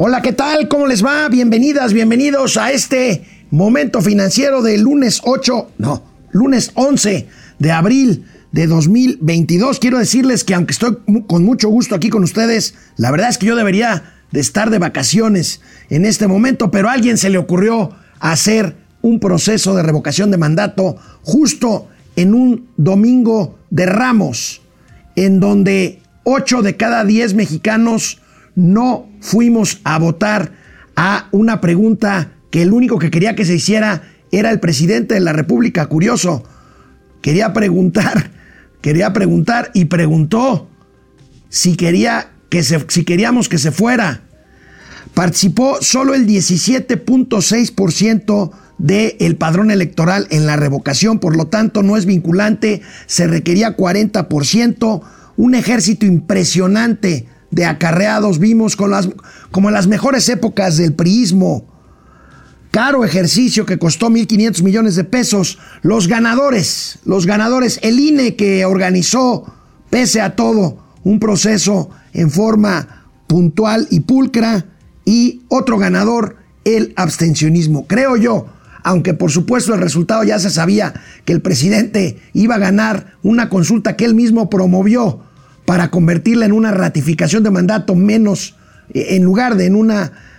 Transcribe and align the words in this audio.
Hola, 0.00 0.22
¿qué 0.22 0.32
tal? 0.32 0.68
¿Cómo 0.68 0.86
les 0.86 1.04
va? 1.04 1.28
Bienvenidas, 1.28 1.92
bienvenidos 1.92 2.56
a 2.56 2.70
este 2.70 3.24
momento 3.50 4.00
financiero 4.00 4.62
del 4.62 4.82
lunes 4.82 5.20
8, 5.24 5.72
no, 5.78 6.04
lunes 6.30 6.70
11 6.74 7.26
de 7.58 7.72
abril 7.72 8.24
de 8.52 8.68
2022. 8.68 9.80
Quiero 9.80 9.98
decirles 9.98 10.44
que 10.44 10.54
aunque 10.54 10.70
estoy 10.70 10.98
con 11.26 11.44
mucho 11.44 11.68
gusto 11.68 11.96
aquí 11.96 12.10
con 12.10 12.22
ustedes, 12.22 12.76
la 12.96 13.10
verdad 13.10 13.28
es 13.28 13.38
que 13.38 13.46
yo 13.46 13.56
debería 13.56 14.14
de 14.30 14.38
estar 14.38 14.70
de 14.70 14.78
vacaciones 14.78 15.62
en 15.90 16.04
este 16.04 16.28
momento, 16.28 16.70
pero 16.70 16.88
a 16.88 16.92
alguien 16.92 17.18
se 17.18 17.28
le 17.30 17.38
ocurrió 17.38 17.90
hacer 18.20 18.76
un 19.02 19.18
proceso 19.18 19.74
de 19.74 19.82
revocación 19.82 20.30
de 20.30 20.36
mandato 20.36 20.94
justo 21.24 21.88
en 22.14 22.34
un 22.34 22.68
domingo 22.76 23.58
de 23.70 23.86
Ramos, 23.86 24.62
en 25.16 25.40
donde 25.40 26.02
8 26.22 26.62
de 26.62 26.76
cada 26.76 27.04
10 27.04 27.34
mexicanos 27.34 28.20
no 28.58 29.08
fuimos 29.20 29.80
a 29.84 29.98
votar 30.00 30.50
a 30.96 31.28
una 31.30 31.60
pregunta 31.60 32.32
que 32.50 32.62
el 32.62 32.72
único 32.72 32.98
que 32.98 33.12
quería 33.12 33.36
que 33.36 33.44
se 33.44 33.54
hiciera 33.54 34.02
era 34.32 34.50
el 34.50 34.58
presidente 34.58 35.14
de 35.14 35.20
la 35.20 35.32
República. 35.32 35.86
Curioso, 35.86 36.42
quería 37.22 37.52
preguntar, 37.52 38.32
quería 38.80 39.12
preguntar 39.12 39.70
y 39.74 39.84
preguntó 39.84 40.68
si, 41.48 41.76
quería 41.76 42.32
que 42.48 42.64
se, 42.64 42.84
si 42.88 43.04
queríamos 43.04 43.48
que 43.48 43.58
se 43.58 43.70
fuera. 43.70 44.22
Participó 45.14 45.78
solo 45.80 46.14
el 46.14 46.26
17.6% 46.26 48.50
del 48.78 49.36
padrón 49.36 49.70
electoral 49.70 50.26
en 50.30 50.46
la 50.46 50.56
revocación, 50.56 51.20
por 51.20 51.36
lo 51.36 51.46
tanto 51.46 51.84
no 51.84 51.96
es 51.96 52.06
vinculante, 52.06 52.82
se 53.06 53.28
requería 53.28 53.76
40%, 53.76 55.02
un 55.36 55.54
ejército 55.54 56.06
impresionante 56.06 57.28
de 57.50 57.64
acarreados 57.64 58.38
vimos 58.38 58.76
con 58.76 58.90
las, 58.90 59.08
como 59.50 59.68
en 59.68 59.74
las 59.74 59.86
mejores 59.86 60.28
épocas 60.28 60.76
del 60.76 60.94
priismo. 60.94 61.66
Caro 62.70 63.04
ejercicio 63.04 63.64
que 63.64 63.78
costó 63.78 64.10
1.500 64.10 64.62
millones 64.62 64.94
de 64.94 65.04
pesos. 65.04 65.58
Los 65.82 66.06
ganadores, 66.06 66.98
los 67.04 67.26
ganadores, 67.26 67.80
el 67.82 67.98
INE 67.98 68.36
que 68.36 68.64
organizó, 68.66 69.54
pese 69.88 70.20
a 70.20 70.36
todo, 70.36 70.78
un 71.02 71.18
proceso 71.18 71.88
en 72.12 72.30
forma 72.30 73.06
puntual 73.26 73.88
y 73.90 74.00
pulcra. 74.00 74.66
Y 75.06 75.42
otro 75.48 75.78
ganador, 75.78 76.36
el 76.64 76.92
abstencionismo. 76.96 77.86
Creo 77.86 78.16
yo, 78.16 78.46
aunque 78.82 79.14
por 79.14 79.30
supuesto 79.30 79.72
el 79.72 79.80
resultado 79.80 80.22
ya 80.22 80.38
se 80.38 80.50
sabía 80.50 80.92
que 81.24 81.32
el 81.32 81.40
presidente 81.40 82.20
iba 82.34 82.56
a 82.56 82.58
ganar 82.58 83.16
una 83.22 83.48
consulta 83.48 83.96
que 83.96 84.04
él 84.04 84.14
mismo 84.14 84.50
promovió 84.50 85.22
para 85.68 85.90
convertirla 85.90 86.46
en 86.46 86.52
una 86.52 86.70
ratificación 86.70 87.42
de 87.42 87.50
mandato 87.50 87.94
menos, 87.94 88.56
eh, 88.94 89.08
en 89.10 89.22
lugar 89.22 89.54
de 89.58 89.66
en 89.66 89.74
un 89.74 89.92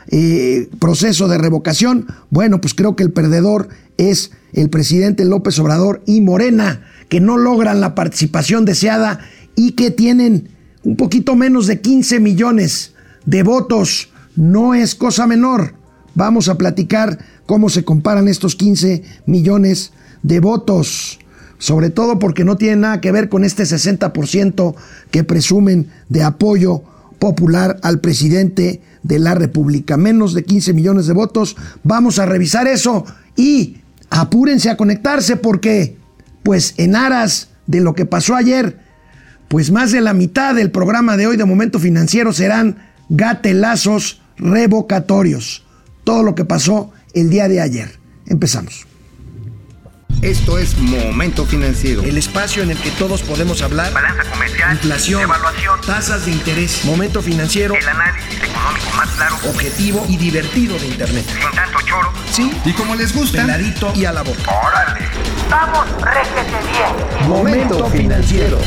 eh, 0.07 0.69
proceso 0.79 1.27
de 1.27 1.37
revocación, 1.37 2.07
bueno, 2.31 2.59
pues 2.61 2.73
creo 2.73 2.95
que 2.95 3.03
el 3.03 3.11
perdedor 3.11 3.69
es 3.97 4.31
el 4.53 4.71
presidente 4.71 5.25
López 5.25 5.59
Obrador 5.59 6.01
y 6.07 6.21
Morena, 6.21 6.81
que 7.09 7.19
no 7.19 7.37
logran 7.37 7.79
la 7.79 7.93
participación 7.93 8.65
deseada 8.65 9.19
y 9.55 9.73
que 9.73 9.91
tienen 9.91 10.49
un 10.83 10.95
poquito 10.95 11.35
menos 11.35 11.67
de 11.67 11.79
15 11.79 12.19
millones 12.19 12.95
de 13.27 13.43
votos. 13.43 14.09
No 14.35 14.73
es 14.73 14.95
cosa 14.95 15.27
menor. 15.27 15.75
Vamos 16.15 16.49
a 16.49 16.57
platicar 16.57 17.19
cómo 17.45 17.69
se 17.69 17.83
comparan 17.85 18.27
estos 18.27 18.55
15 18.55 19.03
millones 19.27 19.93
de 20.23 20.39
votos 20.39 21.19
sobre 21.59 21.91
todo 21.91 22.17
porque 22.17 22.43
no 22.43 22.57
tiene 22.57 22.77
nada 22.77 23.01
que 23.01 23.11
ver 23.11 23.29
con 23.29 23.43
este 23.43 23.63
60% 23.63 24.75
que 25.11 25.23
presumen 25.23 25.91
de 26.07 26.23
apoyo 26.23 26.83
popular 27.19 27.77
al 27.83 27.99
presidente 27.99 28.81
de 29.03 29.19
la 29.19 29.35
República. 29.35 29.97
Menos 29.97 30.33
de 30.33 30.43
15 30.43 30.73
millones 30.73 31.05
de 31.05 31.13
votos. 31.13 31.55
Vamos 31.83 32.17
a 32.17 32.25
revisar 32.25 32.67
eso 32.67 33.05
y 33.35 33.77
apúrense 34.09 34.69
a 34.69 34.77
conectarse 34.77 35.35
porque, 35.35 35.97
pues 36.43 36.73
en 36.77 36.95
aras 36.95 37.49
de 37.67 37.81
lo 37.81 37.93
que 37.93 38.05
pasó 38.05 38.35
ayer, 38.35 38.79
pues 39.49 39.69
más 39.69 39.91
de 39.91 40.01
la 40.01 40.13
mitad 40.13 40.55
del 40.55 40.71
programa 40.71 41.17
de 41.17 41.27
hoy 41.27 41.37
de 41.37 41.45
Momento 41.45 41.77
Financiero 41.77 42.33
serán 42.33 42.77
gatelazos 43.09 44.21
revocatorios. 44.37 45.65
Todo 46.05 46.23
lo 46.23 46.35
que 46.35 46.45
pasó 46.45 46.91
el 47.13 47.29
día 47.29 47.49
de 47.49 47.59
ayer. 47.59 47.99
Empezamos. 48.27 48.88
Esto 50.21 50.57
es 50.57 50.77
Momento 50.77 51.45
Financiero. 51.45 52.03
El 52.03 52.17
espacio 52.17 52.61
en 52.61 52.71
el 52.71 52.77
que 52.77 52.91
todos 52.91 53.21
podemos 53.21 53.61
hablar. 53.61 53.93
Balanza 53.93 54.29
comercial. 54.29 54.73
Inflación. 54.73 55.21
Evaluación. 55.21 55.79
Tasas 55.85 56.25
de 56.25 56.31
interés. 56.31 56.83
Momento 56.83 57.21
Financiero. 57.21 57.73
El 57.73 57.87
análisis 57.87 58.35
económico 58.35 58.97
más 58.97 59.09
claro. 59.11 59.37
Objetivo 59.49 60.05
y 60.09 60.17
divertido 60.17 60.77
de 60.77 60.87
Internet. 60.87 61.25
Sin 61.25 61.51
tanto 61.55 61.79
choro. 61.85 62.11
Sí. 62.33 62.51
Y 62.65 62.73
como 62.73 62.95
les 62.95 63.15
gusta. 63.15 63.43
Peladito 63.43 63.93
y 63.95 64.03
a 64.03 64.11
la 64.11 64.23
boca. 64.23 64.41
Órale. 64.61 65.07
Vamos, 65.49 65.85
réjete 66.01 66.57
bien. 66.69 67.29
Momento 67.29 67.85
Financiero. 67.89 68.59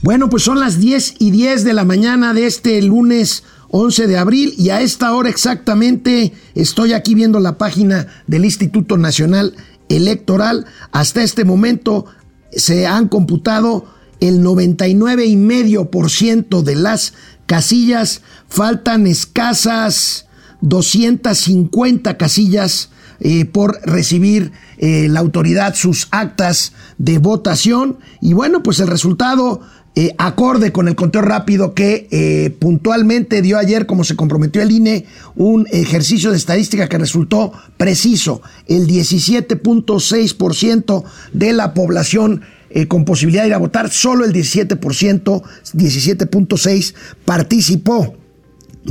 Bueno, 0.00 0.30
pues 0.30 0.42
son 0.42 0.58
las 0.58 0.80
10 0.80 1.16
y 1.18 1.30
10 1.32 1.64
de 1.64 1.72
la 1.74 1.84
mañana 1.84 2.32
de 2.32 2.46
este 2.46 2.80
lunes 2.80 3.44
11 3.76 4.06
de 4.06 4.16
abril 4.16 4.54
y 4.56 4.70
a 4.70 4.82
esta 4.82 5.12
hora 5.12 5.28
exactamente 5.28 6.32
estoy 6.54 6.92
aquí 6.92 7.16
viendo 7.16 7.40
la 7.40 7.58
página 7.58 8.06
del 8.28 8.44
Instituto 8.44 8.96
Nacional 8.96 9.56
Electoral. 9.88 10.64
Hasta 10.92 11.24
este 11.24 11.44
momento 11.44 12.06
se 12.52 12.86
han 12.86 13.08
computado 13.08 13.86
el 14.20 14.44
99,5% 14.44 16.62
de 16.62 16.76
las 16.76 17.14
casillas. 17.46 18.22
Faltan 18.46 19.08
escasas 19.08 20.26
250 20.60 22.16
casillas 22.16 22.90
eh, 23.20 23.44
por 23.44 23.78
recibir 23.84 24.50
eh, 24.78 25.08
la 25.08 25.20
autoridad 25.20 25.74
sus 25.74 26.08
actas 26.10 26.72
de 26.98 27.18
votación. 27.18 27.98
Y 28.20 28.32
bueno, 28.32 28.60
pues 28.62 28.80
el 28.80 28.88
resultado 28.88 29.60
eh, 29.94 30.14
acorde 30.18 30.72
con 30.72 30.88
el 30.88 30.96
conteo 30.96 31.22
rápido 31.22 31.74
que 31.74 32.56
puntualmente 32.58 33.42
dio 33.42 33.58
ayer, 33.58 33.86
como 33.86 34.02
se 34.04 34.16
comprometió 34.16 34.62
el 34.62 34.72
INE, 34.72 35.06
un 35.36 35.68
ejercicio 35.70 36.30
de 36.30 36.36
estadística 36.36 36.88
que 36.88 36.98
resultó 36.98 37.52
preciso. 37.76 38.42
El 38.66 38.88
17.6% 38.88 41.04
de 41.32 41.52
la 41.52 41.74
población 41.74 42.42
con 42.88 43.04
posibilidad 43.04 43.42
de 43.42 43.48
ir 43.48 43.54
a 43.54 43.58
votar, 43.58 43.88
solo 43.88 44.24
el 44.24 44.32
17%, 44.32 44.80
17.6% 44.80 46.94
participó. 47.24 48.16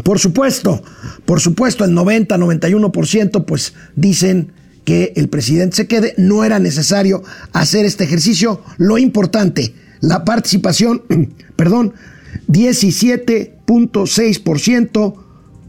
Por 0.01 0.17
supuesto, 0.19 0.81
por 1.25 1.39
supuesto, 1.39 1.85
el 1.85 1.93
90, 1.93 2.35
91% 2.37 3.45
pues 3.45 3.75
dicen 3.95 4.51
que 4.85 5.13
el 5.15 5.29
presidente 5.29 5.75
se 5.75 5.85
quede. 5.87 6.15
No 6.17 6.43
era 6.43 6.57
necesario 6.59 7.23
hacer 7.51 7.85
este 7.85 8.03
ejercicio. 8.03 8.61
Lo 8.77 8.97
importante, 8.97 9.75
la 10.01 10.25
participación, 10.25 11.03
perdón, 11.55 11.93
17.6%, 12.47 15.13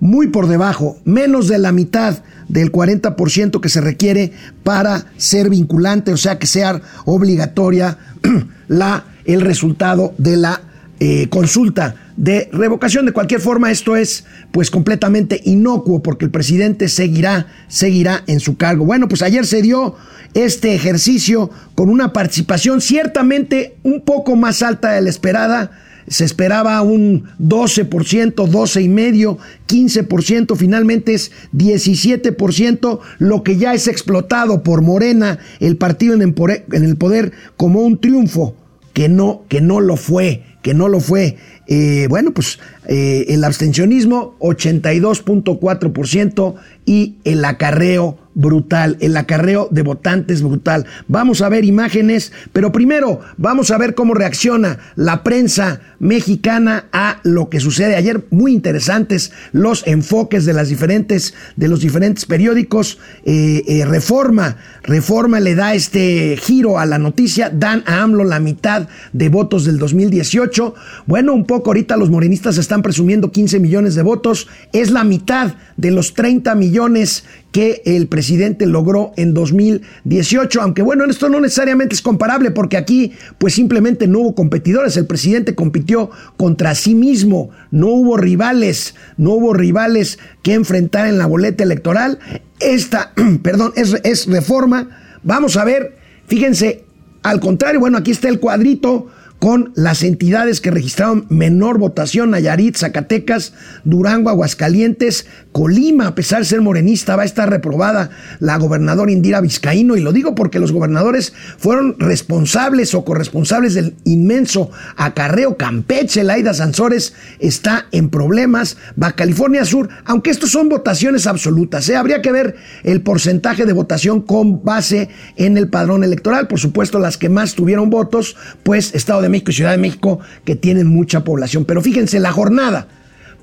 muy 0.00 0.28
por 0.28 0.48
debajo, 0.48 0.98
menos 1.04 1.48
de 1.48 1.58
la 1.58 1.72
mitad 1.72 2.22
del 2.48 2.72
40% 2.72 3.60
que 3.60 3.68
se 3.68 3.80
requiere 3.80 4.32
para 4.62 5.06
ser 5.16 5.48
vinculante, 5.48 6.12
o 6.12 6.16
sea, 6.16 6.38
que 6.38 6.46
sea 6.46 6.80
obligatoria 7.04 7.98
la, 8.68 9.04
el 9.24 9.40
resultado 9.40 10.14
de 10.18 10.36
la 10.36 10.60
eh, 11.06 11.28
consulta 11.28 11.96
de 12.16 12.48
revocación. 12.50 13.04
De 13.04 13.12
cualquier 13.12 13.42
forma, 13.42 13.70
esto 13.70 13.94
es 13.94 14.24
pues 14.52 14.70
completamente 14.70 15.38
inocuo 15.44 16.02
porque 16.02 16.24
el 16.24 16.30
presidente 16.30 16.88
seguirá, 16.88 17.46
seguirá 17.68 18.24
en 18.26 18.40
su 18.40 18.56
cargo. 18.56 18.86
Bueno, 18.86 19.06
pues 19.06 19.20
ayer 19.20 19.44
se 19.44 19.60
dio 19.60 19.96
este 20.32 20.74
ejercicio 20.74 21.50
con 21.74 21.90
una 21.90 22.14
participación 22.14 22.80
ciertamente 22.80 23.76
un 23.82 24.00
poco 24.00 24.34
más 24.34 24.62
alta 24.62 24.92
de 24.92 25.02
la 25.02 25.10
esperada. 25.10 25.72
Se 26.08 26.24
esperaba 26.24 26.80
un 26.80 27.24
12%, 27.38 28.32
12,5%, 28.32 29.36
15%, 29.68 30.56
finalmente 30.56 31.12
es 31.12 31.32
17%, 31.52 33.00
lo 33.18 33.42
que 33.42 33.58
ya 33.58 33.74
es 33.74 33.88
explotado 33.88 34.62
por 34.62 34.80
Morena, 34.80 35.38
el 35.60 35.76
partido 35.76 36.14
en 36.14 36.22
el 36.22 36.96
poder, 36.96 37.32
como 37.58 37.80
un 37.80 38.00
triunfo, 38.00 38.56
que 38.94 39.10
no, 39.10 39.42
que 39.48 39.60
no 39.60 39.80
lo 39.80 39.96
fue, 39.96 40.53
que 40.64 40.72
no 40.72 40.88
lo 40.88 40.98
fue. 40.98 41.36
Eh, 41.66 42.06
bueno, 42.10 42.32
pues 42.32 42.58
eh, 42.86 43.24
el 43.28 43.44
abstencionismo 43.44 44.36
82.4% 44.40 46.54
y 46.84 47.16
el 47.24 47.42
acarreo 47.44 48.18
brutal, 48.34 48.96
el 49.00 49.16
acarreo 49.16 49.68
de 49.70 49.82
votantes 49.82 50.42
brutal. 50.42 50.86
Vamos 51.06 51.40
a 51.40 51.48
ver 51.48 51.64
imágenes, 51.64 52.32
pero 52.52 52.72
primero 52.72 53.20
vamos 53.36 53.70
a 53.70 53.78
ver 53.78 53.94
cómo 53.94 54.12
reacciona 54.12 54.78
la 54.96 55.22
prensa 55.22 55.80
mexicana 56.00 56.86
a 56.92 57.20
lo 57.22 57.48
que 57.48 57.60
sucede 57.60 57.96
ayer. 57.96 58.26
Muy 58.30 58.52
interesantes 58.52 59.32
los 59.52 59.86
enfoques 59.86 60.44
de 60.44 60.52
las 60.52 60.68
diferentes 60.68 61.34
de 61.56 61.68
los 61.68 61.80
diferentes 61.80 62.26
periódicos. 62.26 62.98
Eh, 63.24 63.84
Reforma, 63.86 64.56
Reforma 64.82 65.40
le 65.40 65.54
da 65.54 65.74
este 65.74 66.36
giro 66.36 66.78
a 66.78 66.86
la 66.86 66.98
noticia, 66.98 67.50
dan 67.50 67.84
a 67.86 68.02
AMLO 68.02 68.24
la 68.24 68.40
mitad 68.40 68.88
de 69.12 69.28
votos 69.28 69.64
del 69.64 69.78
2018. 69.78 70.74
Bueno, 71.06 71.34
un 71.34 71.44
poco 71.44 71.53
ahorita 71.64 71.96
los 71.96 72.10
morenistas 72.10 72.58
están 72.58 72.82
presumiendo 72.82 73.30
15 73.30 73.60
millones 73.60 73.94
de 73.94 74.02
votos, 74.02 74.48
es 74.72 74.90
la 74.90 75.04
mitad 75.04 75.54
de 75.76 75.90
los 75.90 76.14
30 76.14 76.54
millones 76.54 77.24
que 77.52 77.82
el 77.84 78.08
presidente 78.08 78.66
logró 78.66 79.12
en 79.16 79.32
2018, 79.32 80.60
aunque 80.60 80.82
bueno, 80.82 81.04
esto 81.04 81.28
no 81.28 81.40
necesariamente 81.40 81.94
es 81.94 82.02
comparable 82.02 82.50
porque 82.50 82.76
aquí 82.76 83.12
pues 83.38 83.54
simplemente 83.54 84.08
no 84.08 84.20
hubo 84.20 84.34
competidores, 84.34 84.96
el 84.96 85.06
presidente 85.06 85.54
compitió 85.54 86.10
contra 86.36 86.74
sí 86.74 86.94
mismo, 86.94 87.50
no 87.70 87.88
hubo 87.88 88.16
rivales, 88.16 88.94
no 89.16 89.32
hubo 89.32 89.52
rivales 89.54 90.18
que 90.42 90.54
enfrentar 90.54 91.06
en 91.06 91.18
la 91.18 91.26
boleta 91.26 91.62
electoral. 91.62 92.18
Esta, 92.58 93.12
perdón, 93.42 93.72
es, 93.76 93.96
es 94.02 94.26
reforma. 94.26 94.88
Vamos 95.22 95.56
a 95.56 95.64
ver, 95.64 95.96
fíjense, 96.26 96.84
al 97.22 97.40
contrario, 97.40 97.80
bueno, 97.80 97.98
aquí 97.98 98.10
está 98.10 98.28
el 98.28 98.40
cuadrito 98.40 99.08
con 99.44 99.72
las 99.74 100.02
entidades 100.02 100.62
que 100.62 100.70
registraron 100.70 101.26
menor 101.28 101.76
votación, 101.76 102.30
Nayarit, 102.30 102.78
Zacatecas, 102.78 103.52
Durango, 103.84 104.30
Aguascalientes, 104.30 105.26
Colima, 105.52 106.06
a 106.06 106.14
pesar 106.14 106.38
de 106.38 106.46
ser 106.46 106.62
morenista, 106.62 107.14
va 107.14 107.24
a 107.24 107.26
estar 107.26 107.50
reprobada 107.50 108.08
la 108.40 108.56
gobernadora 108.56 109.12
Indira 109.12 109.42
Vizcaíno, 109.42 109.96
y 109.96 110.00
lo 110.00 110.14
digo 110.14 110.34
porque 110.34 110.58
los 110.58 110.72
gobernadores 110.72 111.34
fueron 111.58 111.94
responsables 111.98 112.94
o 112.94 113.04
corresponsables 113.04 113.74
del 113.74 113.94
inmenso 114.04 114.70
acarreo. 114.96 115.58
Campeche, 115.58 116.24
Laida 116.24 116.54
Sansores 116.54 117.12
está 117.38 117.86
en 117.92 118.08
problemas, 118.08 118.78
va 119.00 119.12
California 119.12 119.66
Sur, 119.66 119.90
aunque 120.06 120.30
estos 120.30 120.52
son 120.52 120.70
votaciones 120.70 121.26
absolutas, 121.26 121.86
¿eh? 121.90 121.96
habría 121.96 122.22
que 122.22 122.32
ver 122.32 122.56
el 122.82 123.02
porcentaje 123.02 123.66
de 123.66 123.74
votación 123.74 124.22
con 124.22 124.64
base 124.64 125.10
en 125.36 125.58
el 125.58 125.68
padrón 125.68 126.02
electoral, 126.02 126.48
por 126.48 126.60
supuesto 126.60 126.98
las 126.98 127.18
que 127.18 127.28
más 127.28 127.54
tuvieron 127.54 127.90
votos, 127.90 128.38
pues 128.62 128.94
Estado 128.94 129.20
de 129.20 129.33
México 129.34 129.50
y 129.50 129.54
Ciudad 129.54 129.72
de 129.72 129.78
México 129.78 130.20
que 130.44 130.54
tienen 130.56 130.86
mucha 130.86 131.24
población. 131.24 131.64
Pero 131.64 131.80
fíjense, 131.82 132.20
la 132.20 132.32
jornada, 132.32 132.86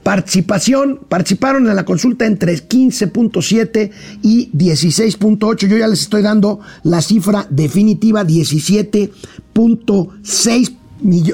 participación, 0.04 1.00
participaron 1.10 1.68
en 1.68 1.76
la 1.76 1.84
consulta 1.86 2.26
entre 2.26 2.56
15.7 2.56 3.92
y 4.22 4.50
16.8. 4.52 5.68
Yo 5.68 5.78
ya 5.78 5.88
les 5.88 6.02
estoy 6.02 6.22
dando 6.22 6.60
la 6.84 7.02
cifra 7.02 7.48
definitiva, 7.50 8.24
17.6 8.24 10.76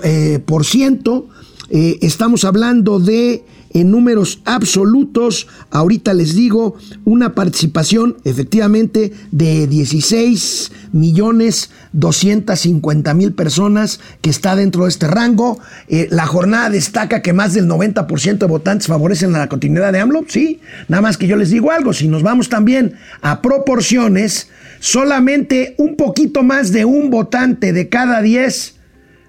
eh, 0.03 0.39
por 0.45 0.65
ciento. 0.65 1.27
Eh, 1.69 1.99
estamos 2.01 2.45
hablando 2.45 2.99
de 2.99 3.43
en 3.81 3.91
números 3.91 4.41
absolutos, 4.45 5.47
ahorita 5.71 6.13
les 6.13 6.35
digo, 6.35 6.75
una 7.05 7.35
participación 7.35 8.17
efectivamente 8.23 9.13
de 9.31 9.67
16 9.67 10.71
millones 10.93 11.69
250 11.93 13.13
mil 13.13 13.33
personas 13.33 13.99
que 14.21 14.29
está 14.29 14.55
dentro 14.55 14.83
de 14.83 14.89
este 14.89 15.07
rango. 15.07 15.59
Eh, 15.87 16.07
la 16.11 16.25
jornada 16.25 16.69
destaca 16.69 17.21
que 17.21 17.33
más 17.33 17.53
del 17.53 17.67
90% 17.67 18.37
de 18.37 18.45
votantes 18.45 18.87
favorecen 18.87 19.35
a 19.35 19.39
la 19.39 19.49
continuidad 19.49 19.93
de 19.93 19.99
AMLO, 19.99 20.25
sí, 20.27 20.59
nada 20.87 21.01
más 21.01 21.17
que 21.17 21.27
yo 21.27 21.35
les 21.35 21.49
digo 21.49 21.71
algo, 21.71 21.93
si 21.93 22.07
nos 22.07 22.23
vamos 22.23 22.49
también 22.49 22.95
a 23.21 23.41
proporciones, 23.41 24.49
solamente 24.79 25.75
un 25.77 25.95
poquito 25.95 26.43
más 26.43 26.71
de 26.71 26.85
un 26.85 27.09
votante 27.09 27.73
de 27.73 27.89
cada 27.89 28.21
10 28.21 28.75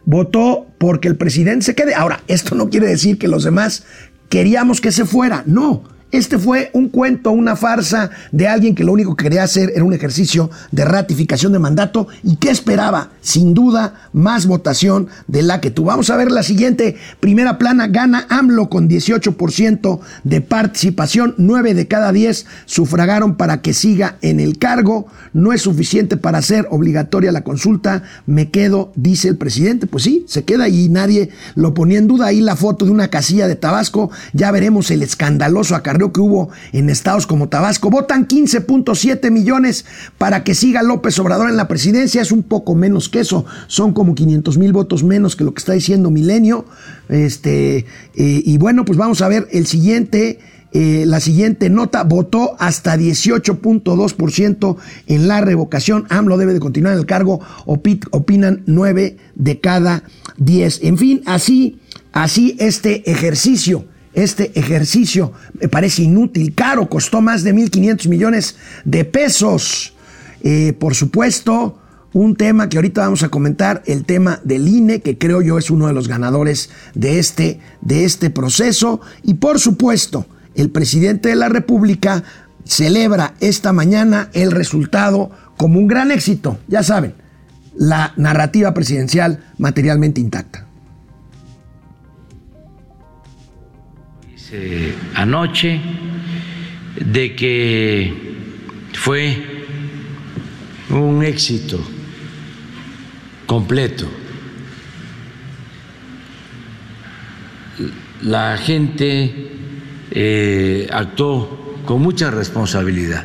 votó 0.05 0.67
porque 0.79 1.07
el 1.07 1.17
presidente 1.17 1.67
se 1.67 1.75
quede. 1.75 1.95
Ahora, 1.95 2.23
esto 2.29 2.55
no 2.55 2.71
quiere 2.71 2.87
decir 2.87 3.19
que 3.19 3.29
los 3.29 3.45
demás 3.45 3.85
queríamos 4.29 4.81
que 4.81 4.93
se 4.93 5.05
fuera. 5.05 5.43
No, 5.47 5.85
este 6.11 6.39
fue 6.39 6.71
un 6.73 6.89
cuento, 6.89 7.33
una 7.33 7.55
farsa 7.55 8.11
de 8.33 8.49
alguien 8.49 8.75
que 8.75 8.83
lo 8.83 8.93
único 8.93 9.15
que 9.15 9.25
quería 9.25 9.43
hacer 9.43 9.73
era 9.75 9.85
un 9.85 9.93
ejercicio 9.93 10.51
de 10.73 10.87
ratificación 10.87 11.53
de 11.53 11.59
mandato 11.59 12.09
y 12.23 12.37
que 12.37 12.51
esperaba, 12.51 13.11
sin 13.21 13.53
duda, 13.53 14.09
más 14.15 14.47
votación 14.47 15.09
de 15.27 15.43
la 15.43 15.61
que 15.61 15.71
tuvo. 15.71 15.89
Vamos 15.89 16.09
a 16.09 16.17
ver 16.17 16.31
la 16.31 16.43
siguiente 16.43 16.97
primera 17.21 17.59
plana. 17.59 17.89
Gana 17.89 18.27
AMLO 18.31 18.71
con 18.71 18.89
18% 18.89 20.01
de 20.25 20.41
participación. 20.41 21.35
9 21.37 21.75
de 21.75 21.89
cada 21.89 22.11
10 22.11 22.47
sufragaron 22.65 23.37
para 23.37 23.61
que 23.61 23.75
siga 23.75 24.17
en 24.23 24.41
el 24.41 24.59
cargo. 24.59 25.09
No 25.35 25.53
es 25.53 25.61
suficiente 25.61 26.17
para 26.17 26.39
hacer 26.39 26.69
obligatoria 26.71 27.33
la 27.33 27.45
consulta. 27.45 28.03
Me 28.25 28.51
quedo, 28.51 28.93
dice 28.97 29.29
el 29.29 29.37
presidente. 29.37 29.87
Pues 29.87 30.05
sí, 30.05 30.25
se 30.27 30.45
queda 30.45 30.71
y 30.71 30.89
nadie 30.89 31.29
lo 31.55 31.75
ponía 31.75 31.99
en 31.99 32.09
duda. 32.09 32.27
Ahí 32.27 32.41
la 32.41 32.57
foto 32.57 32.87
de 32.87 32.93
una 32.93 33.09
casilla 33.09 33.47
de 33.47 33.57
Tabasco. 33.57 34.11
Ya 34.33 34.51
veremos 34.51 34.91
el 34.91 35.03
escandaloso 35.03 35.77
acarreo 35.77 35.98
que 36.13 36.21
hubo 36.21 36.51
en 36.73 36.91
estados 36.91 37.27
como 37.27 37.49
Tabasco. 37.49 37.91
Votan 37.91 38.27
15.7 38.27 39.31
millones 39.31 39.85
para 40.17 40.45
que 40.45 40.55
siga 40.55 40.83
López 40.83 41.19
Obrador 41.19 41.51
en 41.51 41.57
la 41.57 41.69
presidencia. 41.69 42.23
Es 42.23 42.33
un 42.33 42.43
poco 42.43 42.75
menos 42.75 43.09
que 43.09 43.21
eso. 43.21 43.45
Son 43.67 43.93
como 43.93 44.15
500 44.15 44.59
mil 44.59 44.73
votos 44.73 45.05
menos 45.05 45.37
que 45.37 45.45
lo 45.45 45.53
que 45.53 45.59
está 45.59 45.73
diciendo 45.73 46.11
Milenio. 46.11 46.65
Este, 47.09 47.79
eh, 47.79 47.85
y 48.15 48.59
bueno, 48.59 48.85
pues 48.85 48.99
vamos 48.99 49.21
a 49.23 49.29
ver 49.29 49.49
el 49.51 49.67
siguiente. 49.67 50.39
Eh, 50.73 51.05
la 51.07 51.19
siguiente 51.21 51.71
nota 51.71 52.05
votó 52.05 52.55
hasta 52.59 52.97
18.2% 52.97 54.77
en 55.07 55.29
la 55.29 55.41
revocación. 55.41 56.07
AMLO 56.11 56.37
debe 56.37 56.53
de 56.53 56.61
continuar 56.61 56.95
en 56.95 57.01
el 57.01 57.07
cargo. 57.07 57.41
opinan 57.65 58.63
9 58.67 59.17
de 59.35 59.61
cada 59.61 60.03
10. 60.37 60.81
En 60.83 60.99
fin, 60.99 61.23
así, 61.27 61.81
así 62.13 62.57
este 62.59 63.11
ejercicio 63.11 63.87
este 64.23 64.59
ejercicio 64.59 65.33
me 65.61 65.69
parece 65.69 66.03
inútil, 66.03 66.55
caro, 66.55 66.89
costó 66.89 67.21
más 67.21 67.43
de 67.45 67.55
1.500 67.55 68.09
millones 68.09 68.57
de 68.85 69.05
pesos. 69.05 69.95
Eh, 70.43 70.73
por 70.79 70.95
supuesto, 70.95 71.79
un 72.13 72.37
tema 72.37 72.69
que 72.69 72.79
ahorita 72.79 73.03
vamos 73.03 73.23
a 73.23 73.29
comentar, 73.29 73.83
el 73.87 74.05
tema 74.05 74.41
del 74.45 74.69
INE, 74.69 75.01
que 75.01 75.19
creo 75.19 75.43
yo 75.43 75.59
es 75.59 75.71
uno 75.71 75.87
de 75.87 75.93
los 75.93 76.09
ganadores 76.09 76.71
de 76.95 77.19
este, 77.19 77.61
de 77.81 78.05
este 78.05 78.31
proceso. 78.31 79.01
Y 79.23 79.35
por 79.35 79.59
supuesto, 79.59 80.27
el 80.55 80.71
presidente 80.71 81.29
de 81.29 81.37
la 81.37 81.49
República 81.49 82.25
celebra 82.65 83.35
esta 83.41 83.73
mañana 83.73 84.31
el 84.33 84.53
resultado 84.53 85.31
como 85.57 85.79
un 85.79 85.87
gran 85.87 86.11
éxito. 86.11 86.59
Ya 86.69 86.83
saben, 86.83 87.15
la 87.77 88.13
narrativa 88.17 88.75
presidencial 88.75 89.45
materialmente 89.59 90.21
intacta. 90.21 90.68
Anoche 95.15 95.81
de 96.97 97.35
que 97.35 98.13
fue 98.93 99.37
un 100.91 101.23
éxito 101.23 101.79
completo. 103.47 104.09
La 108.23 108.57
gente 108.57 109.53
eh, 110.11 110.89
actuó 110.93 111.77
con 111.85 112.03
mucha 112.03 112.31
responsabilidad. 112.31 113.25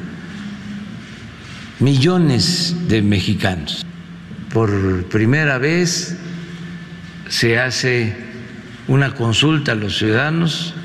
Millones 1.80 2.76
de 2.88 3.02
mexicanos. 3.02 3.86
Por 4.54 5.06
primera 5.06 5.58
vez 5.58 6.18
se 7.28 7.58
hace 7.58 8.16
una 8.88 9.16
consulta 9.16 9.72
a 9.72 9.76
los 9.76 9.98
ciudadanos 9.98 10.76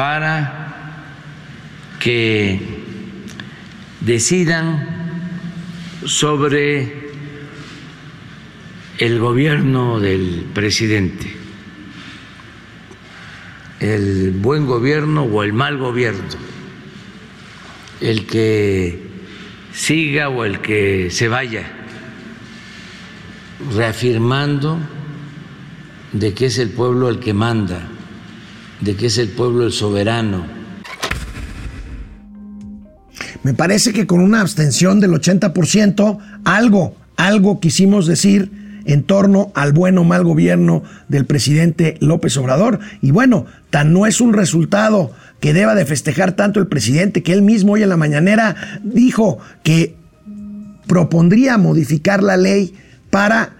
para 0.00 0.96
que 2.00 2.58
decidan 4.00 5.28
sobre 6.06 7.10
el 8.96 9.18
gobierno 9.18 10.00
del 10.00 10.46
presidente, 10.54 11.30
el 13.80 14.30
buen 14.30 14.64
gobierno 14.64 15.24
o 15.24 15.42
el 15.42 15.52
mal 15.52 15.76
gobierno, 15.76 16.24
el 18.00 18.24
que 18.24 19.06
siga 19.70 20.30
o 20.30 20.46
el 20.46 20.62
que 20.62 21.10
se 21.10 21.28
vaya, 21.28 21.70
reafirmando 23.76 24.78
de 26.12 26.32
que 26.32 26.46
es 26.46 26.56
el 26.56 26.70
pueblo 26.70 27.10
el 27.10 27.18
que 27.18 27.34
manda 27.34 27.89
de 28.80 28.96
que 28.96 29.06
es 29.06 29.18
el 29.18 29.28
pueblo 29.28 29.66
el 29.66 29.72
soberano. 29.72 30.44
Me 33.42 33.54
parece 33.54 33.92
que 33.92 34.06
con 34.06 34.20
una 34.20 34.40
abstención 34.40 35.00
del 35.00 35.12
80%, 35.12 36.18
algo, 36.44 36.94
algo 37.16 37.60
quisimos 37.60 38.06
decir 38.06 38.50
en 38.84 39.02
torno 39.02 39.52
al 39.54 39.72
buen 39.72 39.98
o 39.98 40.04
mal 40.04 40.24
gobierno 40.24 40.82
del 41.08 41.24
presidente 41.26 41.96
López 42.00 42.36
Obrador. 42.36 42.80
Y 43.00 43.10
bueno, 43.10 43.46
tan 43.70 43.92
no 43.92 44.06
es 44.06 44.20
un 44.20 44.32
resultado 44.32 45.12
que 45.38 45.54
deba 45.54 45.74
de 45.74 45.86
festejar 45.86 46.32
tanto 46.32 46.60
el 46.60 46.66
presidente 46.66 47.22
que 47.22 47.32
él 47.32 47.42
mismo 47.42 47.72
hoy 47.72 47.82
en 47.82 47.88
la 47.88 47.96
mañanera 47.96 48.80
dijo 48.82 49.38
que 49.62 49.96
propondría 50.86 51.56
modificar 51.56 52.22
la 52.22 52.36
ley 52.36 52.74
para 53.10 53.59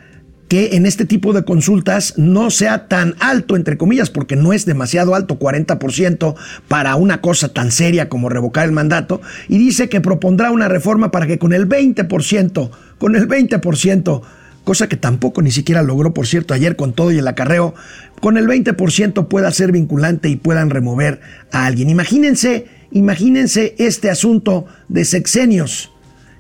que 0.50 0.71
en 0.73 0.85
este 0.85 1.04
tipo 1.04 1.33
de 1.33 1.45
consultas 1.45 2.14
no 2.16 2.50
sea 2.50 2.88
tan 2.88 3.14
alto, 3.21 3.54
entre 3.54 3.78
comillas, 3.78 4.11
porque 4.11 4.35
no 4.35 4.52
es 4.52 4.66
demasiado 4.66 5.14
alto, 5.14 5.38
40% 5.38 6.35
para 6.66 6.97
una 6.97 7.21
cosa 7.21 7.50
tan 7.50 7.71
seria 7.71 8.09
como 8.09 8.28
revocar 8.28 8.66
el 8.66 8.73
mandato, 8.73 9.23
y 9.47 9.59
dice 9.59 9.88
que 9.88 10.00
propondrá 10.00 10.50
una 10.50 10.66
reforma 10.66 11.12
para 11.12 11.28
que 11.28 11.38
con 11.38 11.52
el 11.52 11.69
20%, 11.69 12.71
con 12.99 13.14
el 13.14 13.28
20%, 13.28 14.23
cosa 14.64 14.88
que 14.88 14.97
tampoco 14.97 15.40
ni 15.40 15.52
siquiera 15.52 15.85
logró, 15.85 16.12
por 16.12 16.26
cierto, 16.26 16.52
ayer 16.52 16.75
con 16.75 16.95
todo 16.95 17.12
y 17.12 17.19
el 17.19 17.28
acarreo, 17.28 17.76
con 18.21 18.37
el 18.37 18.49
20% 18.49 19.28
pueda 19.28 19.52
ser 19.52 19.71
vinculante 19.71 20.28
y 20.30 20.35
puedan 20.35 20.71
remover 20.71 21.21
a 21.52 21.66
alguien. 21.66 21.90
Imagínense, 21.90 22.66
imagínense 22.90 23.76
este 23.78 24.11
asunto 24.11 24.66
de 24.88 25.04
sexenios 25.04 25.92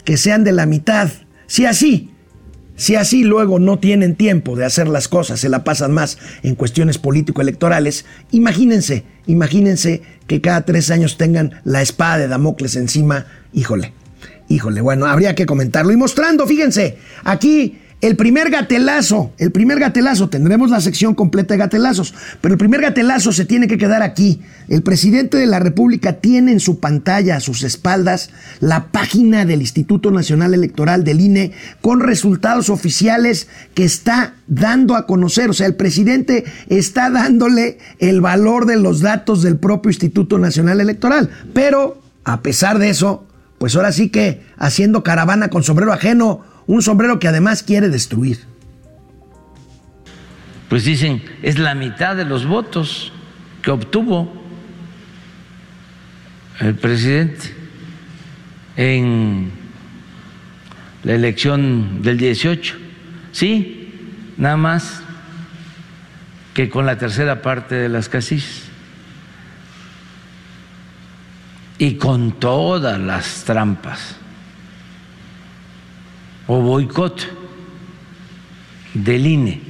que 0.04 0.16
sean 0.16 0.42
de 0.42 0.50
la 0.50 0.66
mitad. 0.66 1.10
Si 1.46 1.64
así, 1.64 2.10
si 2.80 2.94
así 2.94 3.24
luego 3.24 3.58
no 3.58 3.78
tienen 3.78 4.16
tiempo 4.16 4.56
de 4.56 4.64
hacer 4.64 4.88
las 4.88 5.06
cosas, 5.06 5.38
se 5.38 5.50
la 5.50 5.64
pasan 5.64 5.92
más 5.92 6.16
en 6.42 6.54
cuestiones 6.54 6.96
político-electorales, 6.96 8.06
imagínense, 8.30 9.04
imagínense 9.26 10.00
que 10.26 10.40
cada 10.40 10.62
tres 10.62 10.90
años 10.90 11.18
tengan 11.18 11.60
la 11.64 11.82
espada 11.82 12.16
de 12.16 12.28
Damocles 12.28 12.76
encima, 12.76 13.26
híjole, 13.52 13.92
híjole, 14.48 14.80
bueno, 14.80 15.04
habría 15.04 15.34
que 15.34 15.44
comentarlo. 15.44 15.92
Y 15.92 15.98
mostrando, 15.98 16.46
fíjense, 16.46 16.96
aquí 17.22 17.82
el 18.00 18.16
primer 18.16 18.48
gatelazo, 18.48 19.32
el 19.36 19.52
primer 19.52 19.78
gatelazo, 19.78 20.30
tendremos 20.30 20.70
la 20.70 20.80
sección 20.80 21.14
completa 21.14 21.52
de 21.52 21.58
gatelazos, 21.58 22.14
pero 22.40 22.54
el 22.54 22.58
primer 22.58 22.80
gatelazo 22.80 23.30
se 23.30 23.44
tiene 23.44 23.68
que 23.68 23.76
quedar 23.76 24.02
aquí. 24.02 24.40
El 24.68 24.82
presidente 24.82 25.36
de 25.36 25.46
la 25.46 25.58
República 25.58 26.14
tiene 26.14 26.52
en 26.52 26.60
su 26.60 26.80
pantalla, 26.80 27.36
a 27.36 27.40
sus 27.40 27.62
espaldas, 27.62 28.30
la 28.60 28.86
página 28.86 29.44
del 29.44 29.60
Instituto 29.60 30.10
Nacional 30.10 30.54
Electoral 30.54 31.04
del 31.04 31.20
INE 31.20 31.52
con 31.82 32.00
resultados 32.00 32.70
oficiales 32.70 33.48
que 33.74 33.84
está 33.84 34.34
dando 34.46 34.96
a 34.96 35.06
conocer. 35.06 35.50
O 35.50 35.54
sea, 35.54 35.66
el 35.66 35.74
presidente 35.74 36.44
está 36.68 37.10
dándole 37.10 37.78
el 37.98 38.22
valor 38.22 38.64
de 38.64 38.76
los 38.76 39.00
datos 39.00 39.42
del 39.42 39.58
propio 39.58 39.90
Instituto 39.90 40.38
Nacional 40.38 40.80
Electoral. 40.80 41.28
Pero, 41.52 42.00
a 42.24 42.40
pesar 42.40 42.78
de 42.78 42.88
eso, 42.88 43.26
pues 43.58 43.76
ahora 43.76 43.92
sí 43.92 44.08
que 44.08 44.40
haciendo 44.56 45.02
caravana 45.02 45.48
con 45.48 45.62
sombrero 45.62 45.92
ajeno, 45.92 46.40
un 46.70 46.82
sombrero 46.82 47.18
que 47.18 47.26
además 47.26 47.64
quiere 47.64 47.88
destruir. 47.88 48.38
Pues 50.68 50.84
dicen, 50.84 51.20
es 51.42 51.58
la 51.58 51.74
mitad 51.74 52.14
de 52.14 52.24
los 52.24 52.46
votos 52.46 53.12
que 53.60 53.72
obtuvo 53.72 54.32
el 56.60 56.76
presidente 56.76 57.52
en 58.76 59.50
la 61.02 61.14
elección 61.14 62.02
del 62.02 62.18
18. 62.18 62.76
Sí, 63.32 63.92
nada 64.36 64.56
más 64.56 65.02
que 66.54 66.70
con 66.70 66.86
la 66.86 66.98
tercera 66.98 67.42
parte 67.42 67.74
de 67.74 67.88
las 67.88 68.08
casillas. 68.08 68.62
Y 71.78 71.94
con 71.94 72.38
todas 72.38 73.00
las 73.00 73.42
trampas 73.42 74.20
o 76.50 76.60
boicot 76.60 77.14
del 78.92 79.24
INE. 79.24 79.60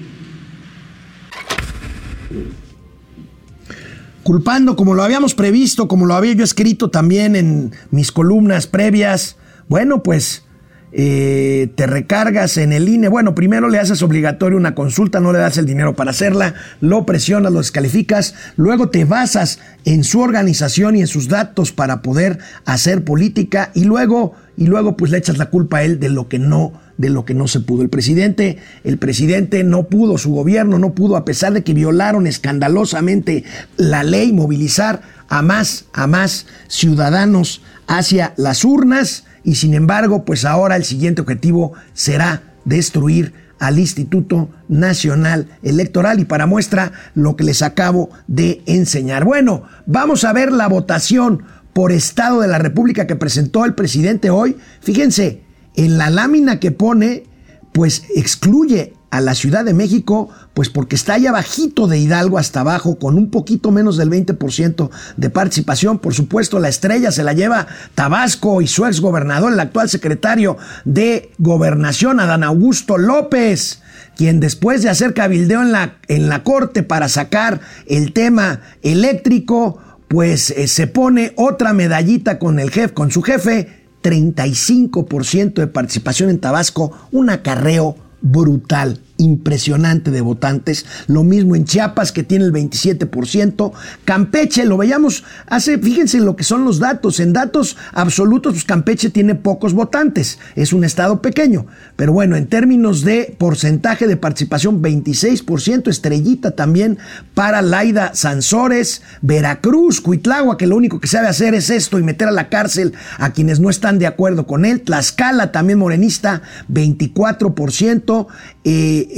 Culpando, 4.23 4.77
como 4.77 4.95
lo 4.95 5.03
habíamos 5.03 5.35
previsto, 5.35 5.89
como 5.89 6.07
lo 6.07 6.15
había 6.15 6.33
yo 6.33 6.43
escrito 6.43 6.89
también 6.89 7.37
en 7.37 7.73
mis 7.91 8.11
columnas 8.11 8.67
previas, 8.67 9.37
bueno, 9.69 10.03
pues 10.03 10.47
eh, 10.93 11.71
te 11.75 11.87
recargas 11.87 12.57
en 12.57 12.73
el 12.73 12.89
INE. 12.89 13.09
Bueno, 13.09 13.35
primero 13.35 13.69
le 13.69 13.79
haces 13.79 14.03
obligatorio 14.03 14.59
una 14.59 14.75
consulta, 14.75 15.21
no 15.21 15.33
le 15.33 15.39
das 15.39 15.59
el 15.59 15.67
dinero 15.67 15.95
para 15.95 16.11
hacerla, 16.11 16.55
lo 16.81 17.07
presionas, 17.07 17.53
lo 17.53 17.59
descalificas, 17.59 18.35
luego 18.57 18.89
te 18.89 19.05
basas 19.05 19.61
en 19.85 20.05
su 20.05 20.21
organización 20.21 20.97
y 20.97 21.01
en 21.01 21.07
sus 21.07 21.29
datos 21.29 21.73
para 21.73 22.03
poder 22.03 22.39
hacer 22.65 23.05
política 23.05 23.71
y 23.75 23.85
luego 23.85 24.35
y 24.57 24.67
luego 24.67 24.97
pues 24.97 25.11
le 25.11 25.19
echas 25.19 25.39
la 25.39 25.49
culpa 25.49 25.79
a 25.79 25.83
él 25.85 26.01
de 26.01 26.11
lo 26.11 26.29
que 26.29 26.39
no 26.39 26.73
de 26.99 27.09
lo 27.09 27.25
que 27.25 27.33
no 27.33 27.49
se 27.49 27.61
pudo. 27.61 27.83
El 27.83 27.89
presidente, 27.89 28.59
el 28.85 28.99
presidente 28.99 29.65
no 29.65 29.85
pudo, 29.85 30.19
su 30.19 30.33
gobierno 30.33 30.79
no 30.79 30.93
pudo, 30.93 31.17
a 31.17 31.25
pesar 31.25 31.55
de 31.55 31.65
que 31.65 31.73
violaron 31.73 32.27
escandalosamente 32.27 33.45
la 33.79 34.05
ley, 34.05 34.35
movilizar 34.35 35.01
a 35.31 35.41
más, 35.41 35.87
a 35.95 36.07
más 36.07 36.47
ciudadanos 36.69 37.63
hacia 37.87 38.35
las 38.37 38.67
urnas, 38.67 39.25
y 39.45 39.55
sin 39.57 39.75
embargo, 39.75 40.25
pues 40.25 40.45
ahora 40.45 40.77
el 40.77 40.85
siguiente 40.85 41.23
objetivo 41.23 41.73
será 41.93 42.43
destruir 42.65 43.33
al 43.59 43.79
Instituto 43.79 44.49
Nacional 44.69 45.47
Electoral 45.63 46.19
y 46.19 46.25
para 46.25 46.47
muestra 46.47 46.93
lo 47.15 47.37
que 47.37 47.45
les 47.45 47.63
acabo 47.63 48.11
de 48.27 48.63
enseñar. 48.67 49.25
Bueno, 49.25 49.65
vamos 49.87 50.25
a 50.25 50.33
ver 50.33 50.51
la 50.51 50.67
votación 50.67 51.45
por 51.73 51.93
Estado 51.93 52.41
de 52.41 52.49
la 52.49 52.59
República 52.59 53.07
que 53.07 53.17
presentó 53.17 53.65
el 53.65 53.75
presidente 53.75 54.31
hoy, 54.31 54.57
fíjense, 54.81 55.43
en 55.77 55.99
la 55.99 56.11
lámina 56.11 56.59
que 56.59 56.73
pone, 56.73 57.25
pues 57.73 58.05
excluye 58.17 58.95
a 59.11 59.21
la 59.21 59.35
Ciudad 59.35 59.65
de 59.65 59.75
México, 59.75 60.29
pues 60.55 60.69
porque 60.69 60.95
está 60.95 61.15
allá 61.15 61.33
bajito 61.33 61.87
de 61.89 61.99
Hidalgo 61.99 62.39
hasta 62.39 62.61
abajo, 62.61 62.99
con 62.99 63.17
un 63.17 63.31
poquito 63.31 63.71
menos 63.73 63.97
del 63.97 64.11
20% 64.11 64.91
de 65.17 65.31
participación. 65.31 65.99
Por 65.99 66.15
supuesto, 66.15 66.61
la 66.61 66.69
estrella 66.69 67.11
se 67.11 67.25
la 67.25 67.33
lleva 67.33 67.67
Tabasco 67.95 68.63
y 68.63 68.69
su 68.69 68.87
ex 68.87 69.01
gobernador, 69.01 69.53
el 69.53 69.61
actual 69.61 69.89
secretario 69.89 70.57
de 70.85 71.33
Gobernación, 71.39 72.21
Adán 72.21 72.45
Augusto 72.45 72.99
López 72.99 73.83
quien 74.17 74.39
después 74.39 74.83
de 74.83 74.91
hacer 74.91 75.15
cabildeo 75.15 75.63
en 75.63 75.73
la, 75.73 75.97
en 76.09 76.29
la 76.29 76.43
corte 76.43 76.83
para 76.83 77.09
sacar 77.09 77.61
el 77.87 78.13
tema 78.13 78.61
eléctrico, 78.83 79.79
pues 80.09 80.51
eh, 80.51 80.69
se 80.69 80.87
pone 80.87 81.33
otra 81.37 81.73
medallita 81.73 82.39
con 82.39 82.59
el 82.59 82.71
jefe, 82.71 82.93
con 82.93 83.11
su 83.11 83.23
jefe, 83.23 83.87
35% 84.03 85.55
de 85.55 85.67
participación 85.69 86.29
en 86.29 86.39
Tabasco, 86.39 86.93
un 87.13 87.31
acarreo 87.31 87.97
brutal 88.23 88.99
impresionante 89.21 90.11
de 90.11 90.21
votantes. 90.21 90.87
Lo 91.07 91.23
mismo 91.23 91.55
en 91.55 91.65
Chiapas, 91.65 92.13
que 92.13 92.23
tiene 92.23 92.45
el 92.45 92.53
27%. 92.53 93.73
Campeche, 94.05 94.65
lo 94.65 94.77
veíamos 94.77 95.25
hace, 95.47 95.79
fíjense 95.79 96.19
en 96.19 96.25
lo 96.25 96.37
que 96.37 96.45
son 96.45 96.65
los 96.65 96.79
datos. 96.79 97.21
En 97.21 97.33
datos 97.33 97.77
absolutos, 97.93 98.55
pues 98.55 98.65
Campeche 98.65 99.11
tiene 99.11 99.35
pocos 99.35 99.75
votantes. 99.75 100.39
Es 100.57 100.73
un 100.73 100.85
estado 100.85 101.23
pequeño. 101.23 101.67
Pero 101.97 102.13
bueno, 102.13 102.37
en 102.37 102.47
términos 102.47 103.03
de 103.03 103.35
porcentaje 103.39 104.07
de 104.07 104.17
participación, 104.17 104.83
26%. 104.83 105.89
Estrellita 105.89 106.53
también 106.53 106.99
para 107.35 107.63
Laida 107.63 108.15
Sansores. 108.15 109.03
Veracruz, 109.21 110.01
Cuitlagua, 110.01 110.57
que 110.57 110.67
lo 110.67 110.77
único 110.77 111.01
que 111.01 111.09
sabe 111.09 111.29
hacer 111.29 111.55
es 111.55 111.71
esto 111.71 111.99
y 111.99 112.03
meter 112.03 112.29
a 112.29 112.33
la 112.33 112.49
cárcel 112.49 112.95
a 113.19 113.33
quienes 113.33 113.61
no 113.61 113.69
están 113.71 113.99
de 113.99 114.07
acuerdo 114.07 114.47
con 114.47 114.65
él. 114.65 114.81
Tlaxcala, 114.81 115.53
también 115.53 115.79
morenista, 115.79 116.43
24%. 116.73 118.27
Eh, 118.65 119.09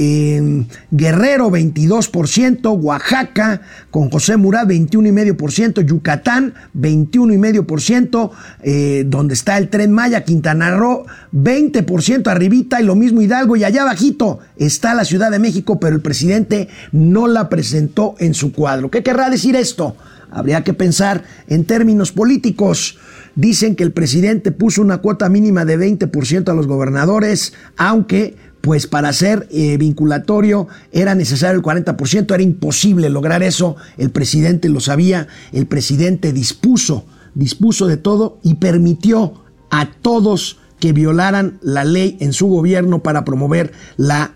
Guerrero 0.91 1.49
22%, 1.49 2.77
Oaxaca 2.81 3.61
con 3.91 4.09
José 4.09 4.37
Murat 4.37 4.67
21,5%, 4.67 5.85
Yucatán 5.85 6.53
21,5%, 6.77 8.31
eh, 8.63 9.03
donde 9.07 9.33
está 9.33 9.57
el 9.57 9.69
tren 9.69 9.91
Maya, 9.91 10.23
Quintana 10.23 10.71
Roo 10.71 11.05
20% 11.33 12.27
arribita 12.27 12.81
y 12.81 12.85
lo 12.85 12.95
mismo 12.95 13.21
Hidalgo 13.21 13.55
y 13.55 13.63
allá 13.63 13.81
abajito 13.83 14.39
está 14.57 14.93
la 14.93 15.05
Ciudad 15.05 15.31
de 15.31 15.39
México, 15.39 15.79
pero 15.79 15.95
el 15.95 16.01
presidente 16.01 16.69
no 16.91 17.27
la 17.27 17.49
presentó 17.49 18.15
en 18.19 18.33
su 18.33 18.51
cuadro. 18.51 18.91
¿Qué 18.91 19.03
querrá 19.03 19.29
decir 19.29 19.55
esto? 19.55 19.95
Habría 20.31 20.63
que 20.63 20.73
pensar 20.73 21.23
en 21.47 21.65
términos 21.65 22.11
políticos. 22.11 22.97
Dicen 23.35 23.75
que 23.75 23.83
el 23.83 23.91
presidente 23.91 24.51
puso 24.51 24.81
una 24.81 24.99
cuota 24.99 25.29
mínima 25.29 25.65
de 25.65 25.77
20% 25.77 26.49
a 26.49 26.53
los 26.53 26.67
gobernadores, 26.67 27.53
aunque 27.77 28.35
pues 28.63 28.87
para 28.87 29.11
ser 29.11 29.45
eh, 29.51 29.75
vinculatorio 29.75 30.69
era 30.93 31.15
necesario 31.15 31.57
el 31.57 31.61
40%, 31.61 32.33
era 32.33 32.41
imposible 32.41 33.09
lograr 33.09 33.43
eso, 33.43 33.75
el 33.97 34.09
presidente 34.09 34.69
lo 34.69 34.79
sabía, 34.79 35.27
el 35.51 35.67
presidente 35.67 36.31
dispuso, 36.31 37.05
dispuso 37.35 37.87
de 37.87 37.97
todo 37.97 38.39
y 38.41 38.55
permitió 38.55 39.43
a 39.69 39.91
todos 39.91 40.59
que 40.79 40.93
violaran 40.93 41.59
la 41.61 41.83
ley 41.83 42.15
en 42.21 42.31
su 42.31 42.47
gobierno 42.47 43.03
para 43.03 43.25
promover 43.25 43.73
la 43.97 44.31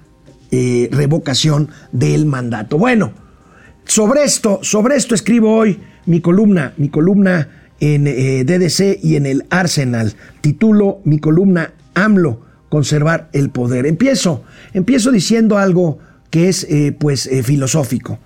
eh, 0.52 0.90
revocación 0.92 1.70
del 1.94 2.26
mandato. 2.26 2.78
Bueno, 2.78 3.14
sobre 3.86 4.26
esto, 4.26 4.60
sobre 4.62 4.98
esto 4.98 5.16
escribo 5.16 5.56
hoy 5.56 5.80
mi 6.06 6.20
columna, 6.20 6.74
mi 6.76 6.90
columna 6.90 7.70
en 7.80 8.08
eh, 8.08 8.44
DDC 8.44 9.02
y 9.02 9.16
en 9.16 9.26
el 9.26 9.46
Arsenal. 9.50 10.16
Titulo 10.42 11.00
mi 11.06 11.20
columna 11.20 11.72
AMLO 11.94 12.47
conservar 12.70 13.30
el 13.34 13.50
poder. 13.50 13.86
Empiezo, 13.86 14.44
empiezo 14.74 15.12
diciendo 15.12 15.58
algo 15.58 16.00
que 16.30 16.50
es 16.50 16.66
eh, 16.66 16.96
pues 16.98 17.28
eh, 17.28 17.44
filosófico. 17.44 18.20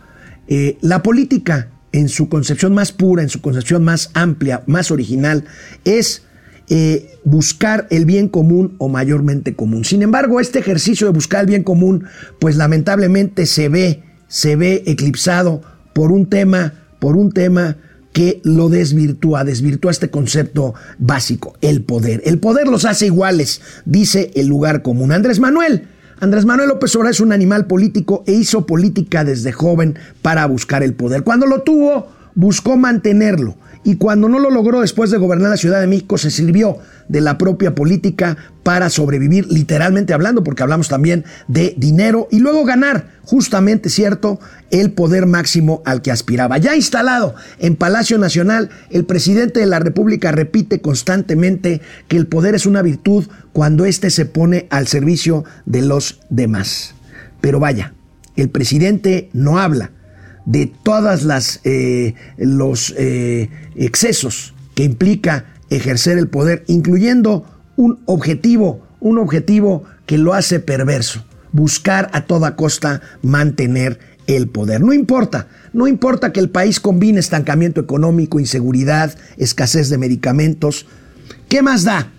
Eh, 0.47 0.77
la 0.81 1.03
política 1.03 1.69
en 1.91 2.09
su 2.09 2.29
concepción 2.29 2.73
más 2.73 2.91
pura, 2.91 3.21
en 3.21 3.29
su 3.29 3.41
concepción 3.41 3.83
más 3.83 4.11
amplia, 4.13 4.63
más 4.65 4.91
original, 4.91 5.45
es 5.85 6.23
buscar 7.25 7.85
el 7.89 8.05
bien 8.05 8.29
común 8.29 8.75
o 8.77 8.87
mayormente 8.87 9.57
común. 9.57 9.83
Sin 9.83 10.03
embargo, 10.03 10.39
este 10.39 10.59
ejercicio 10.59 11.05
de 11.05 11.11
buscar 11.11 11.41
el 11.41 11.47
bien 11.47 11.63
común, 11.63 12.05
pues 12.39 12.55
lamentablemente 12.55 13.45
se 13.45 13.67
ve, 13.67 14.03
se 14.29 14.55
ve 14.55 14.81
eclipsado 14.85 15.61
por 15.91 16.13
un 16.13 16.27
tema, 16.27 16.85
por 16.99 17.17
un 17.17 17.33
tema 17.33 17.75
que 18.13 18.41
lo 18.43 18.69
desvirtúa, 18.69 19.43
desvirtúa 19.43 19.91
este 19.91 20.09
concepto 20.09 20.73
básico, 20.97 21.55
el 21.61 21.81
poder. 21.83 22.21
El 22.25 22.39
poder 22.39 22.67
los 22.67 22.85
hace 22.85 23.07
iguales, 23.07 23.61
dice 23.85 24.31
el 24.35 24.47
lugar 24.47 24.81
común. 24.81 25.11
Andrés 25.11 25.39
Manuel. 25.39 25.87
Andrés 26.19 26.45
Manuel 26.45 26.69
López 26.69 26.95
Obrador 26.95 27.13
es 27.13 27.19
un 27.19 27.31
animal 27.31 27.65
político 27.65 28.23
e 28.27 28.33
hizo 28.33 28.67
política 28.67 29.23
desde 29.23 29.51
joven 29.51 29.97
para 30.21 30.45
buscar 30.45 30.83
el 30.83 30.93
poder. 30.93 31.23
Cuando 31.23 31.47
lo 31.47 31.63
tuvo, 31.63 32.09
buscó 32.35 32.77
mantenerlo 32.77 33.57
y 33.83 33.95
cuando 33.95 34.29
no 34.29 34.37
lo 34.39 34.51
logró 34.51 34.81
después 34.81 35.09
de 35.09 35.17
gobernar 35.17 35.49
la 35.49 35.57
Ciudad 35.57 35.81
de 35.81 35.87
México, 35.87 36.17
se 36.17 36.29
sirvió 36.29 36.77
de 37.07 37.19
la 37.19 37.37
propia 37.37 37.73
política 37.73 38.37
para 38.63 38.89
sobrevivir, 38.91 39.47
literalmente 39.51 40.13
hablando, 40.13 40.43
porque 40.43 40.61
hablamos 40.61 40.87
también 40.87 41.25
de 41.47 41.73
dinero 41.77 42.27
y 42.29 42.39
luego 42.39 42.63
ganar, 42.63 43.07
justamente 43.23 43.89
cierto, 43.89 44.39
el 44.69 44.91
poder 44.91 45.25
máximo 45.25 45.81
al 45.83 46.03
que 46.03 46.11
aspiraba. 46.11 46.59
Ya 46.59 46.75
instalado 46.75 47.33
en 47.57 47.75
Palacio 47.75 48.19
Nacional, 48.19 48.69
el 48.91 49.05
presidente 49.05 49.59
de 49.59 49.65
la 49.65 49.79
República 49.79 50.31
repite 50.31 50.79
constantemente 50.79 51.81
que 52.07 52.17
el 52.17 52.27
poder 52.27 52.53
es 52.53 52.67
una 52.67 52.83
virtud 52.83 53.27
cuando 53.51 53.85
éste 53.85 54.11
se 54.11 54.25
pone 54.25 54.67
al 54.69 54.87
servicio 54.87 55.43
de 55.65 55.81
los 55.81 56.19
demás. 56.29 56.93
Pero 57.41 57.59
vaya, 57.59 57.93
el 58.35 58.49
presidente 58.49 59.31
no 59.33 59.59
habla 59.59 59.91
de 60.45 60.71
todas 60.83 61.23
las 61.23 61.59
eh, 61.63 62.15
los 62.37 62.93
eh, 62.97 63.49
excesos 63.75 64.53
que 64.75 64.83
implica 64.83 65.45
ejercer 65.69 66.17
el 66.17 66.27
poder, 66.27 66.63
incluyendo 66.67 67.45
un 67.75 67.99
objetivo, 68.05 68.85
un 68.99 69.17
objetivo 69.17 69.83
que 70.05 70.17
lo 70.17 70.33
hace 70.33 70.59
perverso, 70.59 71.25
buscar 71.51 72.09
a 72.13 72.25
toda 72.25 72.55
costa 72.55 73.01
mantener 73.21 73.99
el 74.27 74.47
poder. 74.47 74.81
No 74.81 74.93
importa, 74.93 75.47
no 75.73 75.87
importa 75.87 76.31
que 76.31 76.39
el 76.39 76.49
país 76.49 76.79
combine 76.79 77.19
estancamiento 77.19 77.81
económico, 77.81 78.39
inseguridad, 78.39 79.17
escasez 79.37 79.89
de 79.89 79.97
medicamentos. 79.97 80.85
¿Qué 81.49 81.61
más 81.61 81.83
da? 81.83 82.11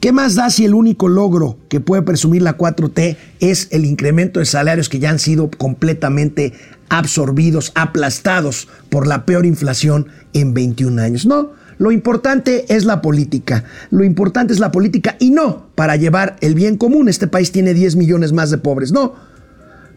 ¿Qué 0.00 0.12
más 0.12 0.34
da 0.34 0.50
si 0.50 0.64
el 0.64 0.74
único 0.74 1.08
logro 1.08 1.58
que 1.68 1.80
puede 1.80 2.02
presumir 2.02 2.42
la 2.42 2.58
4T 2.58 3.16
es 3.40 3.68
el 3.70 3.84
incremento 3.86 4.40
de 4.40 4.46
salarios 4.46 4.88
que 4.88 4.98
ya 4.98 5.10
han 5.10 5.18
sido 5.18 5.50
completamente 5.50 6.52
absorbidos, 6.90 7.72
aplastados 7.74 8.68
por 8.90 9.06
la 9.06 9.24
peor 9.24 9.46
inflación 9.46 10.08
en 10.34 10.52
21 10.52 11.00
años? 11.00 11.24
No, 11.24 11.52
lo 11.78 11.90
importante 11.90 12.66
es 12.68 12.84
la 12.84 13.00
política. 13.00 13.64
Lo 13.90 14.04
importante 14.04 14.52
es 14.52 14.60
la 14.60 14.72
política 14.72 15.16
y 15.18 15.30
no 15.30 15.66
para 15.74 15.96
llevar 15.96 16.36
el 16.40 16.54
bien 16.54 16.76
común. 16.76 17.08
Este 17.08 17.26
país 17.26 17.52
tiene 17.52 17.74
10 17.74 17.96
millones 17.96 18.32
más 18.32 18.50
de 18.50 18.58
pobres. 18.58 18.92
No. 18.92 19.14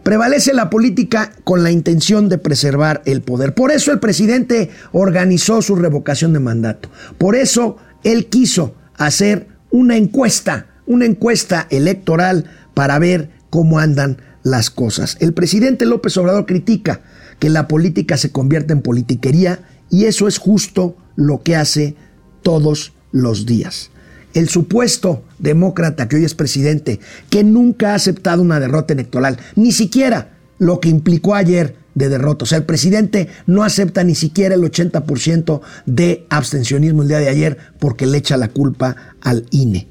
Prevalece 0.04 0.54
la 0.54 0.70
política 0.70 1.34
con 1.44 1.64
la 1.64 1.72
intención 1.72 2.30
de 2.30 2.38
preservar 2.38 3.02
el 3.06 3.22
poder. 3.22 3.54
Por 3.54 3.72
eso 3.72 3.92
el 3.92 4.00
presidente 4.00 4.70
organizó 4.94 5.62
su 5.62 5.76
revocación 5.76 6.34
de 6.34 6.40
mandato. 6.40 6.90
Por 7.18 7.36
eso 7.36 7.78
él 8.04 8.28
quiso 8.28 8.74
hacer 8.96 9.48
una 9.72 9.98
encuesta, 9.98 10.68
una 10.86 11.06
encuesta 11.06 11.68
electoral 11.70 12.46
para 12.74 13.00
ver 13.00 13.32
cómo 13.50 13.80
andan 13.80 14.18
las 14.44 14.70
cosas. 14.70 15.18
El 15.20 15.34
presidente 15.34 15.86
López 15.86 16.16
Obrador 16.18 16.46
critica 16.46 17.02
que 17.40 17.50
la 17.50 17.68
política 17.68 18.18
se 18.18 18.32
convierta 18.32 18.74
en 18.74 18.82
politiquería 18.82 19.60
y 19.90 20.06
eso 20.06 20.28
es 20.28 20.38
justo 20.38 20.96
lo 21.16 21.44
que 21.44 21.56
hace 21.56 21.96
todos 22.42 22.94
los 23.12 23.46
días. 23.46 23.92
El 24.34 24.50
supuesto 24.50 25.24
demócrata 25.40 26.08
que 26.08 26.18
hoy 26.18 26.26
es 26.26 26.36
presidente, 26.36 27.00
que 27.30 27.44
nunca 27.44 27.92
ha 27.92 27.96
aceptado 27.96 28.42
una 28.42 28.60
derrota 28.60 28.94
electoral, 28.94 29.38
ni 29.56 29.72
siquiera 29.72 30.38
lo 30.60 30.80
que 30.80 30.90
implicó 30.90 31.36
ayer 31.36 31.76
de 31.98 32.10
derrota. 32.10 32.44
O 32.44 32.46
sea, 32.46 32.60
el 32.60 32.64
presidente 32.64 33.28
no 33.48 33.64
acepta 33.64 34.04
ni 34.04 34.16
siquiera 34.16 34.56
el 34.56 34.62
80% 34.62 35.62
de 35.86 36.26
abstencionismo 36.30 37.02
el 37.02 37.08
día 37.08 37.20
de 37.20 37.30
ayer 37.30 37.58
porque 37.80 38.06
le 38.06 38.20
echa 38.20 38.38
la 38.38 38.50
culpa 38.50 38.96
al 39.22 39.46
INE, 39.50 39.88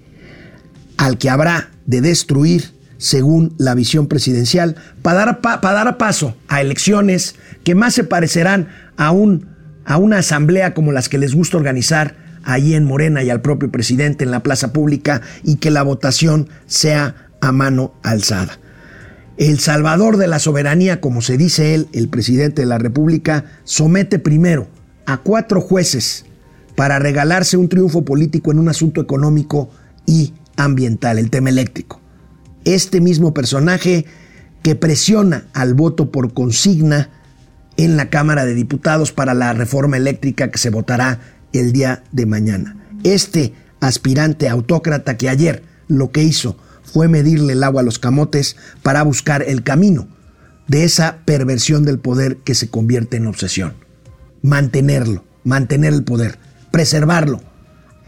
al 0.96 1.18
que 1.18 1.28
habrá 1.28 1.70
de 1.84 2.00
destruir 2.00 2.76
según 2.98 3.54
la 3.58 3.74
visión 3.74 4.06
presidencial, 4.06 4.76
para 5.02 5.18
dar, 5.18 5.40
para 5.40 5.72
dar 5.72 5.98
paso 5.98 6.34
a 6.48 6.60
elecciones 6.60 7.34
que 7.62 7.74
más 7.74 7.92
se 7.94 8.04
parecerán 8.04 8.68
a, 8.96 9.10
un, 9.10 9.48
a 9.84 9.98
una 9.98 10.18
asamblea 10.18 10.72
como 10.72 10.92
las 10.92 11.08
que 11.08 11.18
les 11.18 11.34
gusta 11.34 11.58
organizar 11.58 12.16
allí 12.44 12.74
en 12.74 12.84
Morena 12.84 13.22
y 13.22 13.30
al 13.30 13.42
propio 13.42 13.70
presidente 13.70 14.24
en 14.24 14.30
la 14.30 14.42
plaza 14.42 14.72
pública 14.72 15.20
y 15.42 15.56
que 15.56 15.70
la 15.70 15.82
votación 15.82 16.48
sea 16.66 17.28
a 17.40 17.52
mano 17.52 17.92
alzada 18.02 18.58
el 19.38 19.58
salvador 19.58 20.16
de 20.16 20.28
la 20.28 20.38
soberanía, 20.38 21.00
como 21.00 21.20
se 21.20 21.36
dice 21.36 21.74
él, 21.74 21.88
el 21.92 22.08
presidente 22.08 22.62
de 22.62 22.66
la 22.66 22.78
República, 22.78 23.44
somete 23.64 24.18
primero 24.18 24.66
a 25.04 25.18
cuatro 25.18 25.60
jueces 25.60 26.24
para 26.74 26.98
regalarse 26.98 27.56
un 27.56 27.68
triunfo 27.68 28.04
político 28.04 28.50
en 28.50 28.58
un 28.58 28.68
asunto 28.68 29.00
económico 29.00 29.70
y 30.06 30.34
ambiental, 30.56 31.18
el 31.18 31.30
tema 31.30 31.50
eléctrico. 31.50 32.00
Este 32.64 33.00
mismo 33.00 33.34
personaje 33.34 34.06
que 34.62 34.74
presiona 34.74 35.46
al 35.52 35.74
voto 35.74 36.10
por 36.10 36.32
consigna 36.32 37.10
en 37.76 37.96
la 37.96 38.08
Cámara 38.08 38.46
de 38.46 38.54
Diputados 38.54 39.12
para 39.12 39.34
la 39.34 39.52
reforma 39.52 39.96
eléctrica 39.96 40.50
que 40.50 40.58
se 40.58 40.70
votará 40.70 41.20
el 41.52 41.72
día 41.72 42.02
de 42.12 42.26
mañana. 42.26 42.76
Este 43.04 43.52
aspirante 43.80 44.48
autócrata 44.48 45.16
que 45.16 45.28
ayer 45.28 45.62
lo 45.88 46.10
que 46.10 46.22
hizo 46.22 46.56
fue 46.96 47.08
medirle 47.08 47.52
el 47.52 47.62
agua 47.62 47.82
a 47.82 47.84
los 47.84 47.98
camotes 47.98 48.56
para 48.82 49.02
buscar 49.02 49.42
el 49.42 49.62
camino 49.62 50.08
de 50.66 50.84
esa 50.84 51.18
perversión 51.26 51.84
del 51.84 51.98
poder 51.98 52.38
que 52.38 52.54
se 52.54 52.70
convierte 52.70 53.18
en 53.18 53.26
obsesión. 53.26 53.74
Mantenerlo, 54.40 55.22
mantener 55.44 55.92
el 55.92 56.04
poder, 56.04 56.38
preservarlo, 56.70 57.42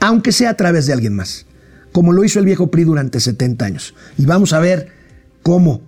aunque 0.00 0.32
sea 0.32 0.48
a 0.48 0.56
través 0.56 0.86
de 0.86 0.94
alguien 0.94 1.14
más, 1.14 1.44
como 1.92 2.14
lo 2.14 2.24
hizo 2.24 2.38
el 2.38 2.46
viejo 2.46 2.70
PRI 2.70 2.84
durante 2.84 3.20
70 3.20 3.62
años. 3.62 3.94
Y 4.16 4.24
vamos 4.24 4.54
a 4.54 4.58
ver 4.58 4.88
cómo 5.42 5.82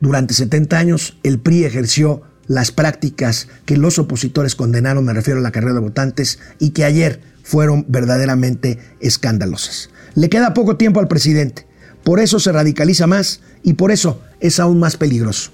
durante 0.00 0.32
70 0.32 0.78
años 0.78 1.18
el 1.24 1.40
PRI 1.40 1.64
ejerció 1.64 2.22
las 2.46 2.70
prácticas 2.70 3.48
que 3.64 3.76
los 3.76 3.98
opositores 3.98 4.54
condenaron, 4.54 5.04
me 5.04 5.12
refiero 5.12 5.40
a 5.40 5.42
la 5.42 5.50
carrera 5.50 5.74
de 5.74 5.80
votantes, 5.80 6.38
y 6.60 6.70
que 6.70 6.84
ayer 6.84 7.20
fueron 7.42 7.84
verdaderamente 7.88 8.78
escandalosas. 9.00 9.90
Le 10.14 10.28
queda 10.28 10.54
poco 10.54 10.76
tiempo 10.76 11.00
al 11.00 11.08
presidente. 11.08 11.67
Por 12.08 12.20
eso 12.20 12.38
se 12.38 12.52
radicaliza 12.52 13.06
más 13.06 13.42
y 13.62 13.74
por 13.74 13.90
eso 13.90 14.22
es 14.40 14.60
aún 14.60 14.78
más 14.78 14.96
peligroso. 14.96 15.50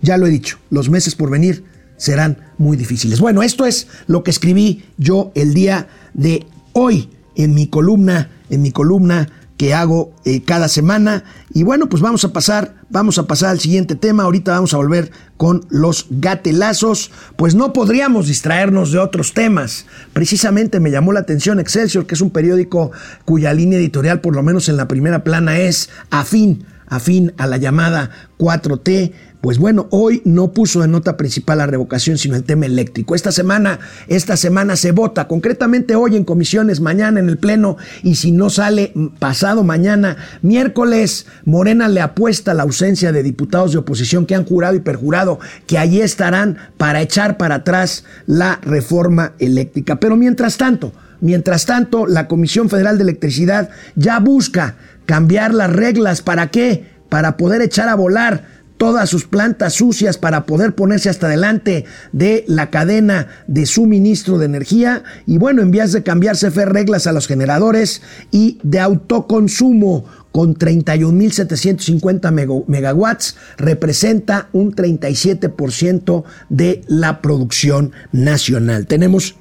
Ya 0.00 0.16
lo 0.16 0.26
he 0.26 0.30
dicho, 0.30 0.58
los 0.68 0.90
meses 0.90 1.14
por 1.14 1.30
venir 1.30 1.62
serán 1.96 2.38
muy 2.58 2.76
difíciles. 2.76 3.20
Bueno, 3.20 3.44
esto 3.44 3.66
es 3.66 3.86
lo 4.08 4.24
que 4.24 4.32
escribí 4.32 4.82
yo 4.98 5.30
el 5.36 5.54
día 5.54 5.86
de 6.12 6.44
hoy 6.72 7.08
en 7.36 7.54
mi 7.54 7.68
columna, 7.68 8.32
en 8.50 8.62
mi 8.62 8.72
columna 8.72 9.28
que 9.62 9.74
hago 9.74 10.12
eh, 10.24 10.42
cada 10.42 10.66
semana. 10.66 11.22
Y 11.54 11.62
bueno, 11.62 11.88
pues 11.88 12.02
vamos 12.02 12.24
a 12.24 12.32
pasar, 12.32 12.74
vamos 12.90 13.18
a 13.18 13.28
pasar 13.28 13.50
al 13.50 13.60
siguiente 13.60 13.94
tema. 13.94 14.24
Ahorita 14.24 14.50
vamos 14.50 14.74
a 14.74 14.76
volver 14.76 15.12
con 15.36 15.64
los 15.68 16.06
gatelazos. 16.10 17.12
Pues 17.36 17.54
no 17.54 17.72
podríamos 17.72 18.26
distraernos 18.26 18.90
de 18.90 18.98
otros 18.98 19.34
temas. 19.34 19.86
Precisamente 20.12 20.80
me 20.80 20.90
llamó 20.90 21.12
la 21.12 21.20
atención 21.20 21.60
Excelsior, 21.60 22.06
que 22.06 22.16
es 22.16 22.20
un 22.20 22.30
periódico 22.30 22.90
cuya 23.24 23.54
línea 23.54 23.78
editorial, 23.78 24.20
por 24.20 24.34
lo 24.34 24.42
menos 24.42 24.68
en 24.68 24.76
la 24.76 24.88
primera 24.88 25.22
plana, 25.22 25.56
es 25.56 25.90
afín, 26.10 26.66
afín 26.88 27.32
a 27.36 27.46
la 27.46 27.56
llamada 27.56 28.10
4T 28.38 29.12
pues 29.42 29.58
bueno, 29.58 29.88
hoy 29.90 30.22
no 30.24 30.52
puso 30.52 30.84
en 30.84 30.92
nota 30.92 31.16
principal 31.16 31.58
la 31.58 31.66
revocación, 31.66 32.16
sino 32.16 32.36
el 32.36 32.44
tema 32.44 32.66
eléctrico. 32.66 33.16
Esta 33.16 33.32
semana, 33.32 33.80
esta 34.06 34.36
semana 34.36 34.76
se 34.76 34.92
vota, 34.92 35.26
concretamente 35.26 35.96
hoy 35.96 36.14
en 36.14 36.22
comisiones, 36.24 36.80
mañana 36.80 37.18
en 37.18 37.28
el 37.28 37.38
Pleno, 37.38 37.76
y 38.04 38.14
si 38.14 38.30
no 38.30 38.50
sale 38.50 38.92
pasado 39.18 39.64
mañana, 39.64 40.16
miércoles, 40.42 41.26
Morena 41.44 41.88
le 41.88 42.00
apuesta 42.00 42.54
la 42.54 42.62
ausencia 42.62 43.10
de 43.10 43.24
diputados 43.24 43.72
de 43.72 43.78
oposición 43.78 44.26
que 44.26 44.36
han 44.36 44.44
jurado 44.44 44.76
y 44.76 44.80
perjurado 44.80 45.40
que 45.66 45.76
allí 45.76 46.00
estarán 46.00 46.58
para 46.76 47.02
echar 47.02 47.36
para 47.36 47.56
atrás 47.56 48.04
la 48.26 48.60
reforma 48.62 49.32
eléctrica. 49.40 49.98
Pero 49.98 50.14
mientras 50.14 50.56
tanto, 50.56 50.92
mientras 51.20 51.66
tanto, 51.66 52.06
la 52.06 52.28
Comisión 52.28 52.70
Federal 52.70 52.96
de 52.96 53.02
Electricidad 53.02 53.70
ya 53.96 54.20
busca 54.20 54.76
cambiar 55.04 55.52
las 55.52 55.72
reglas. 55.72 56.22
¿Para 56.22 56.52
qué? 56.52 56.92
Para 57.08 57.36
poder 57.36 57.60
echar 57.60 57.88
a 57.88 57.96
volar 57.96 58.51
todas 58.82 59.08
sus 59.08 59.26
plantas 59.26 59.74
sucias 59.74 60.18
para 60.18 60.44
poder 60.44 60.74
ponerse 60.74 61.08
hasta 61.08 61.28
delante 61.28 61.84
de 62.10 62.44
la 62.48 62.70
cadena 62.70 63.28
de 63.46 63.64
suministro 63.64 64.38
de 64.38 64.46
energía. 64.46 65.04
Y 65.24 65.38
bueno, 65.38 65.62
en 65.62 65.70
vías 65.70 65.92
de 65.92 66.02
cambiar 66.02 66.36
CFE 66.36 66.64
reglas 66.64 67.06
a 67.06 67.12
los 67.12 67.28
generadores 67.28 68.02
y 68.32 68.58
de 68.64 68.80
autoconsumo 68.80 70.04
con 70.32 70.56
31.750 70.56 72.64
megawatts, 72.66 73.36
representa 73.56 74.48
un 74.52 74.74
37% 74.74 76.24
de 76.48 76.80
la 76.88 77.22
producción 77.22 77.92
nacional. 78.10 78.88
Tenemos 78.88 79.36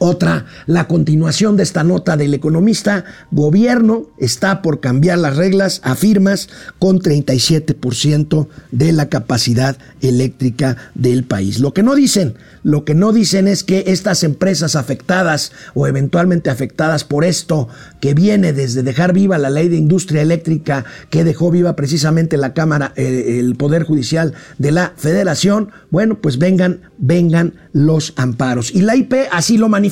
otra, 0.00 0.46
la 0.66 0.88
continuación 0.88 1.56
de 1.56 1.62
esta 1.62 1.84
nota 1.84 2.16
del 2.16 2.34
economista, 2.34 3.04
gobierno 3.30 4.06
está 4.18 4.62
por 4.62 4.80
cambiar 4.80 5.18
las 5.18 5.36
reglas, 5.36 5.80
afirmas, 5.84 6.48
con 6.78 7.00
37% 7.00 8.48
de 8.70 8.92
la 8.92 9.08
capacidad 9.08 9.76
eléctrica 10.00 10.76
del 10.94 11.24
país. 11.24 11.60
Lo 11.60 11.72
que 11.72 11.82
no 11.82 11.94
dicen, 11.94 12.34
lo 12.62 12.84
que 12.84 12.94
no 12.94 13.12
dicen 13.12 13.48
es 13.48 13.62
que 13.62 13.84
estas 13.86 14.24
empresas 14.24 14.76
afectadas 14.76 15.52
o 15.74 15.86
eventualmente 15.86 16.50
afectadas 16.50 17.04
por 17.04 17.24
esto 17.24 17.68
que 18.00 18.14
viene 18.14 18.52
desde 18.52 18.82
dejar 18.82 19.12
viva 19.12 19.38
la 19.38 19.50
ley 19.50 19.68
de 19.68 19.76
industria 19.76 20.22
eléctrica 20.22 20.84
que 21.10 21.24
dejó 21.24 21.50
viva 21.50 21.76
precisamente 21.76 22.36
la 22.36 22.54
Cámara, 22.54 22.92
eh, 22.96 23.38
el 23.38 23.56
Poder 23.56 23.84
Judicial 23.84 24.34
de 24.58 24.72
la 24.72 24.92
Federación, 24.96 25.70
bueno, 25.90 26.18
pues 26.20 26.38
vengan, 26.38 26.80
vengan 26.98 27.54
los 27.72 28.12
amparos. 28.16 28.74
Y 28.74 28.82
la 28.82 28.96
IP 28.96 29.14
así 29.30 29.58
lo 29.58 29.68
manifiesta. 29.68 29.85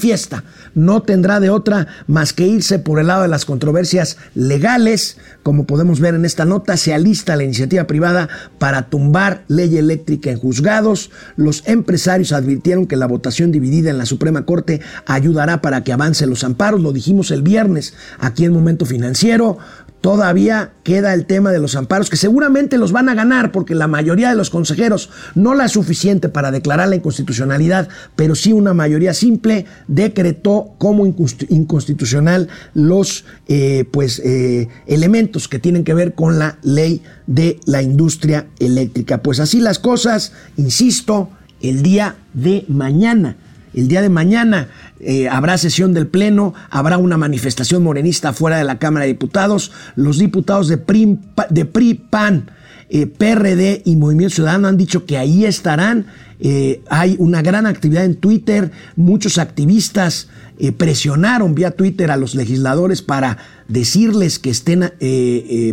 No 0.74 1.02
tendrá 1.02 1.40
de 1.40 1.50
otra 1.50 1.86
más 2.06 2.32
que 2.32 2.46
irse 2.46 2.78
por 2.78 2.98
el 2.98 3.08
lado 3.08 3.22
de 3.22 3.28
las 3.28 3.44
controversias 3.44 4.16
legales. 4.34 5.18
Como 5.42 5.64
podemos 5.64 6.00
ver 6.00 6.14
en 6.14 6.24
esta 6.24 6.44
nota, 6.44 6.76
se 6.76 6.94
alista 6.94 7.36
la 7.36 7.44
iniciativa 7.44 7.84
privada 7.84 8.28
para 8.58 8.88
tumbar 8.88 9.44
ley 9.48 9.76
eléctrica 9.76 10.30
en 10.30 10.38
juzgados. 10.38 11.10
Los 11.36 11.62
empresarios 11.66 12.32
advirtieron 12.32 12.86
que 12.86 12.96
la 12.96 13.06
votación 13.06 13.52
dividida 13.52 13.90
en 13.90 13.98
la 13.98 14.06
Suprema 14.06 14.44
Corte 14.44 14.80
ayudará 15.06 15.60
para 15.60 15.84
que 15.84 15.92
avancen 15.92 16.30
los 16.30 16.44
amparos. 16.44 16.80
Lo 16.80 16.92
dijimos 16.92 17.30
el 17.30 17.42
viernes 17.42 17.94
aquí 18.18 18.44
en 18.44 18.52
Momento 18.52 18.86
Financiero. 18.86 19.58
Todavía 20.04 20.74
queda 20.82 21.14
el 21.14 21.24
tema 21.24 21.50
de 21.50 21.58
los 21.58 21.76
amparos, 21.76 22.10
que 22.10 22.18
seguramente 22.18 22.76
los 22.76 22.92
van 22.92 23.08
a 23.08 23.14
ganar 23.14 23.52
porque 23.52 23.74
la 23.74 23.86
mayoría 23.86 24.28
de 24.28 24.36
los 24.36 24.50
consejeros 24.50 25.08
no 25.34 25.54
la 25.54 25.66
suficiente 25.68 26.28
para 26.28 26.50
declarar 26.50 26.90
la 26.90 26.96
inconstitucionalidad, 26.96 27.88
pero 28.14 28.34
sí 28.34 28.52
una 28.52 28.74
mayoría 28.74 29.14
simple 29.14 29.64
decretó 29.88 30.74
como 30.76 31.06
inconstitucional 31.06 32.48
los 32.74 33.24
eh, 33.48 33.86
pues, 33.90 34.18
eh, 34.18 34.68
elementos 34.86 35.48
que 35.48 35.58
tienen 35.58 35.84
que 35.84 35.94
ver 35.94 36.12
con 36.12 36.38
la 36.38 36.58
ley 36.62 37.00
de 37.26 37.58
la 37.64 37.80
industria 37.80 38.48
eléctrica. 38.58 39.22
Pues 39.22 39.40
así 39.40 39.58
las 39.58 39.78
cosas, 39.78 40.34
insisto, 40.58 41.30
el 41.62 41.82
día 41.82 42.16
de 42.34 42.66
mañana 42.68 43.38
el 43.74 43.88
día 43.88 44.02
de 44.02 44.08
mañana 44.08 44.68
eh, 45.00 45.28
habrá 45.28 45.58
sesión 45.58 45.94
del 45.94 46.06
Pleno, 46.06 46.54
habrá 46.70 46.98
una 46.98 47.16
manifestación 47.16 47.82
morenista 47.82 48.32
fuera 48.32 48.56
de 48.56 48.64
la 48.64 48.78
Cámara 48.78 49.04
de 49.04 49.12
Diputados. 49.12 49.72
Los 49.96 50.18
diputados 50.18 50.68
de 50.68 50.78
PRI, 50.78 51.18
de 51.50 51.64
PRI 51.64 51.94
PAN, 51.94 52.50
eh, 52.88 53.06
PRD 53.06 53.82
y 53.84 53.96
Movimiento 53.96 54.36
Ciudadano 54.36 54.68
han 54.68 54.76
dicho 54.76 55.06
que 55.06 55.18
ahí 55.18 55.44
estarán. 55.44 56.06
Eh, 56.40 56.82
hay 56.90 57.16
una 57.18 57.42
gran 57.42 57.66
actividad 57.66 58.04
en 58.04 58.16
Twitter, 58.16 58.72
muchos 58.96 59.38
activistas 59.38 60.28
eh, 60.58 60.72
presionaron 60.72 61.54
vía 61.54 61.70
Twitter 61.70 62.10
a 62.10 62.16
los 62.16 62.34
legisladores 62.34 63.02
para 63.02 63.38
decirles 63.68 64.38
que 64.38 64.50
estén 64.50 64.92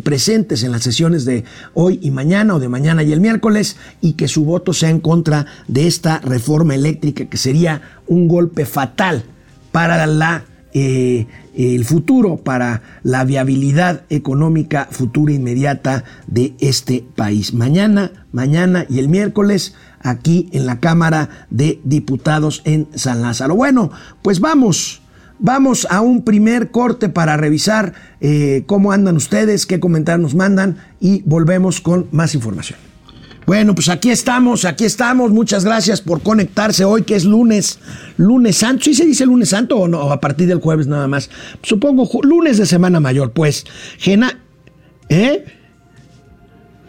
presentes 0.04 0.64
en 0.64 0.72
las 0.72 0.84
sesiones 0.84 1.26
de 1.26 1.44
hoy 1.74 2.00
y 2.02 2.12
mañana 2.12 2.56
o 2.56 2.60
de 2.60 2.70
mañana 2.70 3.04
y 3.04 3.12
el 3.12 3.20
miércoles 3.20 3.76
y 4.00 4.14
que 4.14 4.28
su 4.28 4.46
voto 4.46 4.72
sea 4.72 4.90
en 4.90 5.02
contra 5.02 5.46
de 5.68 5.88
esta 5.88 6.20
reforma 6.20 6.74
eléctrica 6.74 7.26
que 7.26 7.38
sería 7.38 7.82
un 8.08 8.28
golpe 8.30 8.66
fatal 8.66 9.26
para 9.72 10.06
la 10.06 10.46
el 10.74 11.86
futuro, 11.86 12.38
para 12.38 12.82
la 13.04 13.24
viabilidad 13.24 14.04
económica 14.10 14.88
futura 14.92 15.34
inmediata 15.34 16.04
de 16.28 16.54
este 16.60 17.06
país. 17.16 17.54
Mañana, 17.54 18.26
mañana 18.32 18.86
y 18.90 19.00
el 19.00 19.10
miércoles 19.10 19.76
aquí 20.00 20.50
en 20.54 20.66
la 20.66 20.80
Cámara 20.80 21.48
de 21.50 21.80
Diputados 21.84 22.62
en 22.66 22.88
San 22.96 23.22
Lázaro. 23.22 23.56
Bueno, 23.56 23.92
pues 24.22 24.40
vamos. 24.40 25.02
Vamos 25.44 25.88
a 25.90 26.02
un 26.02 26.24
primer 26.24 26.70
corte 26.70 27.10
para 27.10 27.36
revisar 27.36 27.94
eh, 28.20 28.64
cómo 28.68 28.92
andan 28.92 29.16
ustedes, 29.16 29.66
qué 29.66 29.80
comentarios 29.80 30.22
nos 30.22 30.36
mandan 30.36 30.78
y 31.00 31.24
volvemos 31.24 31.82
con 31.82 32.06
más 32.12 32.36
información. 32.36 32.91
Bueno, 33.46 33.76
pues 33.76 33.90
aquí 33.90 34.10
estamos, 34.10 34.66
aquí 34.66 34.86
estamos. 34.86 35.32
Muchas 35.32 35.66
gracias 35.66 36.02
por 36.02 36.22
conectarse 36.22 36.86
hoy, 36.86 37.04
que 37.04 37.16
es 37.16 37.26
lunes, 37.26 37.80
lunes 38.18 38.58
santo. 38.58 38.86
¿Sí 38.86 38.94
se 38.94 39.06
dice 39.06 39.26
lunes 39.26 39.50
santo 39.50 39.78
o 39.78 39.88
no? 39.88 40.12
A 40.12 40.20
partir 40.20 40.48
del 40.48 40.60
jueves 40.60 40.88
nada 40.88 41.08
más. 41.08 41.30
Supongo 41.64 42.08
lunes 42.24 42.58
de 42.58 42.66
Semana 42.66 43.00
Mayor, 43.00 43.32
pues. 43.32 43.66
Gena, 43.98 44.40
¿eh? 45.10 45.46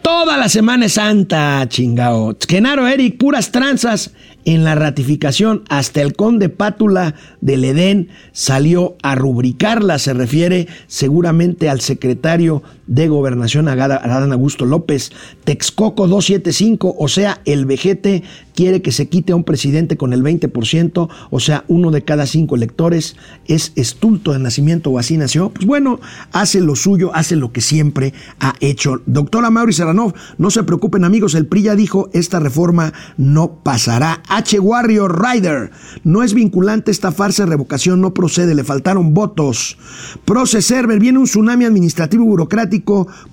Toda 0.03 0.37
la 0.37 0.49
Semana 0.49 0.89
Santa, 0.89 1.65
chingao. 1.69 2.35
Genaro 2.45 2.87
Eric, 2.89 3.17
puras 3.17 3.51
tranzas 3.51 4.11
en 4.43 4.65
la 4.65 4.75
ratificación. 4.75 5.63
Hasta 5.69 6.01
el 6.01 6.13
conde 6.13 6.49
Pátula 6.49 7.15
del 7.39 7.63
Edén 7.63 8.09
salió 8.33 8.97
a 9.01 9.15
rubricarla. 9.15 9.99
Se 9.99 10.13
refiere 10.13 10.67
seguramente 10.87 11.69
al 11.69 11.79
secretario 11.79 12.63
de 12.93 13.07
Gobernación, 13.07 13.67
Adán 13.67 14.31
Augusto 14.33 14.65
López. 14.65 15.11
Texcoco 15.43 16.07
275, 16.07 16.95
o 16.97 17.07
sea, 17.07 17.41
el 17.45 17.65
vejete 17.65 18.23
quiere 18.53 18.83
que 18.83 18.91
se 18.91 19.09
quite 19.09 19.33
a 19.33 19.35
un 19.35 19.43
presidente 19.43 19.97
con 19.97 20.13
el 20.13 20.21
20%, 20.21 21.09
o 21.31 21.39
sea, 21.39 21.65
uno 21.67 21.89
de 21.89 22.03
cada 22.03 22.27
cinco 22.27 22.55
electores 22.55 23.15
es 23.47 23.71
estulto 23.75 24.33
de 24.33 24.39
nacimiento 24.39 24.91
o 24.91 24.99
así 24.99 25.17
nació. 25.17 25.49
Pues 25.49 25.65
bueno, 25.65 25.99
hace 26.31 26.61
lo 26.61 26.75
suyo, 26.75 27.09
hace 27.15 27.35
lo 27.35 27.51
que 27.51 27.61
siempre 27.61 28.13
ha 28.39 28.53
hecho. 28.59 29.01
Doctora 29.07 29.49
Mauri 29.49 29.73
Serranov, 29.73 30.13
no 30.37 30.51
se 30.51 30.61
preocupen 30.61 31.03
amigos, 31.03 31.33
el 31.33 31.47
PRI 31.47 31.63
ya 31.63 31.75
dijo, 31.75 32.11
esta 32.13 32.39
reforma 32.39 32.93
no 33.17 33.55
pasará. 33.63 34.21
H. 34.29 34.59
Warrior 34.59 35.19
Rider, 35.19 35.71
no 36.03 36.21
es 36.21 36.35
vinculante 36.35 36.91
esta 36.91 37.11
farsa 37.11 37.45
de 37.45 37.49
revocación, 37.49 38.01
no 38.01 38.13
procede, 38.13 38.53
le 38.53 38.63
faltaron 38.63 39.15
votos. 39.15 39.77
Proceserver, 40.25 40.99
viene 40.99 41.17
un 41.17 41.25
tsunami 41.25 41.65
administrativo 41.65 42.25
burocrático 42.25 42.82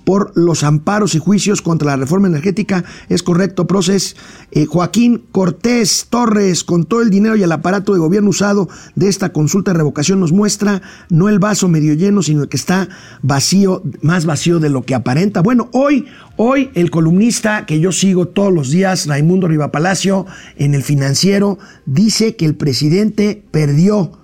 por 0.03 0.31
los 0.35 0.63
amparos 0.63 1.15
y 1.15 1.19
juicios 1.19 1.61
contra 1.61 1.91
la 1.91 1.97
reforma 1.97 2.27
energética, 2.27 2.83
es 3.09 3.23
correcto, 3.23 3.67
Proces. 3.67 4.15
Eh, 4.51 4.65
Joaquín 4.65 5.23
Cortés 5.31 6.07
Torres, 6.09 6.63
con 6.63 6.83
todo 6.83 7.01
el 7.01 7.09
dinero 7.09 7.35
y 7.35 7.43
el 7.43 7.51
aparato 7.51 7.93
de 7.93 7.99
gobierno 7.99 8.29
usado 8.29 8.67
de 8.95 9.07
esta 9.07 9.31
consulta 9.31 9.71
de 9.71 9.77
revocación, 9.77 10.19
nos 10.19 10.31
muestra 10.31 10.81
no 11.09 11.29
el 11.29 11.39
vaso 11.39 11.67
medio 11.67 11.93
lleno, 11.93 12.21
sino 12.21 12.43
el 12.43 12.49
que 12.49 12.57
está 12.57 12.89
vacío, 13.21 13.83
más 14.01 14.25
vacío 14.25 14.59
de 14.59 14.69
lo 14.69 14.83
que 14.83 14.95
aparenta. 14.95 15.41
Bueno, 15.41 15.69
hoy, 15.71 16.05
hoy 16.37 16.69
el 16.73 16.91
columnista 16.91 17.65
que 17.65 17.79
yo 17.79 17.91
sigo 17.91 18.27
todos 18.27 18.53
los 18.53 18.69
días, 18.69 19.07
Raimundo 19.07 19.47
Rivapalacio, 19.47 20.25
en 20.57 20.75
el 20.75 20.83
financiero, 20.83 21.57
dice 21.85 22.35
que 22.35 22.45
el 22.45 22.55
presidente 22.55 23.43
perdió 23.51 24.20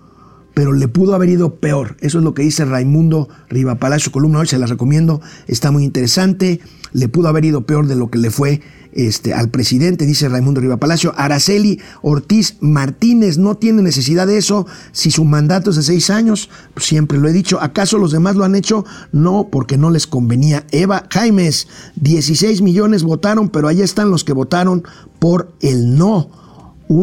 pero 0.57 0.73
le 0.73 0.87
pudo 0.87 1.13
haber 1.13 1.29
ido 1.29 1.53
peor. 1.59 1.97
Eso 1.99 2.17
es 2.17 2.23
lo 2.23 2.33
que 2.33 2.41
dice 2.41 2.65
Raimundo 2.65 3.29
Rivapalacio, 3.47 4.11
columna 4.11 4.39
hoy 4.39 4.47
se 4.47 4.57
la 4.57 4.65
recomiendo, 4.65 5.21
está 5.45 5.69
muy 5.69 5.83
interesante. 5.83 6.61
Le 6.93 7.07
pudo 7.09 7.27
haber 7.27 7.45
ido 7.45 7.67
peor 7.67 7.85
de 7.85 7.95
lo 7.95 8.09
que 8.09 8.17
le 8.17 8.31
fue 8.31 8.61
este, 8.91 9.35
al 9.35 9.51
presidente, 9.51 10.07
dice 10.07 10.27
Raimundo 10.27 10.59
Riva 10.59 10.77
Palacio. 10.77 11.13
Araceli 11.15 11.79
Ortiz 12.01 12.57
Martínez 12.59 13.37
no 13.37 13.53
tiene 13.57 13.83
necesidad 13.83 14.25
de 14.25 14.37
eso 14.37 14.65
si 14.93 15.11
su 15.11 15.25
mandato 15.25 15.69
es 15.69 15.75
de 15.75 15.83
seis 15.83 16.09
años. 16.09 16.49
Siempre 16.77 17.19
lo 17.19 17.27
he 17.27 17.33
dicho. 17.33 17.61
¿Acaso 17.61 17.99
los 17.99 18.11
demás 18.11 18.35
lo 18.35 18.43
han 18.43 18.55
hecho? 18.55 18.83
No, 19.11 19.49
porque 19.51 19.77
no 19.77 19.91
les 19.91 20.07
convenía. 20.07 20.65
Eva 20.71 21.05
Jaimes, 21.11 21.67
16 21.97 22.63
millones 22.63 23.03
votaron, 23.03 23.49
pero 23.49 23.67
ahí 23.67 23.83
están 23.83 24.09
los 24.09 24.23
que 24.23 24.33
votaron 24.33 24.83
por 25.19 25.53
el 25.61 25.95
no. 25.95 26.31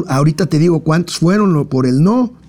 ahorita 0.08 0.46
te 0.46 0.58
digo 0.58 0.80
cuántos 0.80 1.18
fueron 1.18 1.68
por 1.68 1.86
el 1.86 2.02
no. 2.02 2.42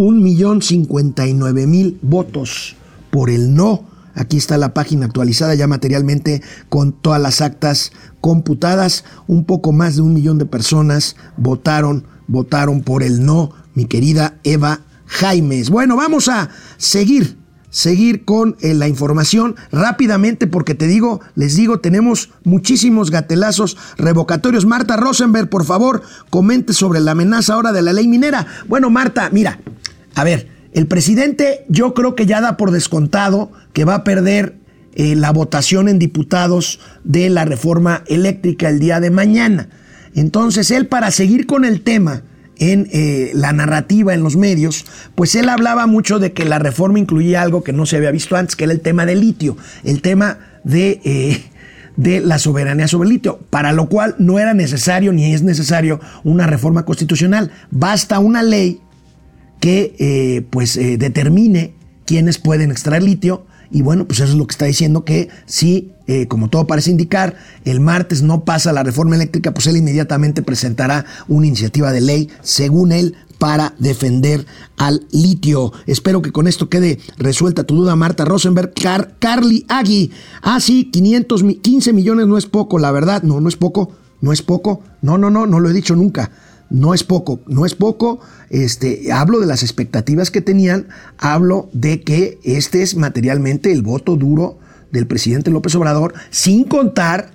Un 0.00 0.22
millón 0.22 0.62
cincuenta 0.62 1.26
y 1.26 1.34
nueve 1.34 1.66
mil 1.66 1.98
votos 2.00 2.74
por 3.10 3.28
el 3.28 3.54
no. 3.54 3.84
Aquí 4.14 4.38
está 4.38 4.56
la 4.56 4.72
página 4.72 5.04
actualizada 5.04 5.54
ya 5.54 5.66
materialmente 5.66 6.40
con 6.70 6.92
todas 6.92 7.20
las 7.20 7.42
actas 7.42 7.92
computadas. 8.22 9.04
Un 9.26 9.44
poco 9.44 9.72
más 9.72 9.96
de 9.96 10.00
un 10.00 10.14
millón 10.14 10.38
de 10.38 10.46
personas 10.46 11.16
votaron, 11.36 12.06
votaron 12.28 12.80
por 12.80 13.02
el 13.02 13.26
no, 13.26 13.50
mi 13.74 13.84
querida 13.84 14.38
Eva 14.42 14.80
Jaimes. 15.04 15.68
Bueno, 15.68 15.96
vamos 15.96 16.28
a 16.28 16.48
seguir, 16.78 17.36
seguir 17.70 18.24
con 18.24 18.56
eh, 18.60 18.74
la 18.74 18.88
información 18.88 19.56
rápidamente 19.72 20.46
porque 20.46 20.74
te 20.74 20.86
digo, 20.86 21.20
les 21.34 21.56
digo, 21.56 21.80
tenemos 21.80 22.30
muchísimos 22.44 23.10
gatelazos 23.10 23.76
revocatorios. 23.96 24.66
Marta 24.66 24.96
Rosenberg, 24.96 25.48
por 25.48 25.64
favor, 25.64 26.02
comente 26.28 26.72
sobre 26.72 27.00
la 27.00 27.12
amenaza 27.12 27.54
ahora 27.54 27.72
de 27.72 27.82
la 27.82 27.92
ley 27.92 28.08
minera. 28.08 28.46
Bueno, 28.68 28.90
Marta, 28.90 29.30
mira, 29.30 29.60
a 30.14 30.24
ver, 30.24 30.48
el 30.72 30.86
presidente 30.86 31.64
yo 31.68 31.94
creo 31.94 32.14
que 32.14 32.26
ya 32.26 32.40
da 32.40 32.56
por 32.56 32.70
descontado 32.70 33.50
que 33.72 33.84
va 33.84 33.96
a 33.96 34.04
perder 34.04 34.58
eh, 34.94 35.14
la 35.14 35.30
votación 35.30 35.88
en 35.88 35.98
diputados 35.98 36.80
de 37.04 37.30
la 37.30 37.44
reforma 37.44 38.02
eléctrica 38.06 38.68
el 38.68 38.80
día 38.80 39.00
de 39.00 39.10
mañana. 39.10 39.68
Entonces 40.14 40.70
él 40.70 40.88
para 40.88 41.10
seguir 41.10 41.46
con 41.46 41.64
el 41.64 41.82
tema 41.82 42.22
en 42.60 42.88
eh, 42.92 43.32
la 43.34 43.52
narrativa 43.52 44.14
en 44.14 44.22
los 44.22 44.36
medios, 44.36 44.84
pues 45.16 45.34
él 45.34 45.48
hablaba 45.48 45.86
mucho 45.86 46.18
de 46.18 46.32
que 46.32 46.44
la 46.44 46.58
reforma 46.58 46.98
incluía 46.98 47.42
algo 47.42 47.64
que 47.64 47.72
no 47.72 47.86
se 47.86 47.96
había 47.96 48.12
visto 48.12 48.36
antes, 48.36 48.54
que 48.54 48.64
era 48.64 48.72
el 48.72 48.80
tema 48.80 49.06
del 49.06 49.20
litio, 49.20 49.56
el 49.82 50.02
tema 50.02 50.38
de, 50.62 51.00
eh, 51.04 51.42
de 51.96 52.20
la 52.20 52.38
soberanía 52.38 52.86
sobre 52.86 53.08
el 53.08 53.14
litio, 53.14 53.40
para 53.48 53.72
lo 53.72 53.88
cual 53.88 54.14
no 54.18 54.38
era 54.38 54.52
necesario 54.52 55.12
ni 55.12 55.32
es 55.32 55.42
necesario 55.42 56.00
una 56.22 56.46
reforma 56.46 56.84
constitucional, 56.84 57.50
basta 57.70 58.18
una 58.18 58.42
ley 58.42 58.80
que 59.58 59.94
eh, 59.98 60.46
pues 60.50 60.74
determine 60.74 61.74
quiénes 62.06 62.38
pueden 62.38 62.70
extraer 62.70 63.02
litio 63.02 63.46
y 63.70 63.82
bueno, 63.82 64.06
pues 64.06 64.20
eso 64.20 64.32
es 64.32 64.38
lo 64.38 64.46
que 64.46 64.52
está 64.52 64.64
diciendo 64.64 65.04
que 65.04 65.28
si, 65.46 65.92
eh, 66.06 66.26
como 66.26 66.48
todo 66.48 66.66
parece 66.66 66.90
indicar, 66.90 67.36
el 67.64 67.80
martes 67.80 68.22
no 68.22 68.44
pasa 68.44 68.72
la 68.72 68.82
reforma 68.82 69.14
eléctrica, 69.14 69.52
pues 69.54 69.66
él 69.68 69.76
inmediatamente 69.76 70.42
presentará 70.42 71.04
una 71.28 71.46
iniciativa 71.46 71.92
de 71.92 72.00
ley, 72.00 72.28
según 72.42 72.92
él, 72.92 73.16
para 73.38 73.74
defender 73.78 74.44
al 74.76 75.06
litio. 75.12 75.72
Espero 75.86 76.20
que 76.20 76.32
con 76.32 76.46
esto 76.46 76.68
quede 76.68 76.98
resuelta 77.16 77.64
tu 77.64 77.76
duda, 77.76 77.96
Marta 77.96 78.24
Rosenberg. 78.24 78.72
Carly 79.18 79.64
Agui. 79.68 80.10
Ah, 80.42 80.60
sí, 80.60 80.90
500, 80.90 81.44
15 81.62 81.92
millones 81.92 82.26
no 82.26 82.36
es 82.36 82.46
poco, 82.46 82.78
la 82.78 82.90
verdad. 82.90 83.22
No, 83.22 83.40
no 83.40 83.48
es 83.48 83.56
poco. 83.56 83.92
No 84.20 84.32
es 84.32 84.42
poco. 84.42 84.82
No, 85.00 85.16
no, 85.16 85.30
no, 85.30 85.46
no 85.46 85.58
lo 85.58 85.70
he 85.70 85.72
dicho 85.72 85.96
nunca 85.96 86.30
no 86.70 86.94
es 86.94 87.04
poco, 87.04 87.40
no 87.46 87.66
es 87.66 87.74
poco. 87.74 88.20
Este, 88.48 89.12
hablo 89.12 89.40
de 89.40 89.46
las 89.46 89.62
expectativas 89.62 90.30
que 90.30 90.40
tenían, 90.40 90.88
hablo 91.18 91.68
de 91.72 92.02
que 92.02 92.38
este 92.44 92.82
es 92.82 92.96
materialmente 92.96 93.72
el 93.72 93.82
voto 93.82 94.16
duro 94.16 94.58
del 94.90 95.06
presidente 95.06 95.50
López 95.50 95.74
Obrador, 95.74 96.14
sin 96.30 96.64
contar 96.64 97.32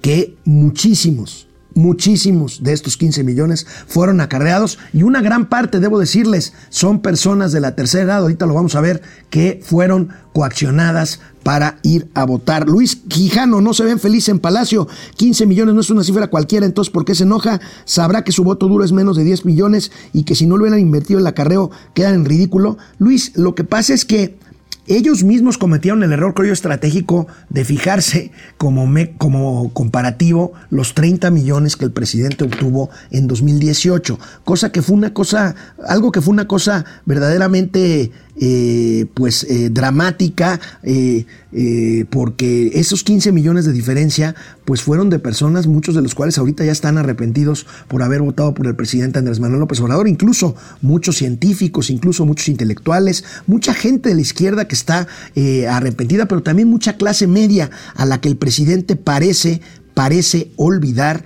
que 0.00 0.36
muchísimos, 0.44 1.48
muchísimos 1.74 2.62
de 2.62 2.72
estos 2.72 2.96
15 2.96 3.24
millones 3.24 3.66
fueron 3.86 4.20
acarreados 4.20 4.78
y 4.92 5.02
una 5.02 5.22
gran 5.22 5.48
parte, 5.48 5.80
debo 5.80 5.98
decirles, 5.98 6.52
son 6.68 7.00
personas 7.00 7.52
de 7.52 7.60
la 7.60 7.74
tercera 7.74 8.04
edad, 8.04 8.18
ahorita 8.18 8.46
lo 8.46 8.54
vamos 8.54 8.74
a 8.74 8.80
ver, 8.80 9.02
que 9.30 9.60
fueron 9.62 10.10
coaccionadas 10.32 11.20
para 11.42 11.78
ir 11.82 12.08
a 12.14 12.24
votar. 12.24 12.68
Luis 12.68 12.96
Quijano, 12.96 13.60
no 13.60 13.74
se 13.74 13.84
ven 13.84 13.98
felices 13.98 14.28
en 14.28 14.38
Palacio, 14.38 14.88
15 15.16 15.46
millones 15.46 15.74
no 15.74 15.80
es 15.80 15.90
una 15.90 16.04
cifra 16.04 16.28
cualquiera, 16.28 16.66
entonces 16.66 16.92
¿por 16.92 17.04
qué 17.04 17.14
se 17.14 17.24
enoja? 17.24 17.60
Sabrá 17.84 18.24
que 18.24 18.32
su 18.32 18.44
voto 18.44 18.68
duro 18.68 18.84
es 18.84 18.92
menos 18.92 19.16
de 19.16 19.24
10 19.24 19.44
millones 19.44 19.90
y 20.12 20.24
que 20.24 20.34
si 20.34 20.46
no 20.46 20.56
lo 20.56 20.62
hubieran 20.62 20.80
invertido 20.80 21.18
en 21.18 21.24
el 21.24 21.28
acarreo 21.28 21.70
quedan 21.94 22.14
en 22.14 22.24
ridículo. 22.24 22.78
Luis, 22.98 23.32
lo 23.36 23.54
que 23.54 23.64
pasa 23.64 23.94
es 23.94 24.04
que 24.04 24.38
ellos 24.96 25.22
mismos 25.22 25.56
cometieron 25.56 26.02
el 26.02 26.12
error, 26.12 26.34
creo 26.34 26.52
estratégico 26.52 27.28
de 27.48 27.64
fijarse 27.64 28.32
como, 28.56 28.88
como 29.18 29.72
comparativo 29.72 30.52
los 30.70 30.94
30 30.94 31.30
millones 31.30 31.76
que 31.76 31.84
el 31.84 31.92
presidente 31.92 32.44
obtuvo 32.44 32.90
en 33.10 33.28
2018, 33.28 34.18
cosa 34.44 34.72
que 34.72 34.82
fue 34.82 34.96
una 34.96 35.14
cosa, 35.14 35.54
algo 35.86 36.10
que 36.10 36.20
fue 36.20 36.32
una 36.32 36.48
cosa 36.48 36.84
verdaderamente 37.06 38.10
eh, 38.42 39.04
pues 39.12 39.44
eh, 39.44 39.68
dramática, 39.70 40.58
eh, 40.82 41.26
porque 42.08 42.70
esos 42.74 43.04
15 43.04 43.32
millones 43.32 43.66
de 43.66 43.72
diferencia 43.72 44.34
pues 44.64 44.80
fueron 44.80 45.10
de 45.10 45.18
personas, 45.18 45.66
muchos 45.66 45.94
de 45.94 46.00
los 46.00 46.14
cuales 46.14 46.38
ahorita 46.38 46.64
ya 46.64 46.72
están 46.72 46.96
arrepentidos 46.96 47.66
por 47.86 48.02
haber 48.02 48.22
votado 48.22 48.54
por 48.54 48.66
el 48.66 48.74
presidente 48.74 49.18
Andrés 49.18 49.40
Manuel 49.40 49.60
López 49.60 49.78
Obrador, 49.80 50.08
incluso 50.08 50.56
muchos 50.80 51.16
científicos, 51.16 51.90
incluso 51.90 52.24
muchos 52.24 52.48
intelectuales, 52.48 53.24
mucha 53.46 53.74
gente 53.74 54.08
de 54.08 54.14
la 54.14 54.22
izquierda 54.22 54.66
que 54.66 54.74
está 54.74 55.06
arrepentida, 55.68 56.24
pero 56.24 56.42
también 56.42 56.68
mucha 56.68 56.96
clase 56.96 57.26
media 57.26 57.70
a 57.94 58.06
la 58.06 58.22
que 58.22 58.28
el 58.28 58.38
presidente 58.38 58.96
parece, 58.96 59.60
parece 59.92 60.50
olvidar 60.56 61.24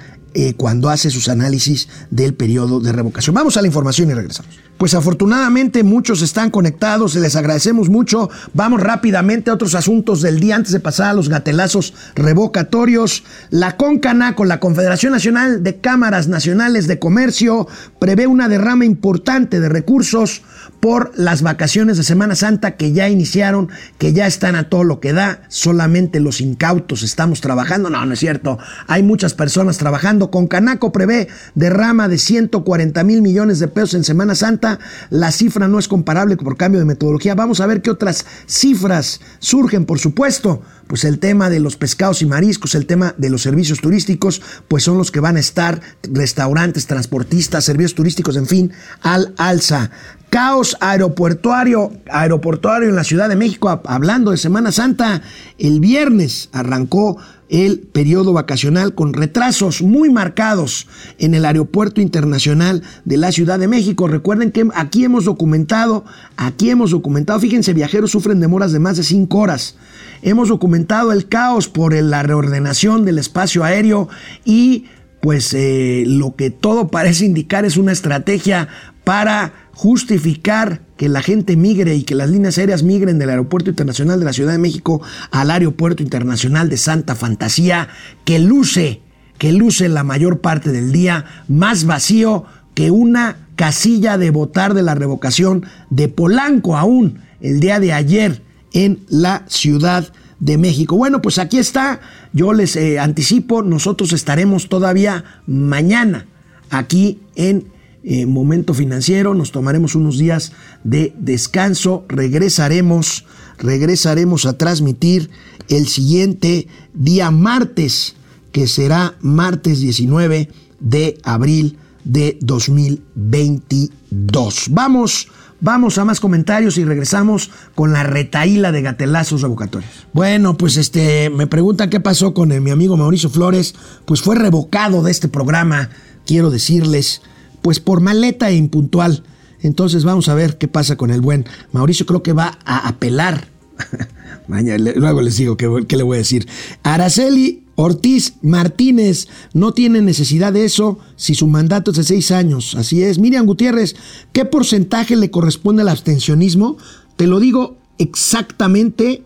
cuando 0.56 0.88
hace 0.88 1.10
sus 1.10 1.28
análisis 1.28 1.88
del 2.10 2.34
periodo 2.34 2.80
de 2.80 2.92
revocación. 2.92 3.34
Vamos 3.34 3.56
a 3.56 3.60
la 3.60 3.68
información 3.68 4.10
y 4.10 4.14
regresamos. 4.14 4.58
Pues 4.78 4.94
afortunadamente 4.94 5.84
muchos 5.84 6.20
están 6.22 6.50
conectados, 6.50 7.14
les 7.14 7.36
agradecemos 7.36 7.88
mucho. 7.88 8.28
Vamos 8.52 8.80
rápidamente 8.80 9.50
a 9.50 9.54
otros 9.54 9.76
asuntos 9.76 10.20
del 10.20 10.40
día 10.40 10.56
antes 10.56 10.72
de 10.72 10.80
pasar 10.80 11.10
a 11.10 11.14
los 11.14 11.28
gatelazos 11.28 11.94
revocatorios. 12.16 13.22
La 13.50 13.76
CONCANA, 13.76 14.34
la 14.44 14.60
Confederación 14.60 15.12
Nacional 15.12 15.62
de 15.62 15.76
Cámaras 15.76 16.26
Nacionales 16.26 16.88
de 16.88 16.98
Comercio, 16.98 17.68
prevé 18.00 18.26
una 18.26 18.48
derrama 18.48 18.84
importante 18.84 19.60
de 19.60 19.68
recursos 19.68 20.42
por 20.80 21.12
las 21.16 21.42
vacaciones 21.42 21.96
de 21.96 22.04
Semana 22.04 22.34
Santa 22.34 22.76
que 22.76 22.92
ya 22.92 23.08
iniciaron, 23.08 23.70
que 23.98 24.12
ya 24.12 24.26
están 24.26 24.56
a 24.56 24.68
todo 24.68 24.84
lo 24.84 25.00
que 25.00 25.12
da. 25.12 25.42
Solamente 25.48 26.20
los 26.20 26.40
incautos 26.40 27.02
estamos 27.02 27.40
trabajando. 27.40 27.90
No, 27.90 28.04
no 28.04 28.12
es 28.14 28.20
cierto. 28.20 28.58
Hay 28.86 29.02
muchas 29.02 29.34
personas 29.34 29.78
trabajando. 29.78 30.30
Concanaco 30.30 30.92
prevé 30.92 31.28
derrama 31.54 32.08
de 32.08 32.18
140 32.18 33.04
mil 33.04 33.22
millones 33.22 33.58
de 33.58 33.68
pesos 33.68 33.94
en 33.94 34.04
Semana 34.04 34.34
Santa 34.34 34.78
la 35.10 35.32
cifra 35.32 35.68
no 35.68 35.78
es 35.78 35.88
comparable 35.88 36.36
por 36.36 36.56
cambio 36.56 36.80
de 36.80 36.86
metodología. 36.86 37.34
Vamos 37.34 37.60
a 37.60 37.66
ver 37.66 37.82
qué 37.82 37.90
otras 37.90 38.26
cifras 38.46 39.20
surgen, 39.38 39.84
por 39.84 39.98
supuesto. 39.98 40.62
Pues 40.86 41.04
el 41.04 41.18
tema 41.18 41.48
de 41.48 41.60
los 41.60 41.76
pescados 41.76 42.20
y 42.20 42.26
mariscos, 42.26 42.74
el 42.74 42.86
tema 42.86 43.14
de 43.16 43.30
los 43.30 43.42
servicios 43.42 43.80
turísticos, 43.80 44.42
pues 44.68 44.84
son 44.84 44.98
los 44.98 45.10
que 45.10 45.20
van 45.20 45.36
a 45.36 45.40
estar, 45.40 45.80
restaurantes, 46.02 46.86
transportistas, 46.86 47.64
servicios 47.64 47.94
turísticos, 47.94 48.36
en 48.36 48.46
fin, 48.46 48.72
al 49.00 49.34
alza 49.38 49.90
caos 50.34 50.76
aeroportuario, 50.80 51.92
aeroportuario 52.10 52.88
en 52.88 52.96
la 52.96 53.04
Ciudad 53.04 53.28
de 53.28 53.36
México, 53.36 53.80
hablando 53.84 54.32
de 54.32 54.36
Semana 54.36 54.72
Santa, 54.72 55.22
el 55.58 55.78
viernes 55.78 56.48
arrancó 56.50 57.18
el 57.48 57.78
periodo 57.78 58.32
vacacional 58.32 58.96
con 58.96 59.12
retrasos 59.12 59.80
muy 59.80 60.10
marcados 60.10 60.88
en 61.20 61.34
el 61.34 61.44
Aeropuerto 61.44 62.00
Internacional 62.00 62.82
de 63.04 63.16
la 63.16 63.30
Ciudad 63.30 63.60
de 63.60 63.68
México. 63.68 64.08
Recuerden 64.08 64.50
que 64.50 64.66
aquí 64.74 65.04
hemos 65.04 65.24
documentado, 65.24 66.04
aquí 66.36 66.68
hemos 66.68 66.90
documentado, 66.90 67.38
fíjense, 67.38 67.72
viajeros 67.72 68.10
sufren 68.10 68.40
demoras 68.40 68.72
de 68.72 68.80
más 68.80 68.96
de 68.96 69.04
cinco 69.04 69.38
horas. 69.38 69.76
Hemos 70.20 70.48
documentado 70.48 71.12
el 71.12 71.28
caos 71.28 71.68
por 71.68 71.94
la 71.94 72.24
reordenación 72.24 73.04
del 73.04 73.20
espacio 73.20 73.62
aéreo 73.62 74.08
y 74.44 74.86
pues 75.20 75.54
eh, 75.54 76.02
lo 76.08 76.34
que 76.34 76.50
todo 76.50 76.88
parece 76.90 77.24
indicar 77.24 77.64
es 77.64 77.76
una 77.76 77.92
estrategia 77.92 78.66
para 79.04 79.63
justificar 79.74 80.82
que 80.96 81.08
la 81.08 81.22
gente 81.22 81.56
migre 81.56 81.94
y 81.96 82.04
que 82.04 82.14
las 82.14 82.30
líneas 82.30 82.58
aéreas 82.58 82.82
migren 82.82 83.18
del 83.18 83.30
Aeropuerto 83.30 83.70
Internacional 83.70 84.18
de 84.18 84.24
la 84.24 84.32
Ciudad 84.32 84.52
de 84.52 84.58
México 84.58 85.02
al 85.30 85.50
Aeropuerto 85.50 86.02
Internacional 86.02 86.68
de 86.68 86.76
Santa 86.76 87.14
Fantasía, 87.14 87.88
que 88.24 88.38
luce, 88.38 89.02
que 89.38 89.52
luce 89.52 89.88
la 89.88 90.04
mayor 90.04 90.40
parte 90.40 90.70
del 90.70 90.92
día 90.92 91.24
más 91.48 91.84
vacío 91.84 92.44
que 92.74 92.90
una 92.90 93.48
casilla 93.56 94.18
de 94.18 94.30
votar 94.30 94.74
de 94.74 94.82
la 94.82 94.94
revocación 94.94 95.64
de 95.90 96.08
Polanco 96.08 96.76
aún 96.76 97.20
el 97.40 97.60
día 97.60 97.80
de 97.80 97.92
ayer 97.92 98.42
en 98.72 99.00
la 99.08 99.44
Ciudad 99.48 100.12
de 100.40 100.58
México. 100.58 100.96
Bueno, 100.96 101.22
pues 101.22 101.38
aquí 101.38 101.58
está, 101.58 102.00
yo 102.32 102.52
les 102.52 102.76
eh, 102.76 102.98
anticipo, 102.98 103.62
nosotros 103.62 104.12
estaremos 104.12 104.68
todavía 104.68 105.24
mañana 105.46 106.26
aquí 106.70 107.20
en 107.36 107.73
eh, 108.06 108.26
momento 108.26 108.74
financiero, 108.74 109.32
nos 109.32 109.50
tomaremos 109.50 109.94
unos 109.94 110.18
días 110.18 110.52
de 110.84 111.14
descanso, 111.18 112.04
regresaremos, 112.06 113.24
regresaremos 113.56 114.44
a 114.44 114.58
transmitir 114.58 115.30
el 115.70 115.88
siguiente 115.88 116.68
día 116.92 117.30
martes, 117.30 118.14
que 118.52 118.68
será 118.68 119.14
martes 119.22 119.80
19 119.80 120.50
de 120.80 121.18
abril 121.22 121.78
de 122.04 122.36
2022. 122.42 124.66
Vamos, 124.68 125.28
vamos 125.62 125.96
a 125.96 126.04
más 126.04 126.20
comentarios 126.20 126.76
y 126.76 126.84
regresamos 126.84 127.50
con 127.74 127.94
la 127.94 128.02
retaíla 128.02 128.70
de 128.70 128.82
gatelazos 128.82 129.40
revocatorios. 129.40 129.90
Bueno, 130.12 130.58
pues 130.58 130.76
este, 130.76 131.30
me 131.30 131.46
preguntan 131.46 131.88
qué 131.88 132.00
pasó 132.00 132.34
con 132.34 132.50
mi 132.62 132.70
amigo 132.70 132.98
Mauricio 132.98 133.30
Flores, 133.30 133.74
pues 134.04 134.20
fue 134.20 134.36
revocado 134.36 135.02
de 135.02 135.10
este 135.10 135.28
programa, 135.28 135.88
quiero 136.26 136.50
decirles 136.50 137.22
pues 137.64 137.80
por 137.80 138.00
maleta 138.02 138.50
e 138.50 138.56
impuntual. 138.56 139.24
Entonces 139.62 140.04
vamos 140.04 140.28
a 140.28 140.34
ver 140.34 140.58
qué 140.58 140.68
pasa 140.68 140.96
con 140.96 141.10
el 141.10 141.22
buen 141.22 141.46
Mauricio. 141.72 142.04
Creo 142.04 142.22
que 142.22 142.34
va 142.34 142.58
a 142.66 142.86
apelar. 142.86 143.48
Mañana, 144.48 144.92
luego 144.94 145.22
les 145.22 145.38
digo 145.38 145.56
qué, 145.56 145.96
le 145.96 146.02
voy 146.02 146.16
a 146.16 146.18
decir. 146.18 146.46
Araceli 146.82 147.64
Ortiz 147.74 148.34
Martínez 148.42 149.28
no 149.54 149.72
tiene 149.72 150.02
necesidad 150.02 150.52
de 150.52 150.66
eso 150.66 150.98
si 151.16 151.34
su 151.34 151.46
mandato 151.46 151.92
es 151.92 151.96
de 151.96 152.04
seis 152.04 152.32
años. 152.32 152.74
Así 152.74 153.02
es. 153.02 153.18
Miriam 153.18 153.46
Gutiérrez, 153.46 153.96
¿qué 154.34 154.44
porcentaje 154.44 155.16
le 155.16 155.30
corresponde 155.30 155.80
al 155.80 155.88
abstencionismo? 155.88 156.76
Te 157.16 157.26
lo 157.26 157.40
digo 157.40 157.78
exactamente 157.96 159.22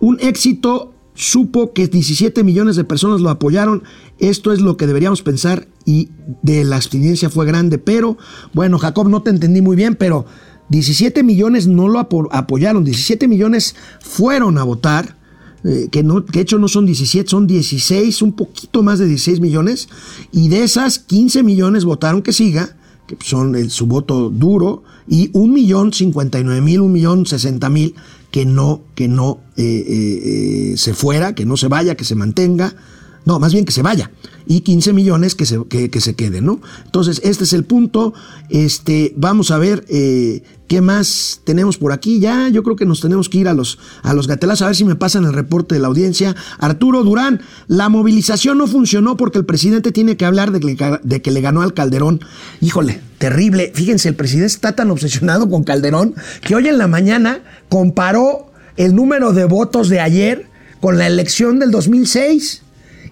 Un 0.00 0.18
éxito 0.20 0.94
supo 1.14 1.72
que 1.72 1.88
17 1.88 2.42
millones 2.42 2.76
de 2.76 2.84
personas 2.84 3.20
lo 3.20 3.30
apoyaron. 3.30 3.82
Esto 4.18 4.52
es 4.52 4.60
lo 4.60 4.76
que 4.76 4.86
deberíamos 4.86 5.22
pensar 5.22 5.68
y 5.84 6.08
de 6.42 6.64
la 6.64 6.76
abstinencia 6.76 7.28
fue 7.30 7.46
grande. 7.46 7.78
Pero, 7.78 8.16
bueno, 8.52 8.78
Jacob, 8.78 9.08
no 9.08 9.22
te 9.22 9.30
entendí 9.30 9.60
muy 9.60 9.76
bien, 9.76 9.94
pero 9.94 10.26
17 10.70 11.22
millones 11.22 11.66
no 11.66 11.88
lo 11.88 11.98
apo- 12.00 12.28
apoyaron. 12.32 12.84
17 12.84 13.28
millones 13.28 13.74
fueron 14.00 14.58
a 14.58 14.64
votar. 14.64 15.16
Eh, 15.64 15.88
que, 15.90 16.02
no, 16.02 16.24
que 16.24 16.32
de 16.32 16.40
hecho 16.40 16.58
no 16.58 16.68
son 16.68 16.86
17, 16.86 17.28
son 17.28 17.46
16, 17.46 18.22
un 18.22 18.32
poquito 18.32 18.82
más 18.82 18.98
de 18.98 19.06
16 19.06 19.40
millones. 19.40 19.88
Y 20.32 20.48
de 20.48 20.62
esas, 20.64 20.98
15 20.98 21.42
millones 21.42 21.84
votaron 21.84 22.22
que 22.22 22.32
siga, 22.32 22.76
que 23.06 23.16
son 23.22 23.54
el- 23.56 23.70
su 23.70 23.86
voto 23.86 24.30
duro, 24.30 24.82
y 25.08 25.30
un 25.32 25.52
millón 25.52 25.92
59 25.92 26.60
mil, 26.60 26.80
un 26.80 26.92
millón 26.92 27.26
60 27.26 27.68
mil 27.68 27.94
que 28.30 28.46
no, 28.46 28.80
que 28.94 29.08
no 29.08 29.40
eh, 29.56 29.62
eh, 29.86 30.70
eh, 30.72 30.76
se 30.76 30.94
fuera, 30.94 31.34
que 31.34 31.44
no 31.44 31.56
se 31.56 31.68
vaya, 31.68 31.96
que 31.96 32.04
se 32.04 32.14
mantenga. 32.14 32.74
No, 33.24 33.38
más 33.38 33.52
bien 33.52 33.64
que 33.64 33.72
se 33.72 33.82
vaya. 33.82 34.10
Y 34.46 34.60
15 34.60 34.92
millones 34.92 35.34
que 35.34 35.46
se, 35.46 35.60
que, 35.68 36.00
se 36.00 36.14
queden, 36.14 36.46
¿no? 36.46 36.60
Entonces, 36.84 37.20
este 37.22 37.44
es 37.44 37.52
el 37.52 37.64
punto. 37.64 38.12
Este, 38.48 39.12
vamos 39.16 39.52
a 39.52 39.58
ver 39.58 39.84
eh, 39.88 40.42
qué 40.66 40.80
más 40.80 41.40
tenemos 41.44 41.78
por 41.78 41.92
aquí. 41.92 42.18
Ya, 42.18 42.48
yo 42.48 42.64
creo 42.64 42.74
que 42.74 42.84
nos 42.84 43.00
tenemos 43.00 43.28
que 43.28 43.38
ir 43.38 43.48
a 43.48 43.54
los, 43.54 43.78
a 44.02 44.12
los 44.14 44.26
gatelazos, 44.26 44.62
a 44.62 44.66
ver 44.66 44.76
si 44.76 44.84
me 44.84 44.96
pasan 44.96 45.24
el 45.24 45.32
reporte 45.32 45.76
de 45.76 45.80
la 45.80 45.86
audiencia. 45.86 46.34
Arturo 46.58 47.04
Durán, 47.04 47.40
la 47.68 47.88
movilización 47.88 48.58
no 48.58 48.66
funcionó 48.66 49.16
porque 49.16 49.38
el 49.38 49.44
presidente 49.44 49.92
tiene 49.92 50.16
que 50.16 50.24
hablar 50.24 50.50
de 50.50 50.58
que, 50.58 50.98
de 51.02 51.22
que 51.22 51.30
le 51.30 51.40
ganó 51.40 51.62
al 51.62 51.74
Calderón. 51.74 52.20
Híjole, 52.60 53.00
terrible. 53.18 53.70
Fíjense, 53.74 54.08
el 54.08 54.16
presidente 54.16 54.48
está 54.48 54.74
tan 54.74 54.90
obsesionado 54.90 55.48
con 55.48 55.62
Calderón 55.62 56.16
que 56.40 56.56
hoy 56.56 56.66
en 56.66 56.78
la 56.78 56.88
mañana 56.88 57.42
comparó 57.68 58.50
el 58.76 58.96
número 58.96 59.32
de 59.32 59.44
votos 59.44 59.88
de 59.88 60.00
ayer 60.00 60.46
con 60.80 60.98
la 60.98 61.06
elección 61.06 61.60
del 61.60 61.70
2006 61.70 62.62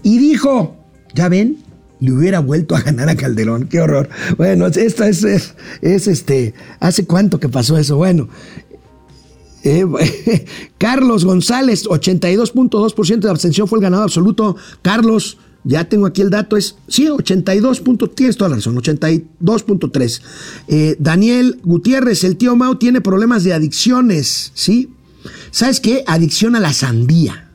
y 0.02 0.18
dijo, 0.18 0.76
ya 1.14 1.28
ven, 1.28 1.58
le 2.00 2.12
hubiera 2.12 2.40
vuelto 2.40 2.74
a 2.76 2.80
ganar 2.80 3.08
a 3.08 3.16
Calderón, 3.16 3.66
qué 3.68 3.80
horror. 3.80 4.08
Bueno, 4.38 4.66
esto 4.66 5.04
es, 5.04 5.22
es, 5.24 5.54
es, 5.82 6.06
este, 6.08 6.54
¿hace 6.80 7.04
cuánto 7.06 7.38
que 7.40 7.48
pasó 7.48 7.76
eso? 7.76 7.96
Bueno. 7.96 8.28
eh, 9.64 9.84
Carlos 10.78 11.24
González, 11.24 11.84
82.2% 11.86 13.18
de 13.20 13.30
abstención 13.30 13.68
fue 13.68 13.78
el 13.78 13.82
ganador 13.82 14.04
absoluto. 14.04 14.56
Carlos, 14.82 15.36
ya 15.64 15.88
tengo 15.90 16.06
aquí 16.06 16.22
el 16.22 16.30
dato, 16.30 16.56
es, 16.56 16.76
sí, 16.88 17.08
82. 17.08 17.80
punto- 17.80 18.08
tienes 18.08 18.38
toda 18.38 18.48
la 18.48 18.56
razón, 18.56 18.76
82.3. 18.76 20.22
Eh, 20.68 20.96
Daniel 20.98 21.60
Gutiérrez, 21.62 22.24
el 22.24 22.38
tío 22.38 22.56
Mau 22.56 22.76
tiene 22.76 23.02
problemas 23.02 23.44
de 23.44 23.52
adicciones, 23.52 24.52
¿sí? 24.54 24.88
¿Sabes 25.50 25.80
qué? 25.80 26.02
Adicción 26.06 26.56
a 26.56 26.60
la 26.60 26.72
sandía. 26.72 27.49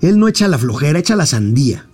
Él 0.00 0.18
no 0.18 0.28
echa 0.28 0.48
la 0.48 0.58
flojera, 0.58 0.98
echa 0.98 1.16
la 1.16 1.26
sandía. 1.26 1.86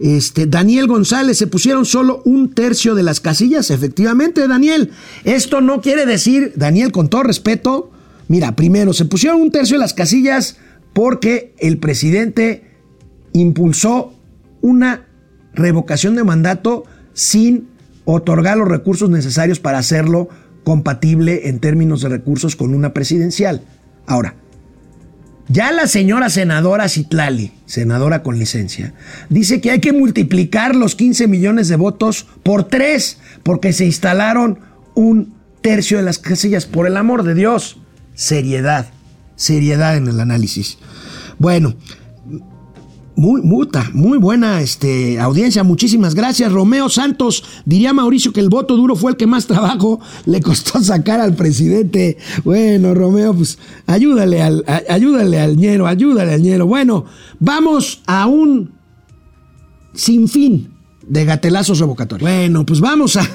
Este, 0.00 0.46
Daniel 0.46 0.86
González, 0.86 1.38
se 1.38 1.46
pusieron 1.46 1.84
solo 1.84 2.22
un 2.24 2.54
tercio 2.54 2.94
de 2.94 3.02
las 3.02 3.20
casillas. 3.20 3.70
Efectivamente, 3.70 4.46
Daniel. 4.46 4.92
Esto 5.24 5.60
no 5.60 5.80
quiere 5.80 6.06
decir, 6.06 6.52
Daniel, 6.56 6.92
con 6.92 7.08
todo 7.08 7.24
respeto, 7.24 7.90
mira, 8.28 8.54
primero, 8.54 8.92
se 8.92 9.04
pusieron 9.04 9.40
un 9.40 9.50
tercio 9.50 9.76
de 9.76 9.80
las 9.80 9.94
casillas 9.94 10.56
porque 10.92 11.54
el 11.58 11.78
presidente 11.78 12.76
impulsó 13.32 14.12
una 14.60 15.06
revocación 15.52 16.14
de 16.14 16.24
mandato 16.24 16.84
sin 17.12 17.68
otorgar 18.04 18.56
los 18.56 18.68
recursos 18.68 19.10
necesarios 19.10 19.60
para 19.60 19.78
hacerlo 19.78 20.28
compatible 20.64 21.48
en 21.48 21.58
términos 21.58 22.02
de 22.02 22.08
recursos 22.08 22.56
con 22.56 22.74
una 22.74 22.94
presidencial. 22.94 23.62
Ahora, 24.06 24.34
ya 25.48 25.72
la 25.72 25.86
señora 25.86 26.28
senadora 26.28 26.88
Citlali, 26.88 27.52
senadora 27.66 28.22
con 28.22 28.38
licencia, 28.38 28.92
dice 29.30 29.60
que 29.60 29.70
hay 29.70 29.80
que 29.80 29.92
multiplicar 29.92 30.76
los 30.76 30.94
15 30.94 31.26
millones 31.26 31.68
de 31.68 31.76
votos 31.76 32.26
por 32.42 32.64
tres, 32.64 33.18
porque 33.42 33.72
se 33.72 33.86
instalaron 33.86 34.60
un 34.94 35.34
tercio 35.62 35.98
de 35.98 36.04
las 36.04 36.18
casillas. 36.18 36.66
Por 36.66 36.86
el 36.86 36.96
amor 36.96 37.22
de 37.22 37.34
Dios, 37.34 37.78
seriedad, 38.14 38.90
seriedad 39.36 39.96
en 39.96 40.08
el 40.08 40.20
análisis. 40.20 40.78
Bueno, 41.38 41.76
muy, 43.18 43.42
muta, 43.42 43.90
muy 43.94 44.16
buena 44.16 44.60
este, 44.60 45.18
audiencia, 45.18 45.64
muchísimas 45.64 46.14
gracias. 46.14 46.52
Romeo 46.52 46.88
Santos, 46.88 47.42
diría 47.64 47.92
Mauricio 47.92 48.32
que 48.32 48.38
el 48.38 48.48
voto 48.48 48.76
duro 48.76 48.94
fue 48.94 49.10
el 49.10 49.16
que 49.16 49.26
más 49.26 49.48
trabajo 49.48 49.98
le 50.24 50.40
costó 50.40 50.80
sacar 50.80 51.20
al 51.20 51.34
presidente. 51.34 52.16
Bueno, 52.44 52.94
Romeo, 52.94 53.34
pues 53.34 53.58
ayúdale 53.86 54.40
al, 54.40 54.64
ayúdale 54.88 55.40
al 55.40 55.56
ñero, 55.56 55.88
ayúdale 55.88 56.34
al 56.34 56.42
ñero. 56.42 56.66
Bueno, 56.66 57.06
vamos 57.40 58.02
a 58.06 58.28
un 58.28 58.72
sinfín 59.94 60.70
de 61.04 61.24
gatelazos 61.24 61.80
revocatorios. 61.80 62.30
Bueno, 62.30 62.64
pues 62.64 62.80
vamos 62.80 63.16
a, 63.16 63.28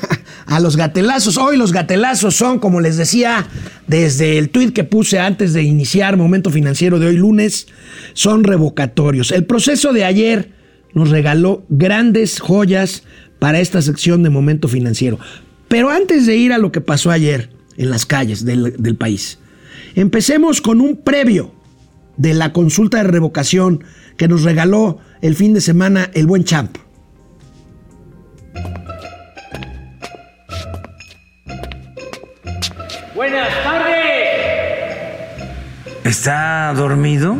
a 0.45 0.59
los 0.59 0.77
gatelazos. 0.77 1.37
Hoy 1.37 1.57
los 1.57 1.71
gatelazos 1.71 2.35
son, 2.35 2.59
como 2.59 2.81
les 2.81 2.97
decía, 2.97 3.47
desde 3.87 4.37
el 4.37 4.49
tuit 4.49 4.73
que 4.73 4.83
puse 4.83 5.19
antes 5.19 5.53
de 5.53 5.63
iniciar 5.63 6.17
Momento 6.17 6.49
Financiero 6.49 6.99
de 6.99 7.07
hoy 7.07 7.17
lunes, 7.17 7.67
son 8.13 8.43
revocatorios. 8.43 9.31
El 9.31 9.45
proceso 9.45 9.93
de 9.93 10.05
ayer 10.05 10.51
nos 10.93 11.09
regaló 11.09 11.65
grandes 11.69 12.39
joyas 12.39 13.03
para 13.39 13.59
esta 13.59 13.81
sección 13.81 14.23
de 14.23 14.29
Momento 14.29 14.67
Financiero. 14.67 15.19
Pero 15.67 15.89
antes 15.89 16.25
de 16.25 16.35
ir 16.35 16.53
a 16.53 16.57
lo 16.57 16.71
que 16.71 16.81
pasó 16.81 17.11
ayer 17.11 17.49
en 17.77 17.89
las 17.89 18.05
calles 18.05 18.45
del, 18.45 18.75
del 18.77 18.95
país, 18.95 19.39
empecemos 19.95 20.61
con 20.61 20.81
un 20.81 20.97
previo 20.97 21.53
de 22.17 22.33
la 22.33 22.53
consulta 22.53 22.97
de 22.97 23.05
revocación 23.05 23.83
que 24.17 24.27
nos 24.27 24.43
regaló 24.43 24.99
el 25.21 25.35
fin 25.35 25.53
de 25.53 25.61
semana 25.61 26.11
el 26.13 26.27
buen 26.27 26.43
Champ. 26.43 26.77
Buenas 33.15 33.49
tardes. 33.63 33.93
¿Está 36.03 36.73
dormido? 36.75 37.35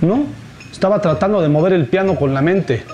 No, 0.00 0.26
estaba 0.70 1.00
tratando 1.00 1.42
de 1.42 1.48
mover 1.48 1.72
el 1.72 1.86
piano 1.86 2.14
con 2.14 2.32
la 2.32 2.42
mente. 2.42 2.84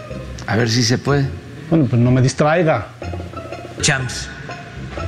A 0.47 0.57
ver 0.57 0.71
si 0.71 0.83
se 0.83 0.97
puede. 0.97 1.27
Bueno, 1.69 1.85
pues 1.85 2.01
no 2.01 2.11
me 2.11 2.23
distraiga. 2.23 2.87
Champs. 3.83 4.29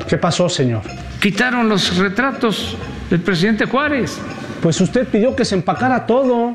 ¿Qué 0.06 0.18
pasó, 0.18 0.48
señor? 0.50 0.82
Quitaron 1.20 1.68
los 1.68 1.96
retratos 1.96 2.76
del 3.08 3.20
presidente 3.20 3.64
Juárez. 3.64 4.18
Pues 4.60 4.80
usted 4.80 5.06
pidió 5.08 5.34
que 5.34 5.46
se 5.46 5.54
empacara 5.54 6.06
todo. 6.06 6.54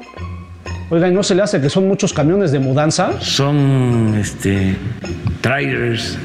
Oiga, 0.90 1.08
¿y 1.08 1.12
no 1.12 1.24
se 1.24 1.34
le 1.34 1.42
hace 1.42 1.60
que 1.60 1.70
son 1.70 1.88
muchos 1.88 2.14
camiones 2.14 2.52
de 2.52 2.60
mudanza? 2.60 3.20
Son 3.20 4.16
este 4.20 4.78
trailers. 5.42 6.18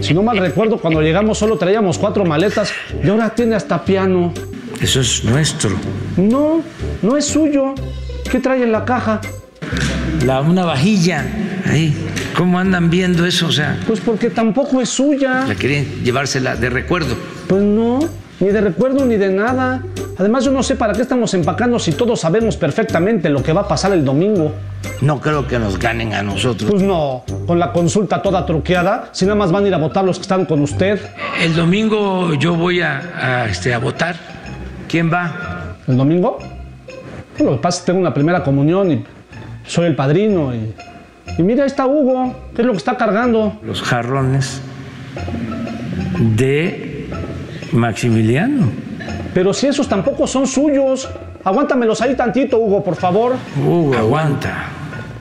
Si 0.00 0.14
no 0.14 0.22
mal 0.22 0.38
recuerdo, 0.38 0.78
cuando 0.78 1.00
llegamos 1.02 1.38
solo 1.38 1.56
traíamos 1.58 1.98
cuatro 1.98 2.24
maletas 2.24 2.72
y 3.02 3.08
ahora 3.08 3.30
tiene 3.34 3.54
hasta 3.56 3.84
piano. 3.84 4.32
Eso 4.80 5.00
es 5.00 5.24
nuestro. 5.24 5.70
No, 6.16 6.62
no 7.02 7.16
es 7.16 7.24
suyo. 7.26 7.74
¿Qué 8.30 8.40
trae 8.40 8.62
en 8.62 8.72
la 8.72 8.84
caja? 8.84 9.20
La, 10.24 10.40
una 10.40 10.64
vajilla. 10.64 11.24
Ahí. 11.66 11.94
¿Cómo 12.36 12.58
andan 12.58 12.90
viendo 12.90 13.24
eso? 13.26 13.46
O 13.46 13.52
sea, 13.52 13.78
Pues 13.86 14.00
porque 14.00 14.28
tampoco 14.30 14.80
es 14.80 14.88
suya. 14.88 15.44
la 15.46 15.54
querían 15.54 15.84
llevársela 16.02 16.56
de 16.56 16.68
recuerdo. 16.70 17.16
Pues 17.46 17.62
no, 17.62 18.00
ni 18.44 18.50
de 18.50 18.60
recuerdo 18.60 19.06
ni 19.06 19.16
de 19.16 19.30
nada. 19.30 19.82
Además, 20.18 20.44
yo 20.44 20.50
no 20.50 20.62
sé 20.62 20.76
para 20.76 20.92
qué 20.92 21.00
estamos 21.00 21.32
empacando 21.32 21.78
si 21.78 21.92
todos 21.92 22.20
sabemos 22.20 22.58
perfectamente 22.58 23.30
lo 23.30 23.42
que 23.42 23.54
va 23.54 23.62
a 23.62 23.68
pasar 23.68 23.92
el 23.94 24.04
domingo. 24.04 24.52
No 25.00 25.18
creo 25.18 25.48
que 25.48 25.58
nos 25.58 25.78
ganen 25.78 26.12
a 26.12 26.22
nosotros. 26.22 26.70
Pues 26.70 26.82
no, 26.82 27.24
con 27.46 27.58
la 27.58 27.72
consulta 27.72 28.20
toda 28.20 28.44
truqueada, 28.44 29.08
si 29.12 29.24
nada 29.24 29.36
más 29.36 29.50
van 29.50 29.64
a 29.64 29.68
ir 29.68 29.74
a 29.74 29.78
votar 29.78 30.04
los 30.04 30.18
que 30.18 30.22
están 30.22 30.44
con 30.44 30.60
usted. 30.60 31.00
El 31.40 31.56
domingo 31.56 32.34
yo 32.34 32.54
voy 32.54 32.82
a, 32.82 33.44
a, 33.44 33.46
este, 33.46 33.72
a 33.72 33.78
votar. 33.78 34.14
¿Quién 34.88 35.10
va? 35.10 35.76
¿El 35.88 35.96
domingo? 35.96 36.38
Bueno, 37.38 37.52
lo 37.52 37.56
que 37.56 37.62
pasa 37.62 37.78
es 37.78 37.82
que 37.84 37.86
tengo 37.86 38.00
una 38.00 38.12
primera 38.12 38.44
comunión 38.44 38.92
y 38.92 39.04
soy 39.66 39.86
el 39.86 39.96
padrino. 39.96 40.54
Y, 40.54 40.74
y 41.38 41.42
mira, 41.42 41.62
ahí 41.62 41.68
está 41.68 41.86
Hugo, 41.86 42.50
¿qué 42.54 42.60
es 42.60 42.66
lo 42.66 42.72
que 42.72 42.78
está 42.78 42.98
cargando? 42.98 43.58
Los 43.62 43.80
jarrones 43.80 44.60
de 46.18 46.93
Maximiliano. 47.74 48.68
Pero 49.32 49.52
si 49.52 49.66
esos 49.66 49.88
tampoco 49.88 50.26
son 50.26 50.46
suyos. 50.46 51.08
Aguántamelos 51.42 52.00
ahí 52.00 52.14
tantito, 52.14 52.56
Hugo, 52.58 52.82
por 52.82 52.96
favor. 52.96 53.34
Uh, 53.62 53.92
aguanta. 53.92 54.68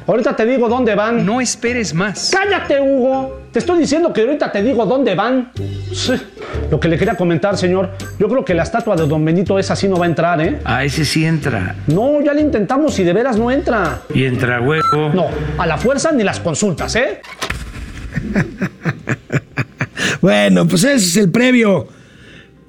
Ahorita 0.07 0.35
te 0.35 0.45
digo 0.45 0.69
dónde 0.69 0.95
van. 0.95 1.25
No 1.25 1.41
esperes 1.41 1.93
más. 1.93 2.31
¡Cállate, 2.31 2.79
Hugo! 2.79 3.41
Te 3.51 3.59
estoy 3.59 3.79
diciendo 3.79 4.11
que 4.11 4.21
ahorita 4.21 4.51
te 4.51 4.61
digo 4.61 4.85
dónde 4.85 5.15
van. 5.15 5.51
Sí. 5.93 6.13
Lo 6.69 6.79
que 6.79 6.87
le 6.87 6.97
quería 6.97 7.15
comentar, 7.15 7.57
señor, 7.57 7.91
yo 8.19 8.27
creo 8.27 8.43
que 8.43 8.53
la 8.53 8.63
estatua 8.63 8.95
de 8.95 9.07
Don 9.07 9.23
Benito 9.23 9.57
esa 9.59 9.75
sí 9.75 9.87
no 9.87 9.97
va 9.97 10.05
a 10.05 10.07
entrar, 10.09 10.41
¿eh? 10.41 10.59
A 10.65 10.83
ese 10.83 11.05
sí 11.05 11.25
entra. 11.25 11.75
No, 11.87 12.21
ya 12.21 12.33
le 12.33 12.41
intentamos 12.41 12.97
y 12.99 13.03
de 13.03 13.13
veras 13.13 13.37
no 13.37 13.51
entra. 13.51 14.01
Y 14.13 14.25
entra 14.25 14.59
huevo. 14.61 15.09
No, 15.13 15.27
a 15.57 15.67
la 15.67 15.77
fuerza 15.77 16.11
ni 16.11 16.23
las 16.23 16.39
consultas, 16.39 16.95
¿eh? 16.95 17.21
Bueno, 20.21 20.65
pues 20.65 20.85
ese 20.85 20.95
es 20.95 21.17
el 21.17 21.31
previo. 21.31 21.85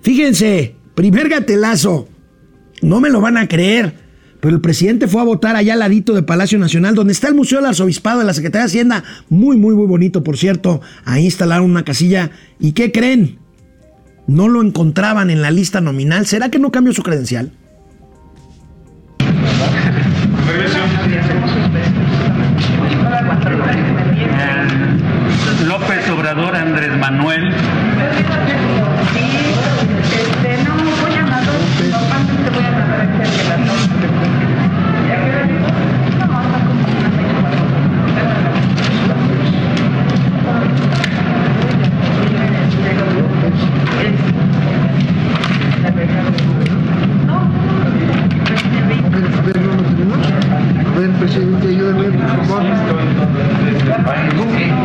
Fíjense, 0.05 0.77
primer 0.95 1.31
gatelazo. 1.31 2.07
No 2.83 3.01
me 3.01 3.09
lo 3.09 3.23
van 3.23 3.39
a 3.39 3.49
creer. 3.49 3.95
Pero 4.39 4.57
el 4.57 4.61
presidente 4.61 5.09
fue 5.09 5.23
a 5.23 5.25
votar 5.25 5.57
allá 5.57 5.73
al 5.73 5.79
ladito 5.79 6.13
de 6.13 6.23
Palacio 6.23 6.59
Nacional, 6.59 6.95
donde 6.95 7.15
está 7.15 7.29
el 7.29 7.35
Museo 7.35 7.59
del 7.59 7.69
Arzobispado 7.69 8.19
de 8.19 8.27
la 8.27 8.35
Secretaría 8.35 8.65
de 8.65 8.71
Hacienda. 8.71 9.03
Muy, 9.31 9.57
muy, 9.57 9.75
muy 9.75 9.87
bonito, 9.87 10.23
por 10.23 10.37
cierto. 10.37 10.83
Ahí 11.07 11.25
instalaron 11.25 11.71
una 11.71 11.85
casilla. 11.85 12.31
¿Y 12.61 12.73
qué 12.73 12.93
creen? 12.93 13.39
No 14.27 14.49
lo 14.49 14.61
encontraban 14.61 15.31
en 15.31 15.41
la 15.41 15.51
lista 15.51 15.81
nominal. 15.81 16.27
¿Será 16.27 16.51
que 16.51 16.59
no 16.59 16.71
cambió 16.71 16.93
su 16.93 17.03
credencial? 17.03 17.53
López 25.67 26.11
Obrador 26.11 26.55
Andrés 26.55 26.99
Manuel. 26.99 27.55
Presidente, 51.25 51.69
ayúdame, 51.69 52.11
por 52.11 52.47
favor. 52.47 52.63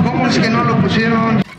¿Cómo, 0.03 0.27
es 0.27 0.39
que 0.39 0.49
no 0.49 0.63
lo 0.63 0.81
pusieron? 0.81 1.41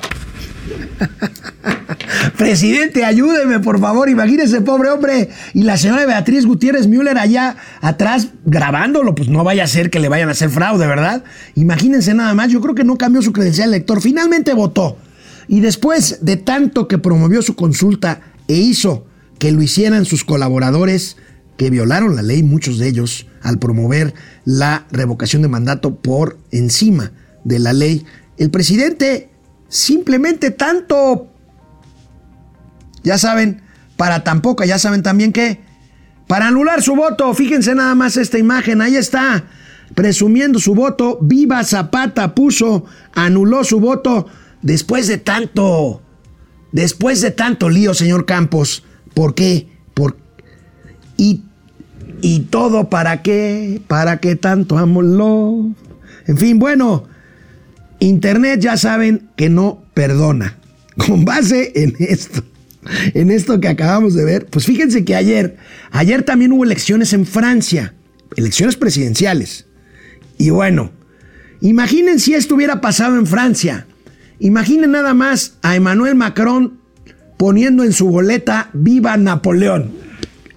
Presidente, 2.38 3.04
ayúdeme, 3.04 3.60
por 3.60 3.78
favor. 3.78 4.08
Imagínese, 4.08 4.62
pobre 4.62 4.88
hombre. 4.90 5.28
Y 5.52 5.64
la 5.64 5.76
señora 5.76 6.06
Beatriz 6.06 6.46
Gutiérrez 6.46 6.86
Müller 6.86 7.18
allá 7.18 7.56
atrás 7.80 8.28
grabándolo. 8.46 9.14
Pues 9.14 9.28
no 9.28 9.44
vaya 9.44 9.64
a 9.64 9.66
ser 9.66 9.90
que 9.90 10.00
le 10.00 10.08
vayan 10.08 10.28
a 10.28 10.32
hacer 10.32 10.48
fraude, 10.48 10.86
¿verdad? 10.86 11.24
Imagínense 11.54 12.14
nada 12.14 12.32
más. 12.34 12.50
Yo 12.50 12.62
creo 12.62 12.74
que 12.74 12.84
no 12.84 12.96
cambió 12.96 13.20
su 13.20 13.32
credencial 13.32 13.68
elector. 13.68 14.00
Finalmente 14.00 14.54
votó. 14.54 14.96
Y 15.46 15.60
después 15.60 16.20
de 16.22 16.36
tanto 16.36 16.88
que 16.88 16.98
promovió 16.98 17.42
su 17.42 17.54
consulta 17.54 18.22
e 18.48 18.54
hizo 18.54 19.04
que 19.38 19.52
lo 19.52 19.60
hicieran 19.62 20.06
sus 20.06 20.24
colaboradores, 20.24 21.18
que 21.56 21.68
violaron 21.68 22.16
la 22.16 22.22
ley, 22.22 22.42
muchos 22.42 22.78
de 22.78 22.88
ellos, 22.88 23.26
al 23.42 23.58
promover 23.58 24.14
la 24.44 24.86
revocación 24.90 25.42
de 25.42 25.48
mandato 25.48 25.96
por 25.96 26.38
encima 26.50 27.12
de 27.44 27.58
la 27.58 27.72
ley, 27.72 28.04
el 28.36 28.50
presidente 28.50 29.30
simplemente 29.68 30.50
tanto 30.50 31.30
ya 33.02 33.18
saben, 33.18 33.62
para 33.96 34.24
tampoco, 34.24 34.64
ya 34.64 34.78
saben 34.78 35.02
también 35.02 35.32
que, 35.32 35.60
para 36.26 36.48
anular 36.48 36.82
su 36.82 36.94
voto, 36.94 37.32
fíjense 37.34 37.74
nada 37.74 37.94
más 37.94 38.16
esta 38.16 38.38
imagen, 38.38 38.80
ahí 38.80 38.96
está, 38.96 39.44
presumiendo 39.94 40.58
su 40.58 40.74
voto, 40.74 41.18
Viva 41.20 41.64
Zapata 41.64 42.34
puso, 42.34 42.84
anuló 43.14 43.64
su 43.64 43.80
voto 43.80 44.26
después 44.62 45.08
de 45.08 45.18
tanto, 45.18 46.02
después 46.72 47.20
de 47.20 47.30
tanto 47.30 47.68
lío, 47.68 47.94
señor 47.94 48.26
Campos. 48.26 48.84
¿Por 49.14 49.34
qué? 49.34 49.68
Por, 49.94 50.16
y, 51.16 51.44
y 52.22 52.40
todo 52.40 52.88
para 52.88 53.22
qué, 53.22 53.80
para 53.86 54.18
qué 54.18 54.36
tanto 54.36 54.78
amor. 54.78 55.04
En 56.26 56.36
fin, 56.36 56.58
bueno, 56.58 57.04
Internet 57.98 58.60
ya 58.60 58.76
saben 58.76 59.28
que 59.36 59.48
no 59.48 59.82
perdona. 59.94 60.56
Con 60.96 61.24
base 61.24 61.72
en 61.74 61.94
esto 61.98 62.42
en 63.14 63.30
esto 63.30 63.60
que 63.60 63.68
acabamos 63.68 64.14
de 64.14 64.24
ver, 64.24 64.46
pues 64.46 64.64
fíjense 64.64 65.04
que 65.04 65.14
ayer, 65.14 65.56
ayer 65.90 66.22
también 66.22 66.52
hubo 66.52 66.64
elecciones 66.64 67.12
en 67.12 67.26
Francia, 67.26 67.94
elecciones 68.36 68.76
presidenciales. 68.76 69.66
Y 70.38 70.50
bueno, 70.50 70.90
imaginen 71.60 72.18
si 72.18 72.34
esto 72.34 72.54
hubiera 72.54 72.80
pasado 72.80 73.16
en 73.16 73.26
Francia. 73.26 73.86
Imaginen 74.38 74.92
nada 74.92 75.12
más 75.12 75.58
a 75.62 75.76
Emmanuel 75.76 76.14
Macron 76.14 76.78
poniendo 77.36 77.84
en 77.84 77.92
su 77.92 78.08
boleta 78.08 78.70
Viva 78.72 79.16
Napoleón. 79.16 79.92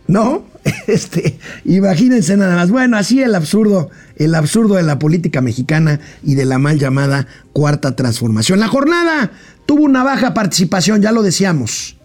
¿No? 0.08 0.46
Este, 0.88 1.40
imagínense 1.66 2.38
nada 2.38 2.56
más. 2.56 2.70
Bueno, 2.70 2.98
así 2.98 3.22
el 3.22 3.36
absurdo, 3.36 3.90
el 4.16 4.36
absurdo 4.36 4.76
de 4.76 4.84
la 4.84 5.00
política 5.00 5.42
mexicana 5.42 6.00
y 6.24 6.36
de 6.36 6.46
la 6.46 6.60
mal 6.60 6.80
llamada 6.80 7.28
cuarta 7.52 7.96
transformación. 7.96 8.60
La 8.60 8.68
jornada 8.68 9.32
tuvo 9.66 9.84
una 9.84 10.04
baja 10.04 10.34
participación, 10.34 11.02
ya 11.02 11.12
lo 11.12 11.24
decíamos. 11.24 11.98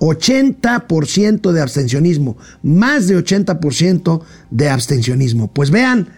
80% 0.00 1.52
de 1.52 1.62
abstencionismo, 1.62 2.36
más 2.62 3.06
de 3.06 3.16
80% 3.16 4.22
de 4.50 4.68
abstencionismo. 4.68 5.52
Pues 5.52 5.70
vean, 5.70 6.08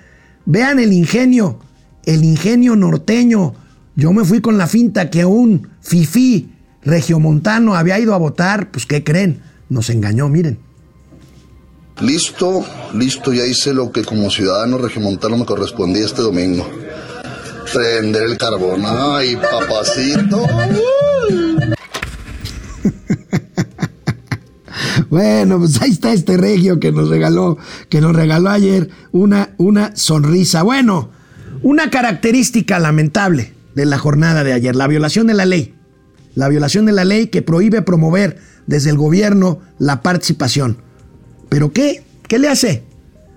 vean 0.45 0.79
el 0.81 0.93
ingenio, 0.93 1.61
el 2.05 2.25
ingenio 2.25 2.75
norteño. 2.75 3.55
Yo 3.95 4.13
me 4.13 4.25
fui 4.25 4.41
con 4.41 4.59
la 4.59 4.67
finta 4.67 5.11
que 5.11 5.25
un 5.25 5.69
fifí 5.81 6.53
regiomontano 6.83 7.75
había 7.75 7.99
ido 7.99 8.15
a 8.15 8.19
votar, 8.19 8.71
pues 8.71 8.87
¿qué 8.87 9.05
creen? 9.05 9.41
Nos 9.69 9.91
engañó, 9.91 10.29
miren. 10.29 10.66
Listo, 12.01 12.63
listo, 12.93 13.33
ya 13.33 13.47
hice 13.47 13.73
lo 13.73 13.91
que 13.91 14.05
como 14.05 14.31
ciudadano 14.31 14.77
regiomontano 14.77 15.39
me 15.39 15.47
correspondía 15.47 16.05
este 16.05 16.21
domingo. 16.21 16.69
Prender 17.73 18.25
el 18.25 18.37
carbón. 18.37 18.83
Ay, 18.85 19.37
papacito. 19.37 20.47
Bueno, 25.09 25.59
pues 25.61 25.81
ahí 25.81 25.93
está 25.93 26.13
este 26.13 26.37
regio 26.37 26.81
que 26.81 26.91
nos 26.91 27.09
regaló, 27.09 27.59
que 27.89 28.01
nos 28.01 28.15
regaló 28.15 28.51
ayer 28.51 28.91
una, 29.13 29.51
una 29.57 29.95
sonrisa. 29.95 30.63
Bueno, 30.63 31.11
una 31.63 31.91
característica 31.91 32.79
lamentable 32.81 33.55
de 33.75 33.87
la 33.87 33.99
jornada 33.99 34.43
de 34.43 34.53
ayer, 34.53 34.75
la 34.75 34.89
violación 34.89 35.29
de 35.29 35.35
la 35.35 35.47
ley. 35.47 35.75
La 36.35 36.49
violación 36.49 36.87
de 36.87 36.93
la 36.93 37.05
ley 37.05 37.29
que 37.29 37.41
prohíbe 37.41 37.83
promover 37.83 38.39
desde 38.67 38.91
el 38.91 38.99
gobierno 38.99 39.61
la 39.79 40.03
participación. 40.03 40.79
¿Pero 41.49 41.73
qué? 41.73 42.03
¿Qué 42.29 42.39
le 42.39 42.49
hace? 42.49 42.85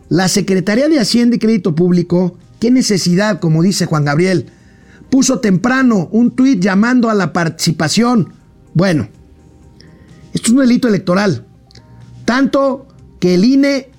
La 0.10 0.28
Secretaría 0.28 0.88
de 0.88 1.00
Hacienda 1.00 1.36
y 1.36 1.40
Crédito 1.40 1.76
Público, 1.76 2.38
qué 2.60 2.72
necesidad, 2.72 3.40
como 3.40 3.62
dice 3.62 3.86
Juan 3.86 4.06
Gabriel, 4.06 4.48
puso 5.10 5.40
temprano 5.40 6.10
un 6.12 6.32
tuit 6.32 6.60
llamando 6.60 7.10
a 7.10 7.14
la 7.14 7.34
participación. 7.34 8.34
Bueno, 8.74 9.08
esto 10.34 10.48
es 10.48 10.54
un 10.54 10.60
delito 10.60 10.88
electoral. 10.88 11.46
Tanto 12.26 12.88
que 13.20 13.36
el 13.36 13.46
INE 13.46 13.92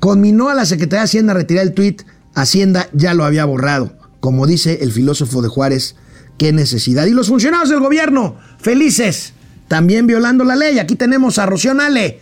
conminó 0.00 0.48
a 0.48 0.54
la 0.54 0.66
Secretaría 0.66 1.00
de 1.00 1.04
Hacienda 1.04 1.32
a 1.32 1.36
retirar 1.36 1.64
el 1.64 1.74
tuit, 1.74 2.02
Hacienda 2.34 2.88
ya 2.92 3.14
lo 3.14 3.24
había 3.24 3.44
borrado. 3.44 3.96
Como 4.20 4.46
dice 4.46 4.78
el 4.82 4.92
filósofo 4.92 5.42
de 5.42 5.48
Juárez, 5.48 5.96
qué 6.38 6.52
necesidad. 6.52 7.06
Y 7.06 7.10
los 7.10 7.28
funcionarios 7.28 7.70
del 7.70 7.80
gobierno, 7.80 8.36
felices, 8.58 9.32
también 9.68 10.06
violando 10.06 10.44
la 10.44 10.56
ley. 10.56 10.78
Aquí 10.78 10.96
tenemos 10.96 11.38
a 11.38 11.46
Rocío 11.46 11.74
Nale. 11.74 12.20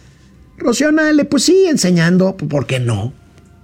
Rocío 0.59 0.93
Nale, 0.93 1.25
pues 1.25 1.45
sí, 1.45 1.67
enseñando, 1.67 2.37
¿por 2.37 2.67
qué 2.67 2.81
no? 2.81 3.13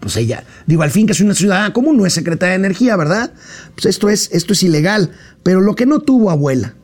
Pues 0.00 0.16
ella, 0.16 0.44
digo, 0.66 0.82
al 0.82 0.90
fin 0.90 1.06
que 1.06 1.12
es 1.12 1.20
una 1.20 1.34
ciudadana 1.34 1.72
común, 1.72 1.96
no 1.96 2.06
es 2.06 2.12
secretaria 2.12 2.50
de 2.50 2.56
energía, 2.56 2.96
¿verdad? 2.96 3.32
Pues 3.74 3.86
esto 3.86 4.08
es, 4.08 4.30
esto 4.32 4.52
es 4.52 4.62
ilegal. 4.62 5.10
Pero 5.42 5.60
lo 5.60 5.74
que 5.74 5.86
no 5.86 6.00
tuvo 6.00 6.30
abuela, 6.30 6.74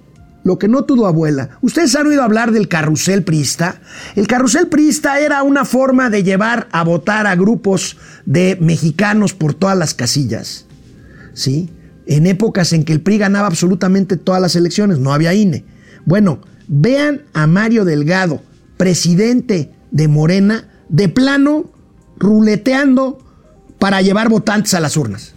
lo 0.42 0.58
que 0.58 0.68
no 0.68 0.84
tuvo 0.84 1.06
abuela. 1.06 1.50
¿Ustedes 1.60 1.94
han 1.96 2.06
oído 2.06 2.22
hablar 2.22 2.50
del 2.50 2.68
carrusel 2.68 3.22
priista? 3.22 3.80
El 4.16 4.26
carrusel 4.26 4.68
priista 4.68 5.20
era 5.20 5.42
una 5.42 5.64
forma 5.64 6.10
de 6.10 6.22
llevar 6.22 6.68
a 6.72 6.82
votar 6.82 7.26
a 7.26 7.36
grupos 7.36 7.98
de 8.24 8.56
mexicanos 8.60 9.34
por 9.34 9.54
todas 9.54 9.76
las 9.76 9.94
casillas. 9.94 10.66
¿Sí? 11.34 11.70
En 12.06 12.26
épocas 12.26 12.72
en 12.72 12.84
que 12.84 12.92
el 12.92 13.02
PRI 13.02 13.18
ganaba 13.18 13.46
absolutamente 13.46 14.16
todas 14.16 14.40
las 14.40 14.56
elecciones, 14.56 14.98
no 14.98 15.12
había 15.12 15.34
INE. 15.34 15.64
Bueno, 16.06 16.40
vean 16.66 17.22
a 17.34 17.46
Mario 17.46 17.84
Delgado, 17.84 18.42
presidente 18.76 19.72
de 19.90 20.08
Morena 20.08 20.68
de 20.88 21.08
plano 21.08 21.64
ruleteando 22.18 23.18
para 23.78 24.02
llevar 24.02 24.28
votantes 24.28 24.74
a 24.74 24.80
las 24.80 24.96
urnas. 24.96 25.34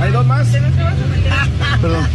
¿Hay 0.00 0.12
dos 0.12 0.26
más? 0.26 0.48
Perdón. 1.80 2.06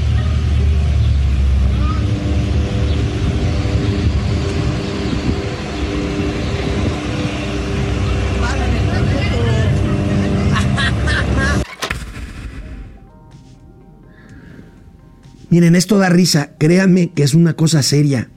Miren, 15.49 15.75
esto 15.75 15.97
da 15.97 16.09
risa, 16.09 16.51
créanme 16.57 17.11
que 17.11 17.23
es 17.23 17.33
una 17.33 17.53
cosa 17.53 17.81
seria. 17.81 18.29